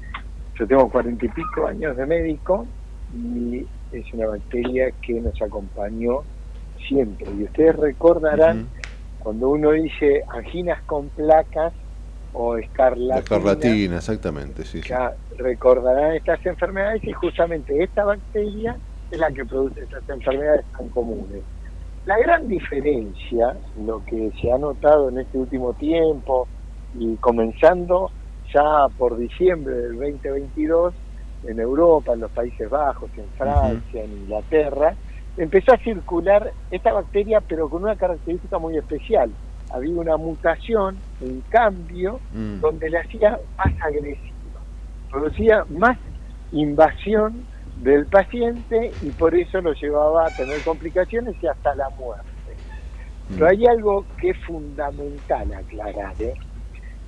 [0.58, 2.66] yo tengo cuarenta y pico años de médico
[3.14, 6.22] y es una bacteria que nos acompañó
[6.86, 7.26] siempre.
[7.38, 8.68] Y ustedes recordarán
[9.18, 11.72] cuando uno dice anginas con placas
[12.32, 14.82] o La escarlatina, escarlatina, exactamente, sí.
[14.82, 14.88] sí.
[14.88, 18.76] ya recordarán estas enfermedades y justamente esta bacteria
[19.10, 21.42] es la que produce estas enfermedades tan comunes.
[22.06, 23.56] La gran diferencia,
[23.86, 26.46] lo que se ha notado en este último tiempo
[26.98, 28.10] y comenzando
[28.54, 30.94] ya por diciembre del 2022
[31.46, 34.94] en Europa, en los Países Bajos, en Francia, en Inglaterra,
[35.36, 39.30] empezó a circular esta bacteria pero con una característica muy especial.
[39.70, 42.60] Había una mutación, un cambio, Mm.
[42.60, 44.60] donde la hacía más agresiva,
[45.10, 45.98] producía más
[46.52, 47.44] invasión
[47.82, 52.24] del paciente y por eso lo llevaba a tener complicaciones y hasta la muerte.
[53.28, 56.34] Pero hay algo que es fundamental aclarar, ¿eh?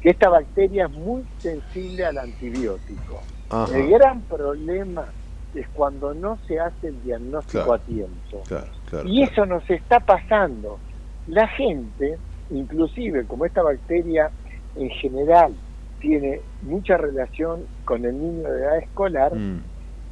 [0.07, 3.20] Que esta bacteria es muy sensible al antibiótico.
[3.51, 3.77] Ajá.
[3.77, 5.05] El gran problema
[5.53, 7.73] es cuando no se hace el diagnóstico Claro.
[7.73, 8.43] a tiempo.
[8.47, 9.09] Claro, claro.
[9.09, 10.78] Y eso nos está pasando.
[11.27, 12.19] La gente,
[12.53, 14.31] inclusive como esta bacteria
[14.77, 15.53] en general
[15.99, 19.61] tiene mucha relación con el niño de edad escolar, Mm.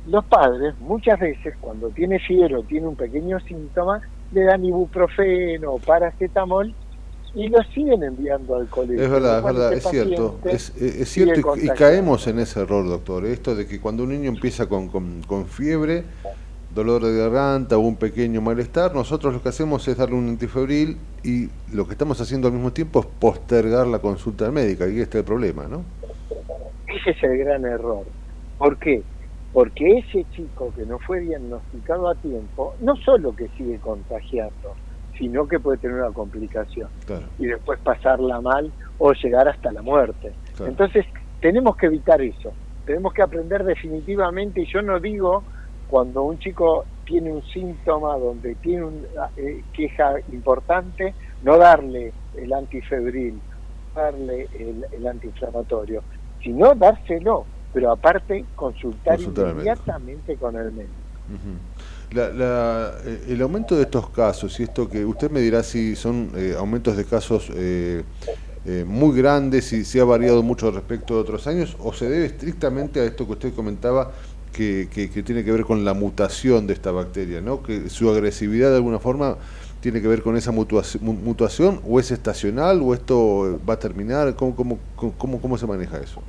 [0.08, 4.00] los padres muchas veces cuando tiene fiebre o tiene un pequeño síntoma,
[4.32, 6.74] le dan ibuprofeno o paracetamol
[7.34, 9.02] y lo siguen enviando al colegio.
[9.02, 10.38] Es verdad, es verdad, este es cierto.
[10.44, 13.24] Es, es- es sigue cierto y- caemos en ese error, doctor.
[13.26, 16.04] Esto de que cuando un niño empieza con, con- con fiebre,
[16.74, 20.96] dolor de garganta o un pequeño malestar, nosotros lo que hacemos es darle un antifebril
[21.22, 24.86] y lo que estamos haciendo al mismo tiempo es postergar la consulta médica.
[24.88, 25.82] Y este es el problema, ¿no?
[26.86, 28.04] Ese es el gran error.
[28.58, 29.02] ¿Por qué?
[29.52, 34.74] Porque ese chico que no fue diagnosticado a tiempo, no solo que sigue contagiando,
[35.18, 37.26] sino que puede tener una complicación Claro.
[37.38, 40.32] y después pasarla mal o llegar hasta la muerte.
[40.56, 40.70] Claro.
[40.70, 41.04] Entonces,
[41.40, 42.52] tenemos que evitar eso.
[42.86, 45.42] Tenemos que aprender definitivamente, y yo no digo
[45.88, 52.52] cuando un chico tiene un síntoma donde tiene una eh, queja importante, no darle el
[52.52, 53.38] antifebril,
[53.94, 56.02] darle el, el antiinflamatorio,
[56.42, 57.44] sino dárselo.
[57.72, 60.92] pero aparte consultar, inmediatamente con el médico.
[62.14, 65.96] La- la- eh, el aumento de estos casos, y esto que usted me dirá si
[65.96, 68.04] son eh, aumentos de casos eh,
[68.64, 72.26] eh, muy grandes, si, si ha variado mucho respecto de otros años, o se debe
[72.26, 74.12] estrictamente a esto que usted comentaba,
[74.52, 77.62] que, que- tiene que ver con la mutación de esta bacteria, ¿no?
[77.62, 79.38] que su agresividad de alguna forma
[79.80, 84.54] tiene que ver con esa mutación, o es estacional, o esto va a terminar, ¿cómo,
[84.56, 84.78] cómo,
[85.18, 86.22] cómo, cómo se maneja eso?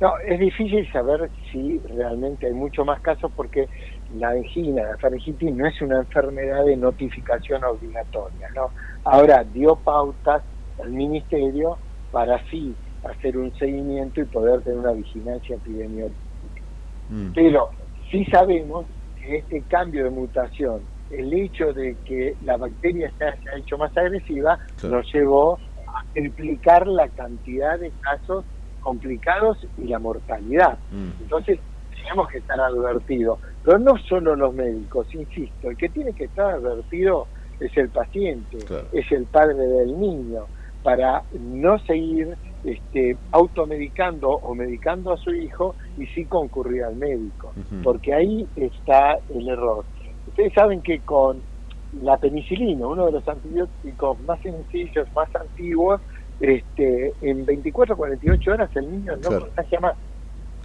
[0.00, 3.68] No, es difícil saber si realmente hay mucho más casos porque
[4.14, 8.70] la angina, la faringitis no es una enfermedad de notificación obligatoria, ¿no?
[9.04, 10.42] Ahora dio pautas
[10.82, 11.78] al ministerio
[12.10, 12.74] para así
[13.04, 16.16] hacer un seguimiento y poder tener una vigilancia epidemiológica.
[17.34, 17.70] Pero
[18.10, 18.86] sí sabemos
[19.20, 23.96] que este cambio de mutación, el hecho de que la bacteria se haya hecho más
[23.96, 24.96] agresiva, Claro.
[24.96, 28.44] nos llevó a triplicar la cantidad de casos
[28.80, 30.78] complicados y la mortalidad.
[31.20, 31.58] Entonces,
[32.02, 33.38] tenemos que estar advertidos.
[33.62, 37.28] Pero no solo los médicos, insisto, el que tiene que estar advertido
[37.60, 38.58] es el paciente,
[38.92, 40.48] es el padre del niño,
[40.82, 47.52] para no seguir este, automedicando o medicando a su hijo y sí concurrir al médico,
[47.82, 49.86] porque ahí está el error.
[50.26, 51.42] Ustedes saben que con
[51.92, 56.00] la penicilina, uno de los antibióticos más sencillos, más antiguos,
[56.38, 59.46] este, en 24 48 horas el niño no Claro.
[59.46, 59.94] contagia más.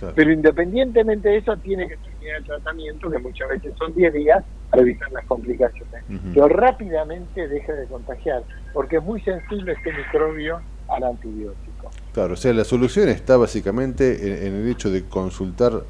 [0.04, 0.16] Claro.
[0.16, 4.44] Pero independientemente de eso, tiene que terminar el tratamiento, que muchas veces son 10 días,
[4.70, 6.04] para evitar las complicaciones.
[6.34, 8.44] Pero rápidamente deje de contagiar,
[8.74, 10.60] porque es muy sensible este microbio
[10.90, 11.90] al antibiótico.
[12.14, 15.84] Claro, o sea, la solución está básicamente en, en el hecho de consultar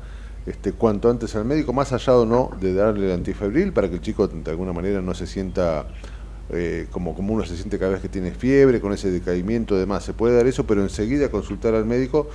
[0.45, 3.95] este, cuanto antes al médico, más allá o no de darle el antifebril para que
[3.95, 5.87] el chico de alguna manera no se sienta
[6.49, 9.79] eh, como, como uno se siente cada vez que tiene fiebre, con ese decaimiento y
[9.79, 10.03] demás.
[10.03, 12.29] Se puede dar eso, pero enseguida consultar al médico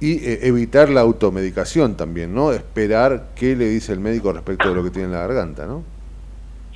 [0.00, 2.52] y eh, evitar la automedicación también, ¿no?
[2.52, 5.82] Esperar qué le dice el médico respecto de lo que tiene en la garganta, ¿no?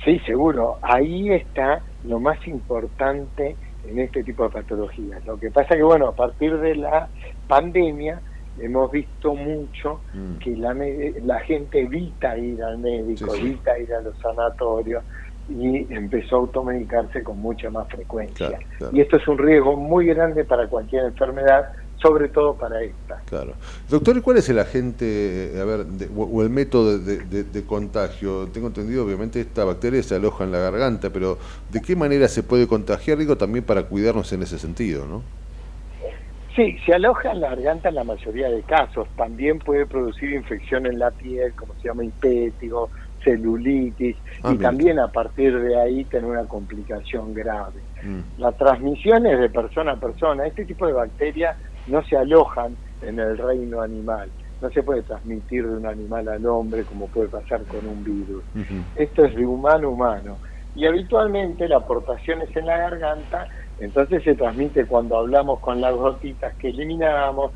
[0.03, 0.77] Sí, seguro.
[0.81, 3.55] Ahí está lo más importante
[3.87, 5.23] en este tipo de patologías.
[5.25, 7.07] Lo que pasa que, bueno, a partir de la
[7.47, 8.19] pandemia
[8.59, 10.37] hemos visto mucho Mm.
[10.39, 10.73] que la,
[11.23, 13.47] la gente evita ir al médico, Sí, sí.
[13.47, 15.03] evita ir a los sanatorios
[15.49, 18.47] y empezó a automedicarse con mucha más frecuencia.
[18.47, 18.95] Claro, claro.
[18.95, 21.65] Y esto es un riesgo muy grande para cualquier enfermedad,
[22.01, 23.21] sobre todo para esta.
[23.25, 23.53] Claro.
[23.89, 27.43] Doctor, ¿y cuál es el agente, a ver, de- o, o el método de, de-
[27.43, 28.47] de contagio?
[28.53, 31.37] Tengo entendido, obviamente, esta bacteria se aloja en la garganta, pero
[31.69, 33.17] ¿de qué manera se puede contagiar?
[33.19, 35.21] Digo, también para cuidarnos en ese sentido, ¿no?
[36.55, 39.07] Sí, se aloja en la garganta en la mayoría de casos.
[39.15, 42.89] También puede producir infección en la piel, como se llama impétigo,
[43.23, 44.69] celulitis, Ah, y mira.
[44.69, 47.83] también a partir de ahí tener una complicación grave.
[48.03, 48.19] Mm.
[48.41, 50.45] La transmisión es de persona a persona.
[50.45, 51.55] Este tipo de bacterias
[51.87, 54.29] no se alojan en el reino animal.
[54.61, 58.43] No se puede transmitir de un animal al hombre como puede pasar con un virus.
[58.95, 60.37] Esto es de humano a humano.
[60.75, 63.47] Y habitualmente la aportación es en la garganta,
[63.79, 67.51] entonces se transmite cuando hablamos con las gotitas que eliminamos,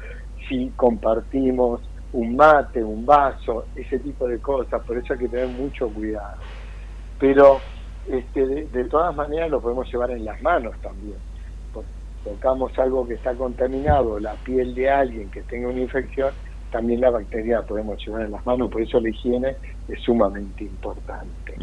[0.49, 1.81] si compartimos
[2.11, 6.41] un mate, un vaso, ese tipo de cosas, por eso hay que tener mucho cuidado.
[7.19, 7.60] Pero
[8.07, 11.18] este, de, de todas maneras lo podemos llevar en las manos también.
[12.26, 16.31] Tocamos algo que está contaminado, la piel de alguien que tenga una infección,
[16.72, 19.56] también la bacteria la podemos llevar en las manos, por eso la higiene
[19.88, 21.53] es sumamente importante.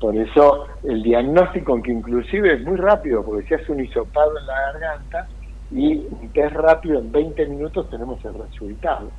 [0.00, 4.46] Por eso el diagnóstico, que inclusive es muy rápido, porque se hace un hisopado en
[4.46, 5.28] la garganta
[5.70, 9.10] y un test rápido, en 20 minutos tenemos el resultado.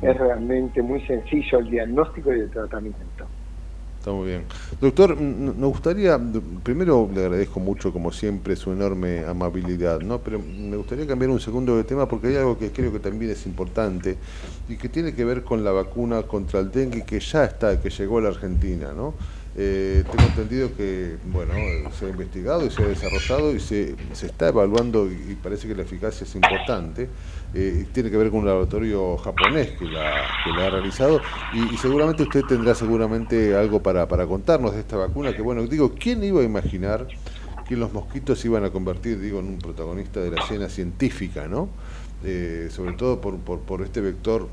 [0.00, 3.26] Es realmente muy sencillo el diagnóstico y el tratamiento.
[4.08, 4.44] Está muy bien.
[4.80, 6.18] Doctor, nos gustaría,
[6.62, 10.18] primero le agradezco mucho, como siempre, su enorme amabilidad, ¿no?
[10.20, 13.32] Pero me gustaría cambiar un segundo de tema porque hay algo que creo que también
[13.32, 14.16] es importante
[14.66, 17.90] y que tiene que ver con la vacuna contra el dengue que ya está, que
[17.90, 19.12] llegó a la Argentina, ¿no?
[19.60, 21.52] Eh, tengo entendido que, bueno,
[21.98, 25.74] se ha investigado y se ha desarrollado y se, se está evaluando y parece que
[25.74, 27.10] la eficacia es importante.
[27.54, 31.18] Eh, tiene que ver con un laboratorio japonés que la, ha realizado
[31.54, 35.94] y, seguramente usted tendrá seguramente algo para, para contarnos de esta vacuna que, bueno, digo,
[35.98, 37.06] ¿quién iba a imaginar
[37.66, 41.48] que los mosquitos se iban a convertir, digo, en un protagonista de la escena científica,
[41.48, 41.70] ¿no?
[42.22, 44.48] Eh, sobre todo por, por, por este vector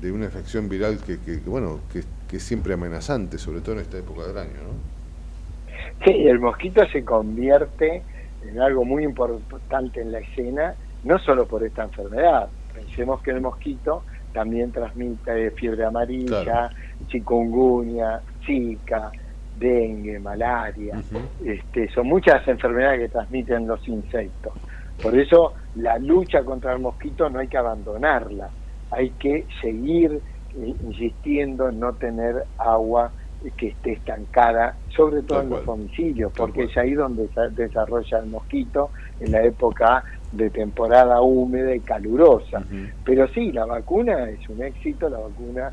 [0.00, 3.76] de una infección viral que, que, que, bueno, que, que es siempre amenazante, sobre todo
[3.76, 6.04] en esta época del año, ¿no?
[6.04, 8.02] Sí, el mosquito se convierte
[8.46, 10.74] en algo muy importante en la escena,
[11.04, 12.48] no solo por esta enfermedad.
[12.72, 14.02] Pensemos que el mosquito
[14.32, 16.74] también transmite fiebre amarilla, Claro.
[17.06, 19.10] chikungunya, zika,
[19.58, 20.96] dengue, malaria.
[21.44, 24.52] este, son muchas enfermedades que transmiten los insectos.
[25.00, 28.50] Por eso la lucha contra el mosquito no hay que abandonarla.
[28.90, 30.20] hay que seguir
[30.56, 33.10] eh, insistiendo en no tener agua
[33.56, 38.26] que esté estancada, sobre todo en los domicilios, porque es ahí donde se desarrolla el
[38.26, 38.90] mosquito
[39.20, 40.04] en la época
[40.36, 42.62] de temporada húmeda y calurosa.
[43.04, 45.70] Pero sí, la vacuna es un éxito, la vacuna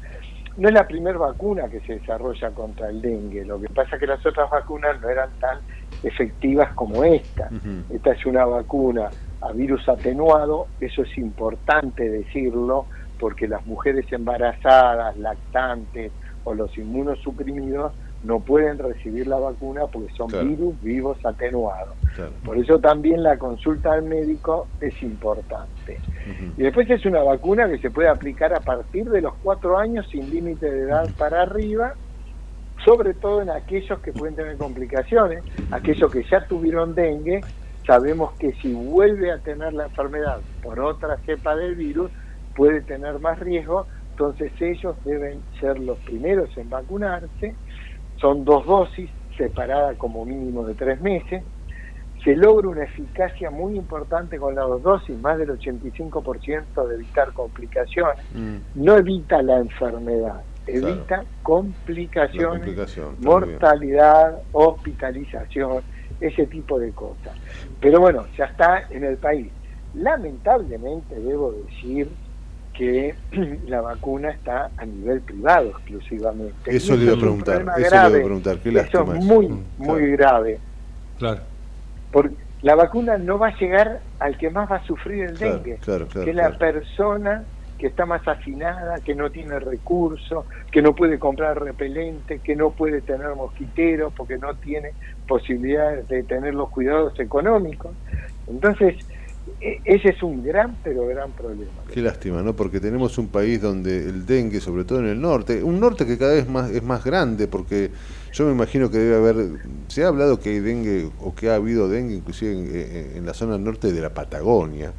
[0.58, 4.02] no es la primera vacuna que se desarrolla contra el dengue, lo que pasa es
[4.02, 5.60] que las otras vacunas no eran tan
[6.04, 7.50] efectivas como esta.
[7.90, 9.10] Esta es una vacuna
[9.42, 12.88] a virus atenuado, eso es importante decirlo,
[13.20, 16.12] porque las mujeres embarazadas, lactantes
[16.44, 17.94] o los inmunosuprimidos
[18.24, 21.96] no pueden recibir la vacuna porque son virus vivos atenuados.
[22.44, 26.00] Por eso también la consulta al médico es importante.
[26.58, 30.08] Y después es una vacuna que se puede aplicar a partir de los cuatro años
[30.12, 31.94] sin límite de edad para arriba,
[32.86, 37.42] sobre todo en aquellos que pueden tener complicaciones, aquellos que ya tuvieron dengue,
[37.88, 42.12] sabemos que si vuelve a tener la enfermedad por otra cepa del virus,
[42.56, 47.56] puede tener más riesgo, entonces ellos deben ser los primeros en vacunarse
[48.22, 51.44] son dos dosis separadas como mínimo de tres meses.
[52.24, 57.34] Se logra una eficacia muy importante con las dos dosis, más del 85% de evitar
[57.34, 58.24] complicaciones.
[58.36, 58.58] Mm.
[58.76, 65.82] No evita la enfermedad, evita complicaciones, mortalidad, hospitalización,
[66.20, 67.36] ese tipo de cosas.
[67.80, 69.52] Pero bueno, ya está en el país.
[69.96, 72.08] Lamentablemente debo decir
[72.74, 73.16] que
[73.68, 76.76] la vacuna está a nivel privado exclusivamente.
[76.76, 79.64] Eso le iba a preguntar, eso le iba a preguntar, qué Eso es muy, mm,
[79.78, 80.60] muy grave.
[81.18, 81.42] Claro.
[82.12, 85.80] Porque la vacuna no va a llegar al que más va a sufrir el dengue,
[86.24, 87.44] que es la persona
[87.82, 92.70] que está más afinada, que no tiene recursos, que no puede comprar repelente, que no
[92.70, 94.92] puede tener mosquiteros porque no tiene
[95.28, 97.92] posibilidades de tener los cuidados económicos.
[98.48, 98.98] Entonces,
[99.62, 101.72] ese es un gran, pero gran problema.
[101.94, 102.56] Qué lástima, ¿no?
[102.56, 106.18] Porque tenemos un país donde el dengue, sobre todo en el norte, un norte que
[106.18, 107.92] cada vez más es más grande, porque
[108.34, 111.56] yo me imagino que debe haber, se ha hablado que hay dengue o que ha
[111.56, 114.94] habido dengue inclusive en, la zona norte de la Patagonia.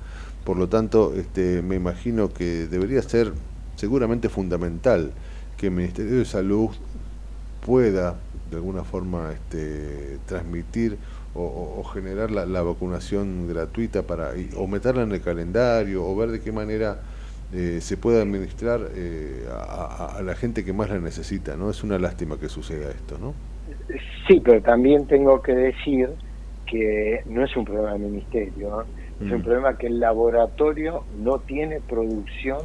[0.45, 3.33] Por lo tanto, este, me imagino que debería ser
[3.77, 5.13] seguramente fundamental
[5.57, 6.71] que el Ministerio de Salud
[7.65, 8.17] pueda
[8.51, 10.99] de alguna forma este, transmitir
[11.35, 16.53] o, generar la, vacunación gratuita para o meterla en el calendario o ver de qué
[16.53, 17.01] manera
[17.55, 21.71] eh, se puede administrar eh, a, la gente que más la necesita, ¿no?
[21.71, 23.35] Es una lástima que suceda esto, ¿no?
[24.27, 26.11] Sí, pero también tengo que decir
[26.67, 28.85] que no es un problema del ministerio,
[29.21, 29.43] es un mm.
[29.43, 32.59] problema que el laboratorio no tiene producción,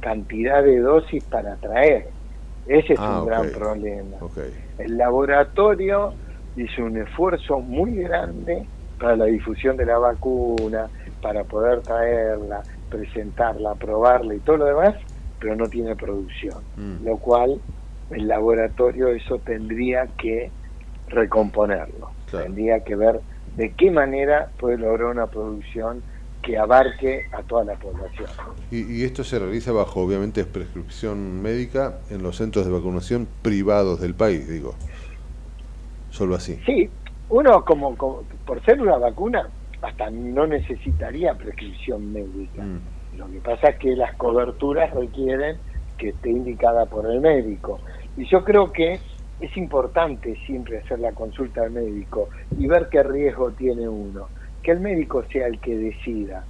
[0.00, 2.08] cantidad de dosis para traer.
[2.66, 4.16] Ese es ah, un gran problema.
[4.78, 6.14] El laboratorio
[6.56, 8.66] hizo un esfuerzo muy grande
[8.98, 10.88] para la difusión de la vacuna,
[11.20, 14.94] para poder traerla, presentarla, probarla y todo lo demás,
[15.40, 16.62] pero no tiene producción.
[16.76, 17.04] Mm.
[17.04, 17.60] Lo cual
[18.10, 20.50] el laboratorio eso tendría que
[21.08, 22.10] recomponerlo.
[22.30, 23.20] Tendría que ver
[23.56, 26.02] de qué manera puede lograr una producción
[26.42, 28.28] que abarque a toda la población.
[28.70, 34.00] Y, y, esto se realiza bajo, obviamente, prescripción médica en los centros de vacunación privados
[34.00, 34.74] del país, digo
[36.14, 36.60] solo así.
[36.64, 36.88] Sí,
[37.28, 37.94] uno como,
[38.46, 39.48] por ser una vacuna
[39.82, 42.62] hasta no necesitaría prescripción médica.
[42.62, 43.18] Mm.
[43.18, 45.56] Lo que pasa es que las coberturas requieren
[45.98, 47.80] que esté indicada por el médico.
[48.16, 48.98] Y yo creo que
[49.40, 52.28] es importante siempre hacer la consulta al médico
[52.58, 54.28] y ver qué riesgo tiene uno.
[54.62, 56.44] Que el médico sea el que decida.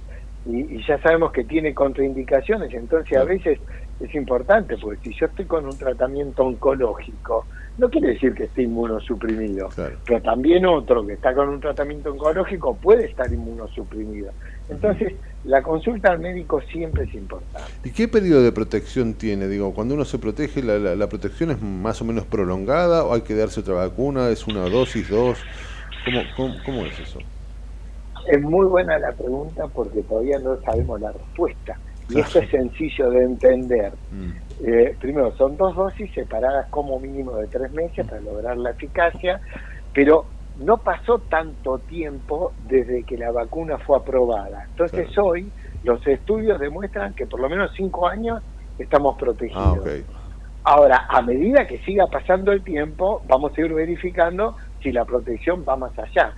[0.45, 3.59] Y, ya sabemos que tiene contraindicaciones, entonces a veces
[3.99, 7.45] es importante, porque si yo estoy con un tratamiento oncológico,
[7.77, 9.69] no quiere decir que esté inmunosuprimido,
[10.05, 14.31] pero también otro que está con un tratamiento oncológico puede estar inmunosuprimido.
[14.69, 17.69] Entonces, la consulta al médico siempre es importante.
[17.83, 19.47] ¿Y qué periodo de protección tiene?
[19.47, 23.21] Digo, cuando uno se protege, ¿la, la, protección es más o menos prolongada o hay
[23.21, 24.29] que darse otra vacuna?
[24.29, 25.37] ¿Es una dosis, dos?
[26.35, 27.19] ¿Cómo, cómo, es eso?
[28.27, 31.77] Es muy buena la pregunta porque todavía no sabemos la respuesta.
[32.09, 33.91] Y esto es sencillo de entender.
[34.11, 34.44] Mm.
[34.63, 39.41] Eh, primero, son dos dosis separadas como mínimo de tres meses para lograr la eficacia,
[39.93, 40.25] pero
[40.59, 44.65] no pasó tanto tiempo desde que la vacuna fue aprobada.
[44.69, 45.51] Entonces hoy
[45.83, 48.41] los estudios demuestran que por lo menos cinco años
[48.79, 49.85] estamos protegidos.
[49.85, 50.21] Ah,
[50.67, 55.63] Ahora, a medida que siga pasando el tiempo, vamos a ir verificando si la protección
[55.67, 56.33] va más allá.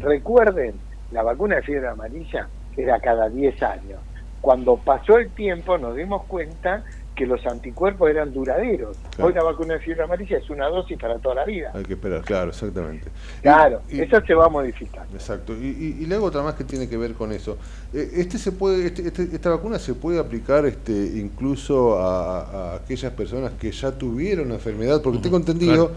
[0.00, 0.78] Recuerden,
[1.10, 4.00] la vacuna de fiebre amarilla era cada 10 años.
[4.40, 6.84] Cuando pasó el tiempo nos dimos cuenta
[7.14, 8.96] que los anticuerpos eran duraderos.
[9.18, 11.70] Hoy la vacuna de fiebre amarilla es una dosis para toda la vida.
[11.74, 13.08] Hay que esperar, claro, exactamente.
[13.40, 15.06] Claro, eso se va a modificar.
[15.12, 15.54] Exacto.
[15.54, 17.56] Y, y, le hago otra más que tiene que ver con eso.
[17.92, 23.12] Eh, este se puede, este, este, esta vacuna se puede aplicar este, incluso a, aquellas
[23.12, 25.92] personas que ya tuvieron la enfermedad, porque tengo entendido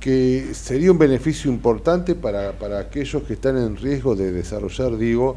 [0.00, 5.36] que sería un beneficio importante para, para aquellos que están en riesgo de desarrollar, digo,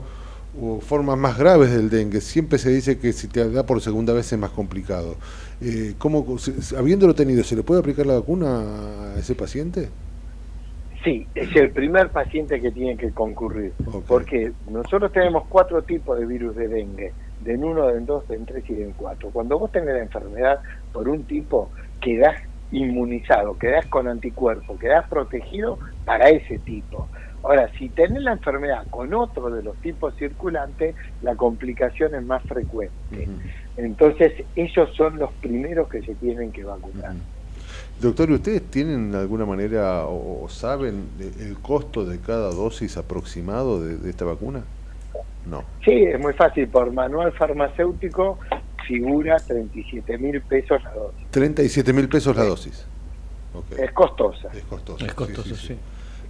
[0.62, 2.22] o formas más graves del dengue.
[2.22, 5.16] Siempre se dice que si te da por segunda vez es más complicado.
[5.62, 6.38] Eh, ¿cómo,
[6.78, 9.90] habiéndolo tenido, ¿se le puede aplicar la vacuna a ese paciente?
[11.04, 13.74] Sí, es el primer paciente que tiene que concurrir.
[14.08, 17.14] Porque nosotros tenemos cuatro tipos de virus de dengue.
[17.44, 19.30] De en uno, de en dos, de en tres y de en cuatro.
[19.32, 20.60] Cuando vos tenés la enfermedad
[20.92, 21.70] por un tipo,
[22.02, 22.36] quedás
[22.72, 27.08] inmunizado, quedás con anticuerpos, quedás protegido para ese tipo.
[27.46, 32.42] Ahora, si tenés la enfermedad con otro de los tipos circulantes, la complicación es más
[32.42, 33.30] frecuente.
[33.78, 37.14] Entonces, ellos son los primeros que se tienen que vacunar.
[38.02, 44.10] Doctor, ¿ustedes tienen de alguna manera o, saben el costo de cada dosis aproximado de,
[44.10, 44.64] esta vacuna?
[45.46, 45.64] No.
[45.84, 46.68] Sí, es muy fácil.
[46.68, 48.40] Por manual farmacéutico
[48.88, 51.28] figura 37 mil pesos la dosis.
[51.30, 52.88] 37 mil pesos la dosis.
[53.78, 54.50] Es costosa.
[54.52, 55.06] Es costosa.
[55.06, 55.78] Es costosa, sí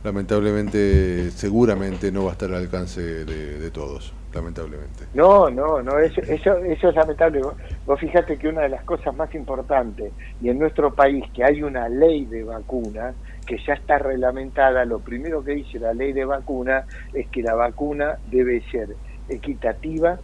[0.06, 5.06] lamentablemente, seguramente no va a estar al alcance de, todos, lamentablemente.
[5.15, 7.41] No, no, no, eso, eso, eso es lamentable.
[7.88, 11.64] Vos fíjate que una de las cosas más importantes, y en nuestro país que hay
[11.64, 13.15] una ley de vacuna,
[13.48, 17.56] que ya está reglamentada, lo primero que dice la ley de vacuna es que la
[17.56, 18.95] vacuna debe ser
[19.27, 20.19] equitativa,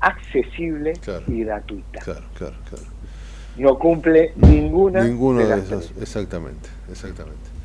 [0.00, 0.92] accesible
[1.26, 1.98] y gratuita.
[2.00, 2.84] Claro, claro, claro.
[3.56, 7.55] No cumple ninguna de, de esos, exactamente, exactamente.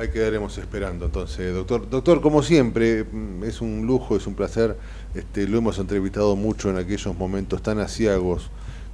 [0.00, 1.90] Ahí quedaremos esperando entonces, doctor.
[1.90, 4.78] Doctor, como siempre, mm, es un lujo, es un placer.
[5.14, 8.50] Este, lo hemos entrevistado mucho en aquellos momentos tan asiagos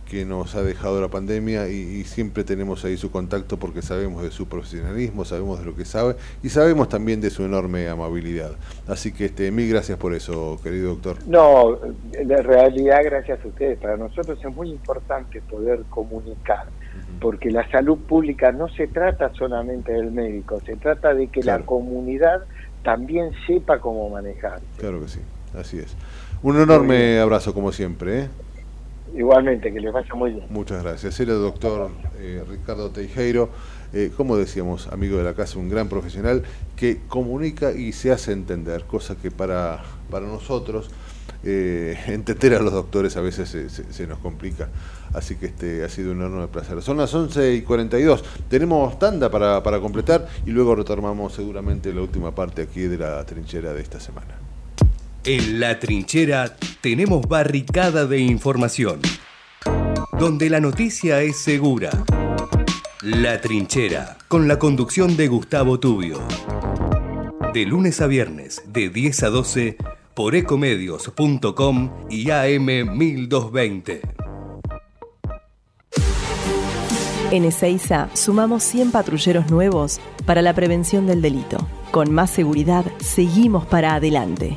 [0.08, 4.30] que nos ha dejado la pandemia y, siempre tenemos ahí su contacto porque sabemos de
[4.30, 8.52] su profesionalismo, sabemos de lo que sabe y sabemos también de su enorme amabilidad.
[8.86, 11.16] Así que este, mil gracias por eso, querido doctor.
[11.26, 11.78] No,
[12.12, 13.78] en realidad gracias a ustedes.
[13.78, 16.66] Para nosotros es muy importante poder comunicar
[17.20, 21.60] porque la salud pública no se trata solamente del médico, se trata de que la
[21.60, 22.42] comunidad
[22.82, 24.60] también sepa cómo manejar.
[24.78, 25.20] Claro que sí,
[25.58, 25.96] así es.
[26.42, 28.20] Un enorme abrazo como siempre.
[28.20, 28.28] ¿eh?
[29.16, 30.46] Igualmente, que les vaya muy bien.
[30.50, 31.18] Muchas gracias.
[31.20, 33.48] El doctor eh, Ricardo Teijeiro,
[33.94, 36.42] eh, como decíamos, amigo de la casa, un gran profesional
[36.76, 40.90] que comunica y se hace entender, cosa que para, para nosotros
[41.44, 44.68] eh, entender a los doctores a veces se, nos complica.
[45.14, 46.82] Así que este ha sido un enorme placer.
[46.82, 48.22] Son las 11 y 42.
[48.50, 53.24] Tenemos tanda para, para completar y luego retomamos seguramente la última parte aquí de la
[53.24, 54.45] trinchera de esta semana.
[55.26, 59.00] En la trinchera tenemos barricada de información,
[60.16, 61.90] donde la noticia es segura.
[63.02, 66.20] La trinchera, con la conducción de Gustavo Tubio.
[67.52, 69.76] De lunes a viernes, de 10 a 12
[70.14, 74.00] por ecomedios.com y AM1220.
[77.32, 81.58] En Ezeiza sumamos 100 patrulleros nuevos para la prevención del delito.
[81.90, 84.56] Con más seguridad, seguimos para adelante.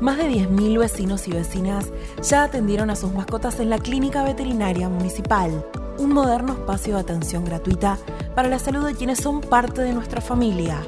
[0.00, 1.90] Más de 10.000 vecinos y vecinas
[2.22, 5.64] ya atendieron a sus mascotas en la Clínica Veterinaria Municipal,
[5.98, 7.98] un moderno espacio de atención gratuita
[8.34, 10.82] para la salud de quienes son parte de nuestra familia.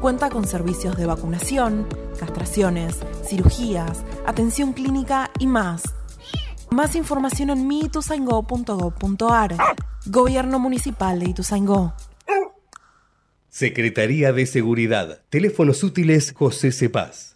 [0.00, 1.86] Cuenta con servicios de vacunación,
[2.18, 5.84] castraciones, cirugías, atención clínica y más.
[6.70, 9.56] Más información en miituzaingó.gov.ar.
[10.06, 11.94] Gobierno Municipal de Ituzaingó.
[13.48, 15.22] Secretaría de Seguridad.
[15.30, 17.35] Teléfonos útiles José Cepaz.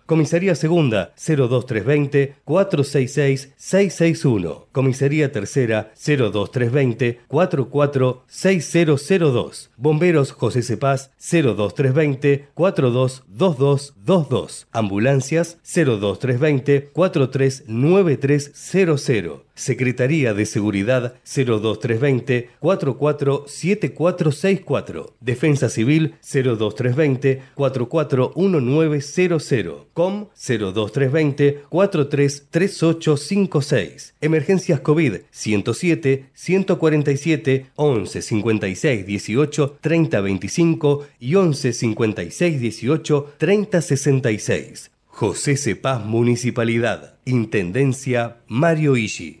[0.11, 4.67] Comisaría Segunda 02320 466 661.
[4.73, 9.71] Comisaría Tercera 02320 446002.
[9.77, 14.67] Bomberos José Cepaz 02320 422222.
[14.73, 19.39] Ambulancias 02320 439300.
[19.61, 25.13] Secretaría de Seguridad 02320 447464.
[25.21, 29.85] Defensa Civil 02320 441900.
[30.01, 34.15] COM 02320 433856.
[34.19, 44.89] Emergencias COVID 107 147 11 56 18 30 25 y 11 56 18 30 66.
[45.05, 47.19] José Cepaz Municipalidad.
[47.25, 49.40] Intendencia Mario Ishi.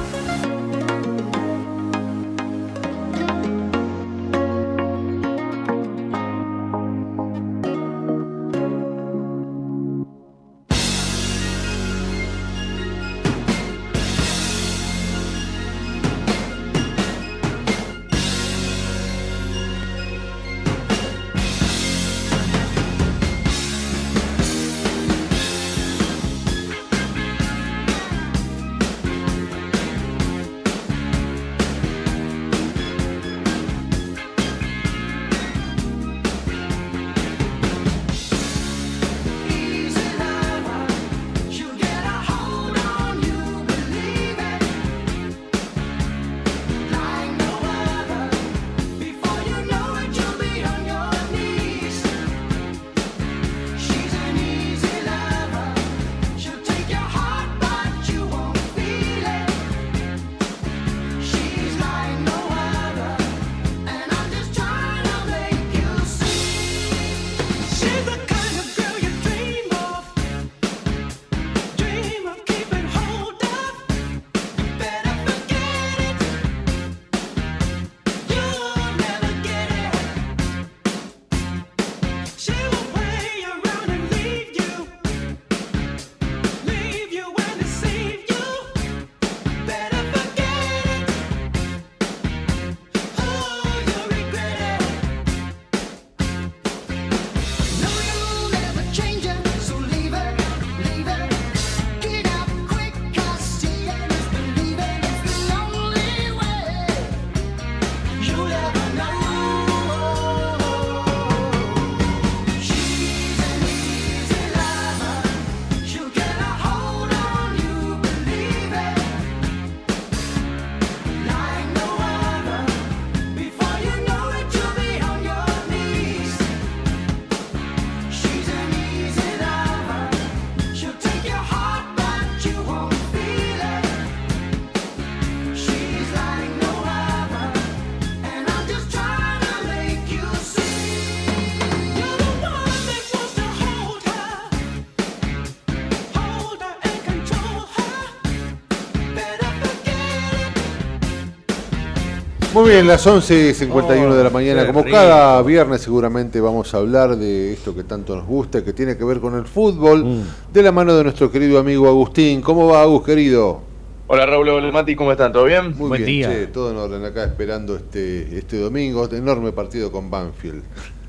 [152.61, 154.61] Muy bien, las 11.51 de la mañana.
[154.61, 154.95] qué Como rico.
[154.95, 159.03] cada viernes seguramente vamos a hablar de esto que tanto nos gusta, que tiene que
[159.03, 160.23] ver con el fútbol, Mm.
[160.53, 162.41] de la mano de nuestro querido amigo Agustín.
[162.41, 163.61] ¿Cómo va, Agus, querido?
[164.05, 165.31] Hola Raúl, hola Mati, ¿cómo están?
[165.33, 165.73] ¿Todo bien?
[165.75, 170.11] Muy bien, che, todo en orden acá esperando este, este domingo, este enorme partido con
[170.11, 170.61] Banfield.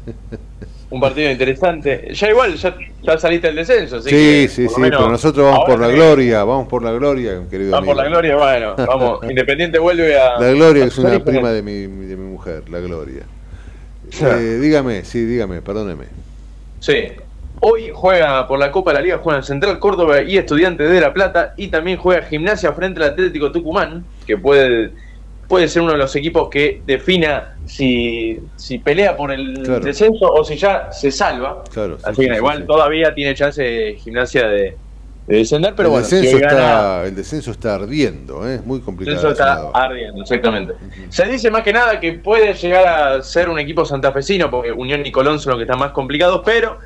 [0.92, 2.12] Un partido interesante.
[2.12, 5.44] Ya igual, ya, ya saliste del descenso, así Sí, que, sí, sí, menos pero nosotros
[5.50, 8.74] vamos por la que- gloria, vamos por la gloria, querido Vamos por la gloria, bueno,
[8.86, 9.20] vamos.
[9.28, 10.38] Independiente vuelve a.
[10.38, 13.22] La gloria es una prima de mi, de mi mujer, la gloria.
[14.20, 16.04] Eh, dígame, sí, dígame, perdóneme.
[16.80, 17.08] Sí.
[17.60, 21.14] Hoy juega por la Copa de la Liga, juegan Central Córdoba y Estudiantes de La
[21.14, 21.54] Plata.
[21.56, 24.90] Y también juega Gimnasia frente al Atlético Tucumán, que puede,
[25.52, 29.84] puede ser uno de los equipos que defina si, si pelea por el Claro.
[29.84, 31.62] descenso o si ya se salva.
[31.70, 32.66] Claro, sí, que sí, igual sí.
[32.66, 34.78] todavía tiene chance de Gimnasia de,
[35.26, 38.54] de descender, pero el, bueno, descenso está, gana- el descenso está ardiendo, ¿eh?
[38.54, 39.18] es muy complicado.
[39.18, 39.76] Eso está Senado.
[39.76, 40.72] ardiendo, exactamente.
[41.10, 42.86] Se dice más que nada que puede llegar
[43.18, 46.40] a ser un equipo santafesino, porque Unión y Colón son los que están más complicados,
[46.46, 46.78] pero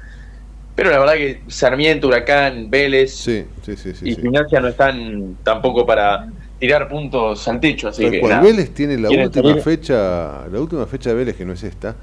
[0.74, 4.14] pero la verdad que Sarmiento, Huracán, Vélez Sí, sí, sí, sí, y.
[4.16, 6.26] Gimnasia no están tampoco para
[6.58, 8.40] tirar puntos al techo, así que nada.
[8.40, 11.96] Vélez tiene la última salir- fecha, la última fecha de Vélez, que no es esta,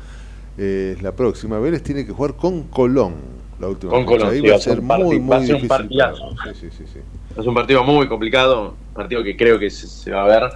[0.58, 1.60] eh, es la próxima.
[1.60, 3.16] Vélez tiene que jugar con Colón.
[3.60, 4.12] La última Con fecha.
[4.18, 5.68] Colón, Ahí sí, va a ser muy, muy un difícil.
[5.68, 6.36] partidazo.
[6.44, 7.00] Sí, sí, sí, sí.
[7.40, 10.52] Es un partido muy complicado, partido que creo que se, se va a ver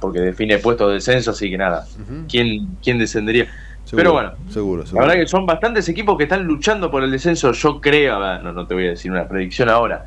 [0.00, 1.86] porque define puestos de descenso, así que nada.
[2.28, 3.44] ¿Quién, quién descendería?
[3.84, 7.10] Seguro, Pero bueno, seguro, La verdad que son bastantes equipos que están luchando por el
[7.10, 7.52] descenso.
[7.52, 10.04] Yo creo, no, no te voy a decir una predicción ahora,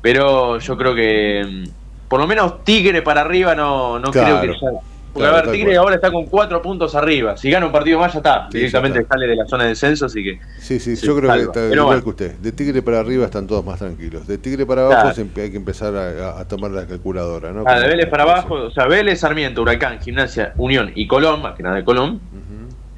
[0.00, 1.79] pero yo creo que mm,
[2.10, 4.70] por lo menos Tigre para arriba no, no Claro, creo que ya.
[5.12, 7.36] Porque claro, a ver, Tigre ahora está con cuatro puntos arriba.
[7.36, 8.48] Si gana un partido más, ya está.
[8.50, 9.14] Sí, Directamente ya está.
[9.14, 10.40] sale de la zona de descenso, así que.
[10.58, 12.02] Sí, sí, yo creo que está igual bueno.
[12.02, 12.34] que usted.
[12.38, 14.26] De Tigre para arriba están todos más tranquilos.
[14.26, 15.30] De Tigre para abajo Claro.
[15.36, 17.52] hay que empezar a, tomar la calculadora.
[17.52, 17.62] ¿no?
[17.64, 21.54] Ah, de Vélez para abajo, o sea, Vélez, Sarmiento, Huracán, Gimnasia, Unión y Colón, más
[21.54, 22.20] que nada de Colón,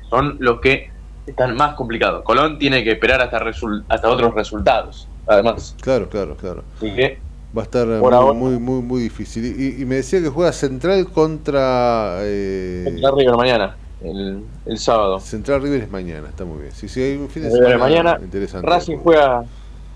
[0.09, 0.91] son los que
[1.27, 2.25] están más complicados.
[2.25, 3.43] Colón tiene que esperar hasta,
[3.89, 5.77] hasta otros resultados, además.
[5.83, 6.65] Claro, claro, claro.
[6.79, 7.19] Así que
[7.57, 9.45] Va a estar muy, muy, muy, muy difícil.
[9.45, 12.21] Y, y me decía que juega Central contra.
[12.23, 15.21] eh, contra River mañana, el, el sábado.
[15.21, 16.73] Central River es mañana, está muy bien.
[16.73, 18.67] Sí, sí, hay un fin de semana mañana, interesante.
[18.67, 19.45] Racing juega,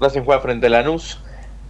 [0.00, 1.18] Racing juega frente a Lanús.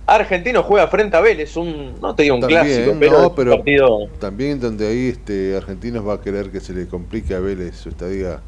[0.09, 3.57] Argentino juega frente a Vélez, un, no te digo un También, clásico, pero, no, pero
[3.57, 7.77] partido también donde ahí este Argentinos va a querer que se le complique a Vélez
[7.77, 8.41] su estadía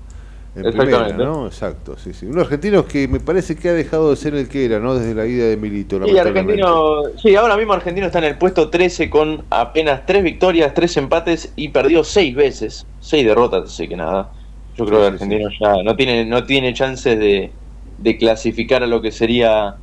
[0.58, 0.70] en Exactamente.
[0.70, 1.46] primera, ¿no?
[1.46, 2.26] Exacto, sí, sí.
[2.26, 4.94] Un argentino que me parece que ha dejado de ser el que era, ¿no?
[4.94, 6.18] Desde la ida de Milito, Y lamentablemente.
[6.18, 10.96] Argentino, sí, ahora mismo Argentino está en el puesto 13 con apenas 3 victorias, 3
[10.96, 14.32] empates y perdió 6 veces, 6 derrotas, así que nada.
[14.74, 17.58] Yo creo que Argentino ya no tiene no tiene chances de,
[17.96, 19.82] de clasificar a lo que sería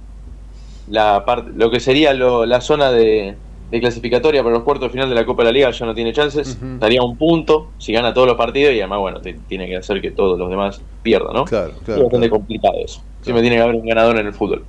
[0.86, 4.92] la parte lo que sería lo- la zona de, de clasificatoria para los cuartos de
[4.92, 7.72] final de la Copa de la Liga ya no tiene chances, estaría a un punto
[7.80, 10.50] si gana todos los partidos y además bueno, te- tiene que hacer que todos los
[10.50, 11.46] demás pierdan, ¿no?
[11.46, 13.02] Claro, es bastante complicado eso.
[13.22, 14.64] Siempre tiene que haber un ganador en el fútbol.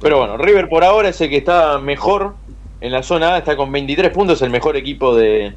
[0.00, 2.34] Pero bueno, River por ahora es el que está mejor
[2.80, 5.52] en la zona A, está con 23 puntos, el mejor equipo de,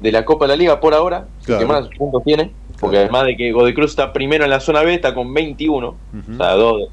[0.00, 1.60] de la Copa de la Liga por ahora, el Claro.
[1.60, 4.82] que más puntos tiene, porque además de que Godoy Cruz está primero en la zona
[4.82, 5.96] B, está con 21, o
[6.36, 6.88] sea, dos,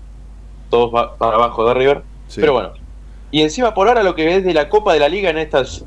[0.69, 2.02] todos para abajo de River.
[2.28, 2.40] Sí.
[2.40, 2.69] Pero bueno,
[3.32, 5.84] y encima por ahora lo que es de la Copa de la Liga en estas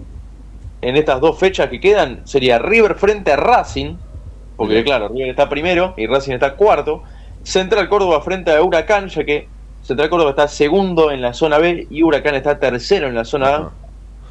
[0.83, 3.97] en estas dos fechas que quedan sería River frente a Racing,
[4.57, 7.03] porque claro, River está primero y Racing está cuarto.
[7.43, 9.49] Central Córdoba frente a Huracán, ya que
[9.83, 13.57] Central Córdoba está segundo en la zona B y Huracán está tercero en la zona
[13.57, 13.73] A.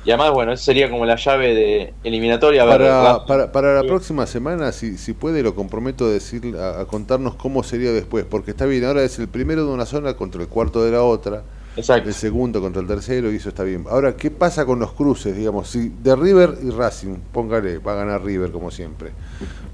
[0.05, 2.65] Y además, bueno, esa sería como la llave de eliminatoria.
[2.65, 6.85] Para, para, para la próxima semana, si, si puede, lo comprometo a decir, a, a
[6.85, 10.41] contarnos cómo sería después, porque está bien, ahora es el primero de una zona contra
[10.41, 11.43] el cuarto de la otra,
[11.75, 13.85] el segundo contra el tercero, y eso está bien.
[13.89, 15.69] Ahora, ¿qué pasa con los cruces, digamos?
[15.69, 19.11] Si de River y Racing, póngale, va a ganar River como siempre.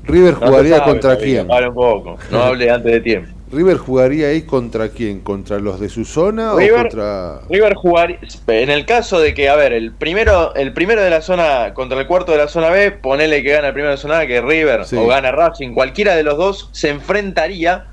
[0.04, 1.48] River No jugaría sabe contra quién?
[1.48, 3.30] Para un poco, no hable antes de tiempo.
[3.52, 5.22] River jugaría ahí contra quién?
[5.22, 7.42] ¿Contra los de su zona o contra...?
[7.50, 11.22] River jugar en el caso de que, a ver, el primero, el primero de la
[11.22, 14.02] zona contra el cuarto de la zona B, ponele que gana el primero de la
[14.02, 14.96] zona A, que River Sí.
[14.96, 17.88] o gana Racing, cualquiera de los dos se enfrentaría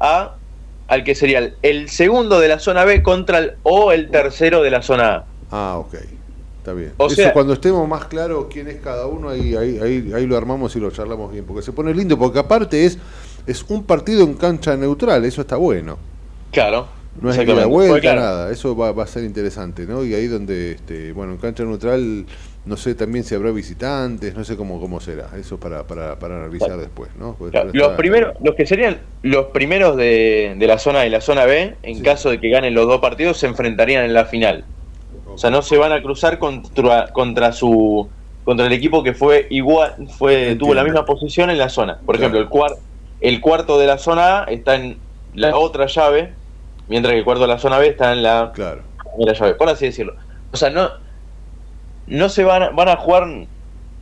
[0.00, 0.36] a
[0.88, 4.62] al que sería el, el segundo de la zona B contra el o el tercero
[4.62, 5.24] de la zona A.
[5.50, 5.94] Ah, ok.
[6.58, 6.92] Está bien.
[6.96, 10.26] O Eso sea- cuando estemos más claro quién es cada uno, ahí, ahí, ahí, ahí
[10.26, 11.44] lo armamos y lo charlamos bien.
[11.46, 12.98] Porque se pone lindo, porque aparte es,
[13.46, 15.96] es un partido en cancha neutral, eso está bueno.
[16.52, 16.88] Claro.
[17.20, 18.50] No es la vuelta, claro, nada.
[18.52, 20.04] Eso va, va a ser interesante, ¿no?
[20.04, 22.26] Y ahí donde, este, bueno, en cancha neutral,
[22.68, 25.28] no sé también si habrá visitantes, no sé cómo, cómo será.
[25.36, 27.34] Eso para, para, para analizar después, ¿no?
[27.50, 31.20] Claro, Los primeros, los que serían los primeros de, de la zona A y la
[31.20, 34.64] zona B, en caso de que ganen los dos partidos, se enfrentarían en la final.
[35.26, 38.08] O sea, no se van a cruzar contra, contra su
[38.44, 41.98] contra el equipo que fue igual, fue tuvo la misma posición en la zona.
[42.06, 42.76] Por ejemplo, el, cuar-
[43.20, 44.96] el cuarto de la zona A está en
[45.34, 46.32] la otra llave,
[46.88, 48.52] mientras que el cuarto de la zona B está en la
[49.16, 50.14] primera llave, por así decirlo.
[50.50, 50.88] O sea, no,
[52.08, 53.26] no se van a, van a jugar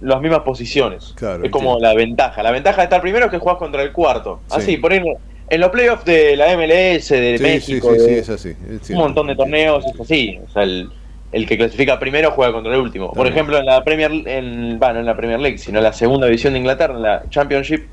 [0.01, 1.15] las mismas posiciones.
[1.43, 2.43] es como la ventaja.
[2.43, 4.41] La ventaja de estar primero es que juegas contra el cuarto.
[4.49, 4.55] Sí.
[4.57, 5.15] Así, por ejemplo,
[5.49, 8.57] en los playoffs de la MLS, de Sí, México, sí, sí, sí, de- es así.
[8.83, 10.39] es un montón de torneos es así.
[10.47, 10.91] O sea, el,
[11.33, 13.12] el que clasifica primero juega contra el último.
[13.12, 15.93] Por ejemplo, en la Premier, en, bueno, no en la Premier League, sino en la
[15.93, 17.87] segunda división de Inglaterra, en la Championship,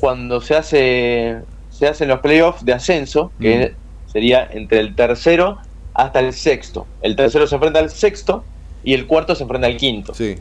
[0.00, 1.36] cuando se hace
[1.70, 3.74] se hacen los playoffs de ascenso, que
[4.06, 5.58] sería entre el tercero
[5.94, 6.86] hasta el sexto.
[7.02, 8.44] El tercero se enfrenta al sexto
[8.82, 10.36] y el cuarto se enfrenta al quinto Sí.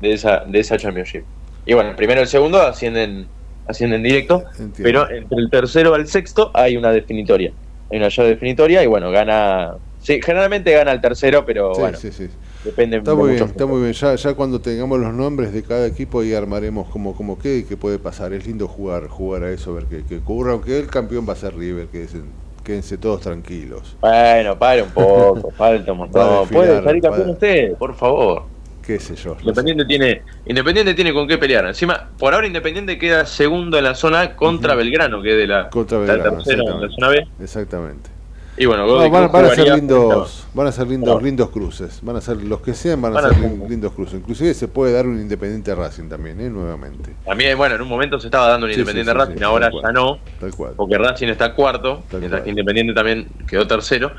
[0.00, 1.24] de esa de esa Championship.
[1.64, 3.26] Y bueno, el primero y el segundo ascienden
[3.66, 4.44] ascienden directo,
[4.76, 7.52] pero entre el tercero al sexto hay una definitoria.
[7.90, 11.96] Hay una llave definitoria y bueno, gana Sí, generalmente gana el tercero, pero Sí, bueno.
[11.96, 12.26] sí, sí.
[12.64, 13.92] Depende Está de muy bien, está muy bien.
[13.92, 17.62] Ya, ya cuando tengamos los nombres de cada equipo ahí armaremos como, como qué y
[17.62, 18.32] qué puede pasar.
[18.32, 21.36] Es lindo jugar, jugar a eso, ver qué, qué ocurre, aunque el campeón va a
[21.36, 22.18] ser River, quédense,
[22.62, 23.96] quédense todos tranquilos.
[24.00, 26.48] Bueno, para un poco, falta un montón.
[26.48, 28.44] Puede salir campeón usted, por favor.
[28.84, 29.36] Qué sé yo.
[29.40, 31.66] Independiente tiene, Independiente tiene con qué pelear.
[31.66, 35.70] Encima, por ahora Independiente queda segundo en la zona contra Belgrano, que es de la,
[35.70, 36.94] Contra la Belgrano, tercera en la exactamente.
[36.96, 37.28] zona B.
[37.44, 38.10] Exactamente.
[38.56, 41.20] Y bueno, No, van, a ser lindos, van a ser lindos, No.
[41.26, 42.00] lindos cruces.
[42.02, 44.14] Van a ser los que sean, van a Van a ser ser- lin- lindos cruces.
[44.20, 46.50] Inclusive se puede dar un Independiente Racing también, ¿eh?
[46.50, 47.14] nuevamente.
[47.24, 49.70] También, bueno, en un momento se estaba dando un Sí, Independiente sí, Racing, sí, ahora
[49.70, 49.82] cual.
[49.84, 50.72] ya no, Tal cual.
[50.76, 52.44] porque Racing está cuarto, Tal mientras cual.
[52.44, 54.12] que Independiente también quedó tercero.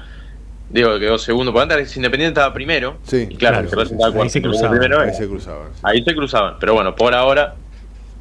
[0.72, 2.96] Digo, quedó segundo, porque antes Independiente estaba primero.
[3.04, 4.16] Sí, y claro, claro, que Racing sí, estaba sí.
[4.16, 4.24] cuarto.
[4.24, 5.14] Ahí se cruzaban, primero, ahí eh.
[5.14, 5.80] se cruzaban, sí.
[5.84, 7.54] Ahí se cruzaban, pero bueno, por ahora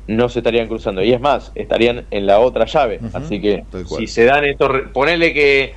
[0.09, 1.03] no se estarían cruzando.
[1.03, 3.01] Y es más, estarían en la otra llave.
[3.15, 3.65] Así que
[3.97, 4.69] si se dan estos...
[4.93, 5.75] Ponele que,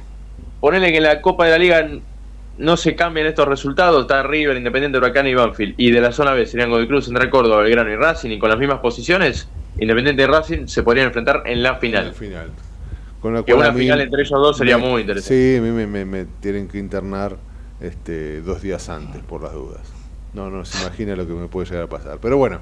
[0.66, 1.88] ponele que en la Copa de la Liga
[2.58, 6.34] no se cambian estos resultados, está River, Independiente, Huracán y Banfield, y de la zona
[6.34, 9.48] B serían Godoy Cruz, Central Córdoba, Belgrano y Racing, y con las mismas posiciones,
[9.78, 12.14] Independiente y Racing se podrían enfrentar en la final.
[12.14, 12.50] final.
[13.22, 15.36] Con la Que cual una mí final entre ellos dos sería me- muy interesante.
[15.52, 17.38] Sí, a mí me, me- me tienen que internar
[17.80, 19.82] este, dos días antes, por las dudas.
[20.34, 22.18] No, no se imagina lo que me puede llegar a pasar.
[22.20, 22.60] Pero bueno,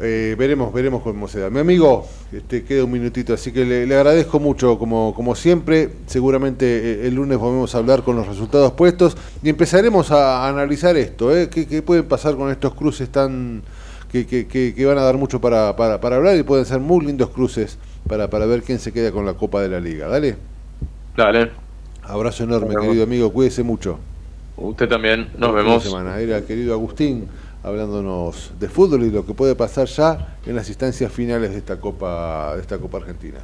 [0.00, 1.48] eh, veremos, veremos cómo se da.
[1.50, 5.90] Mi amigo, este, queda un minutito, así que le, le agradezco mucho, como, como siempre.
[6.06, 10.96] Seguramente eh, el lunes volvemos a hablar con los resultados puestos y empezaremos a analizar
[10.96, 11.48] esto, ¿eh?
[11.48, 13.62] ¿Qué, qué puede pasar con estos cruces tan
[14.12, 16.78] que, que- que- que van a dar mucho para, para, para hablar y pueden ser
[16.80, 17.78] muy lindos cruces
[18.08, 20.08] para, para ver quién se queda con la Copa de la Liga.
[20.08, 20.36] Dale.
[21.16, 21.50] Dale.
[22.02, 23.32] Abrazo enorme, querido amigo.
[23.32, 23.98] Cuídese mucho.
[24.56, 25.82] Usted también, nos vemos.
[25.82, 26.18] semana.
[26.20, 27.26] Era querido Agustín
[27.62, 31.80] hablándonos de fútbol y lo que puede pasar ya en las instancias finales de esta
[31.80, 33.38] Copa, de esta Copa Argentina.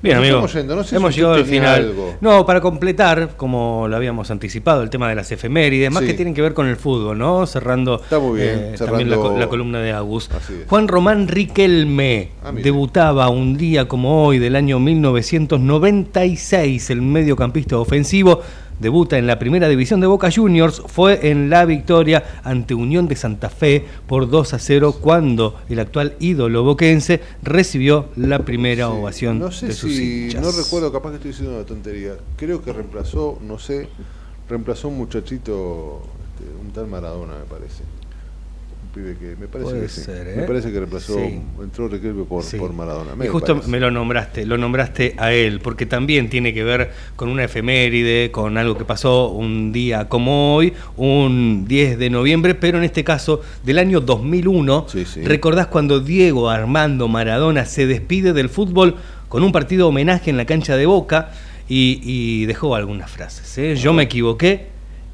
[0.00, 0.36] Bien, amigo.
[0.36, 0.76] estamos yendo.
[0.76, 1.74] No sé si Hemos usted llegado al final.
[1.86, 2.14] algo.
[2.20, 6.08] No, para completar, como lo habíamos anticipado, el tema de las efemérides, más Sí.
[6.08, 7.46] que tienen que ver con el fútbol, ¿no?
[7.46, 10.30] Cerrando, muy bien, eh, también la, cerrando- la columna de Agus.
[10.68, 18.40] Juan Román Riquelme Ah, debutaba un día como hoy del año 1996, el mediocampista ofensivo.
[18.80, 23.16] Debuta en la primera división de Boca Juniors, fue en la victoria ante Unión de
[23.16, 29.38] Santa Fe por 2 a 0 cuando el actual ídolo boquense recibió la primera ovación
[29.38, 30.42] No sé de sus si, hinchas.
[30.42, 32.14] no recuerdo, capaz que estoy diciendo una tontería.
[32.36, 33.88] Creo que reemplazó, no sé,
[34.48, 36.02] reemplazó un muchachito,
[36.34, 37.84] este, un tal Maradona, me parece.
[38.96, 40.02] Un pibe que, me parece Puede que sí.
[40.08, 40.44] Me ¿eh?
[40.46, 41.40] parece que reemplazó, Sí.
[41.62, 42.56] entró Riquelme por, Sí.
[42.58, 43.12] por Maradona.
[43.14, 43.70] Y me justo parece.
[43.70, 48.30] me lo nombraste, lo nombraste a él, porque también tiene que ver con una efeméride,
[48.30, 53.02] con algo que pasó un día como hoy, un 10 de noviembre, pero en este
[53.04, 54.86] caso del año 2001.
[55.24, 58.96] ¿Recordás cuando Diego Armando Maradona se despide del fútbol
[59.28, 61.32] con un partido homenaje en la cancha de Boca
[61.68, 63.58] y, y dejó algunas frases?
[63.58, 63.74] ¿eh?
[63.76, 64.66] Yo me equivoqué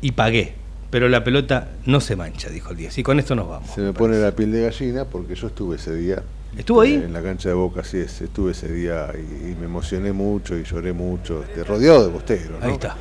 [0.02, 0.55] y pagué,
[0.91, 2.99] pero la pelota no se mancha, dijo el 10.
[2.99, 3.71] Y con esto nos vamos.
[3.71, 6.23] Se me pone la piel de gallina porque yo estuve ese día.
[6.57, 6.95] ¿Estuvo ahí?
[6.95, 8.21] eh, En la cancha de Boca, así es.
[8.21, 11.43] Estuve ese día y, y me emocioné mucho y lloré mucho.
[11.45, 12.59] Este, rodeado de bosteros.
[12.61, 12.67] ¿no?
[12.67, 12.97] Ahí está.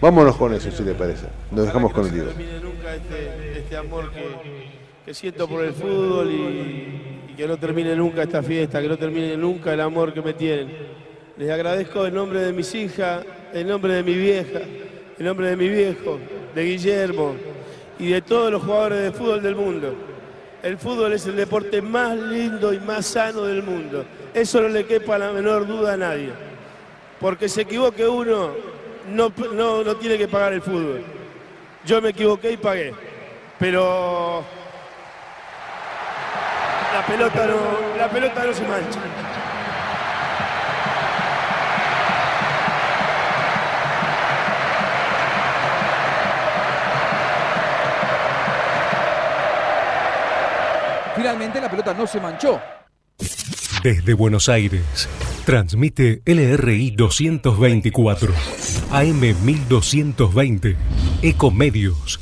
[0.00, 1.26] Vámonos con eso, si le parece.
[1.50, 2.30] Nos dejamos con el Diego.
[2.62, 4.24] nunca este, este amor que,
[5.04, 8.96] que siento por el fútbol y, y que no termine nunca esta fiesta, que no
[8.96, 10.68] termine nunca el amor que me tienen.
[11.36, 14.60] Les agradezco en nombre de mis hijas, en nombre de mi vieja,
[15.18, 16.18] en nombre de mi viejo,
[16.54, 17.34] de Guillermo
[17.98, 19.94] y de todos los jugadores de fútbol del mundo.
[20.62, 24.04] El fútbol es el deporte más lindo y más sano del mundo.
[24.34, 26.30] Eso no le quepa la menor duda a nadie.
[27.20, 28.50] Porque se equivoque uno,
[29.12, 31.02] no, no, no tiene que pagar el fútbol.
[31.84, 32.92] Yo me equivoqué y pagué.
[33.58, 34.44] Pero
[36.92, 39.27] la pelota no, la pelota no se mancha.
[51.18, 52.60] Finalmente la pelota no se manchó.
[53.82, 55.08] Desde Buenos Aires,
[55.44, 58.32] transmite LRI 224,
[58.92, 60.76] AM 1220,
[61.22, 62.20] Ecomedios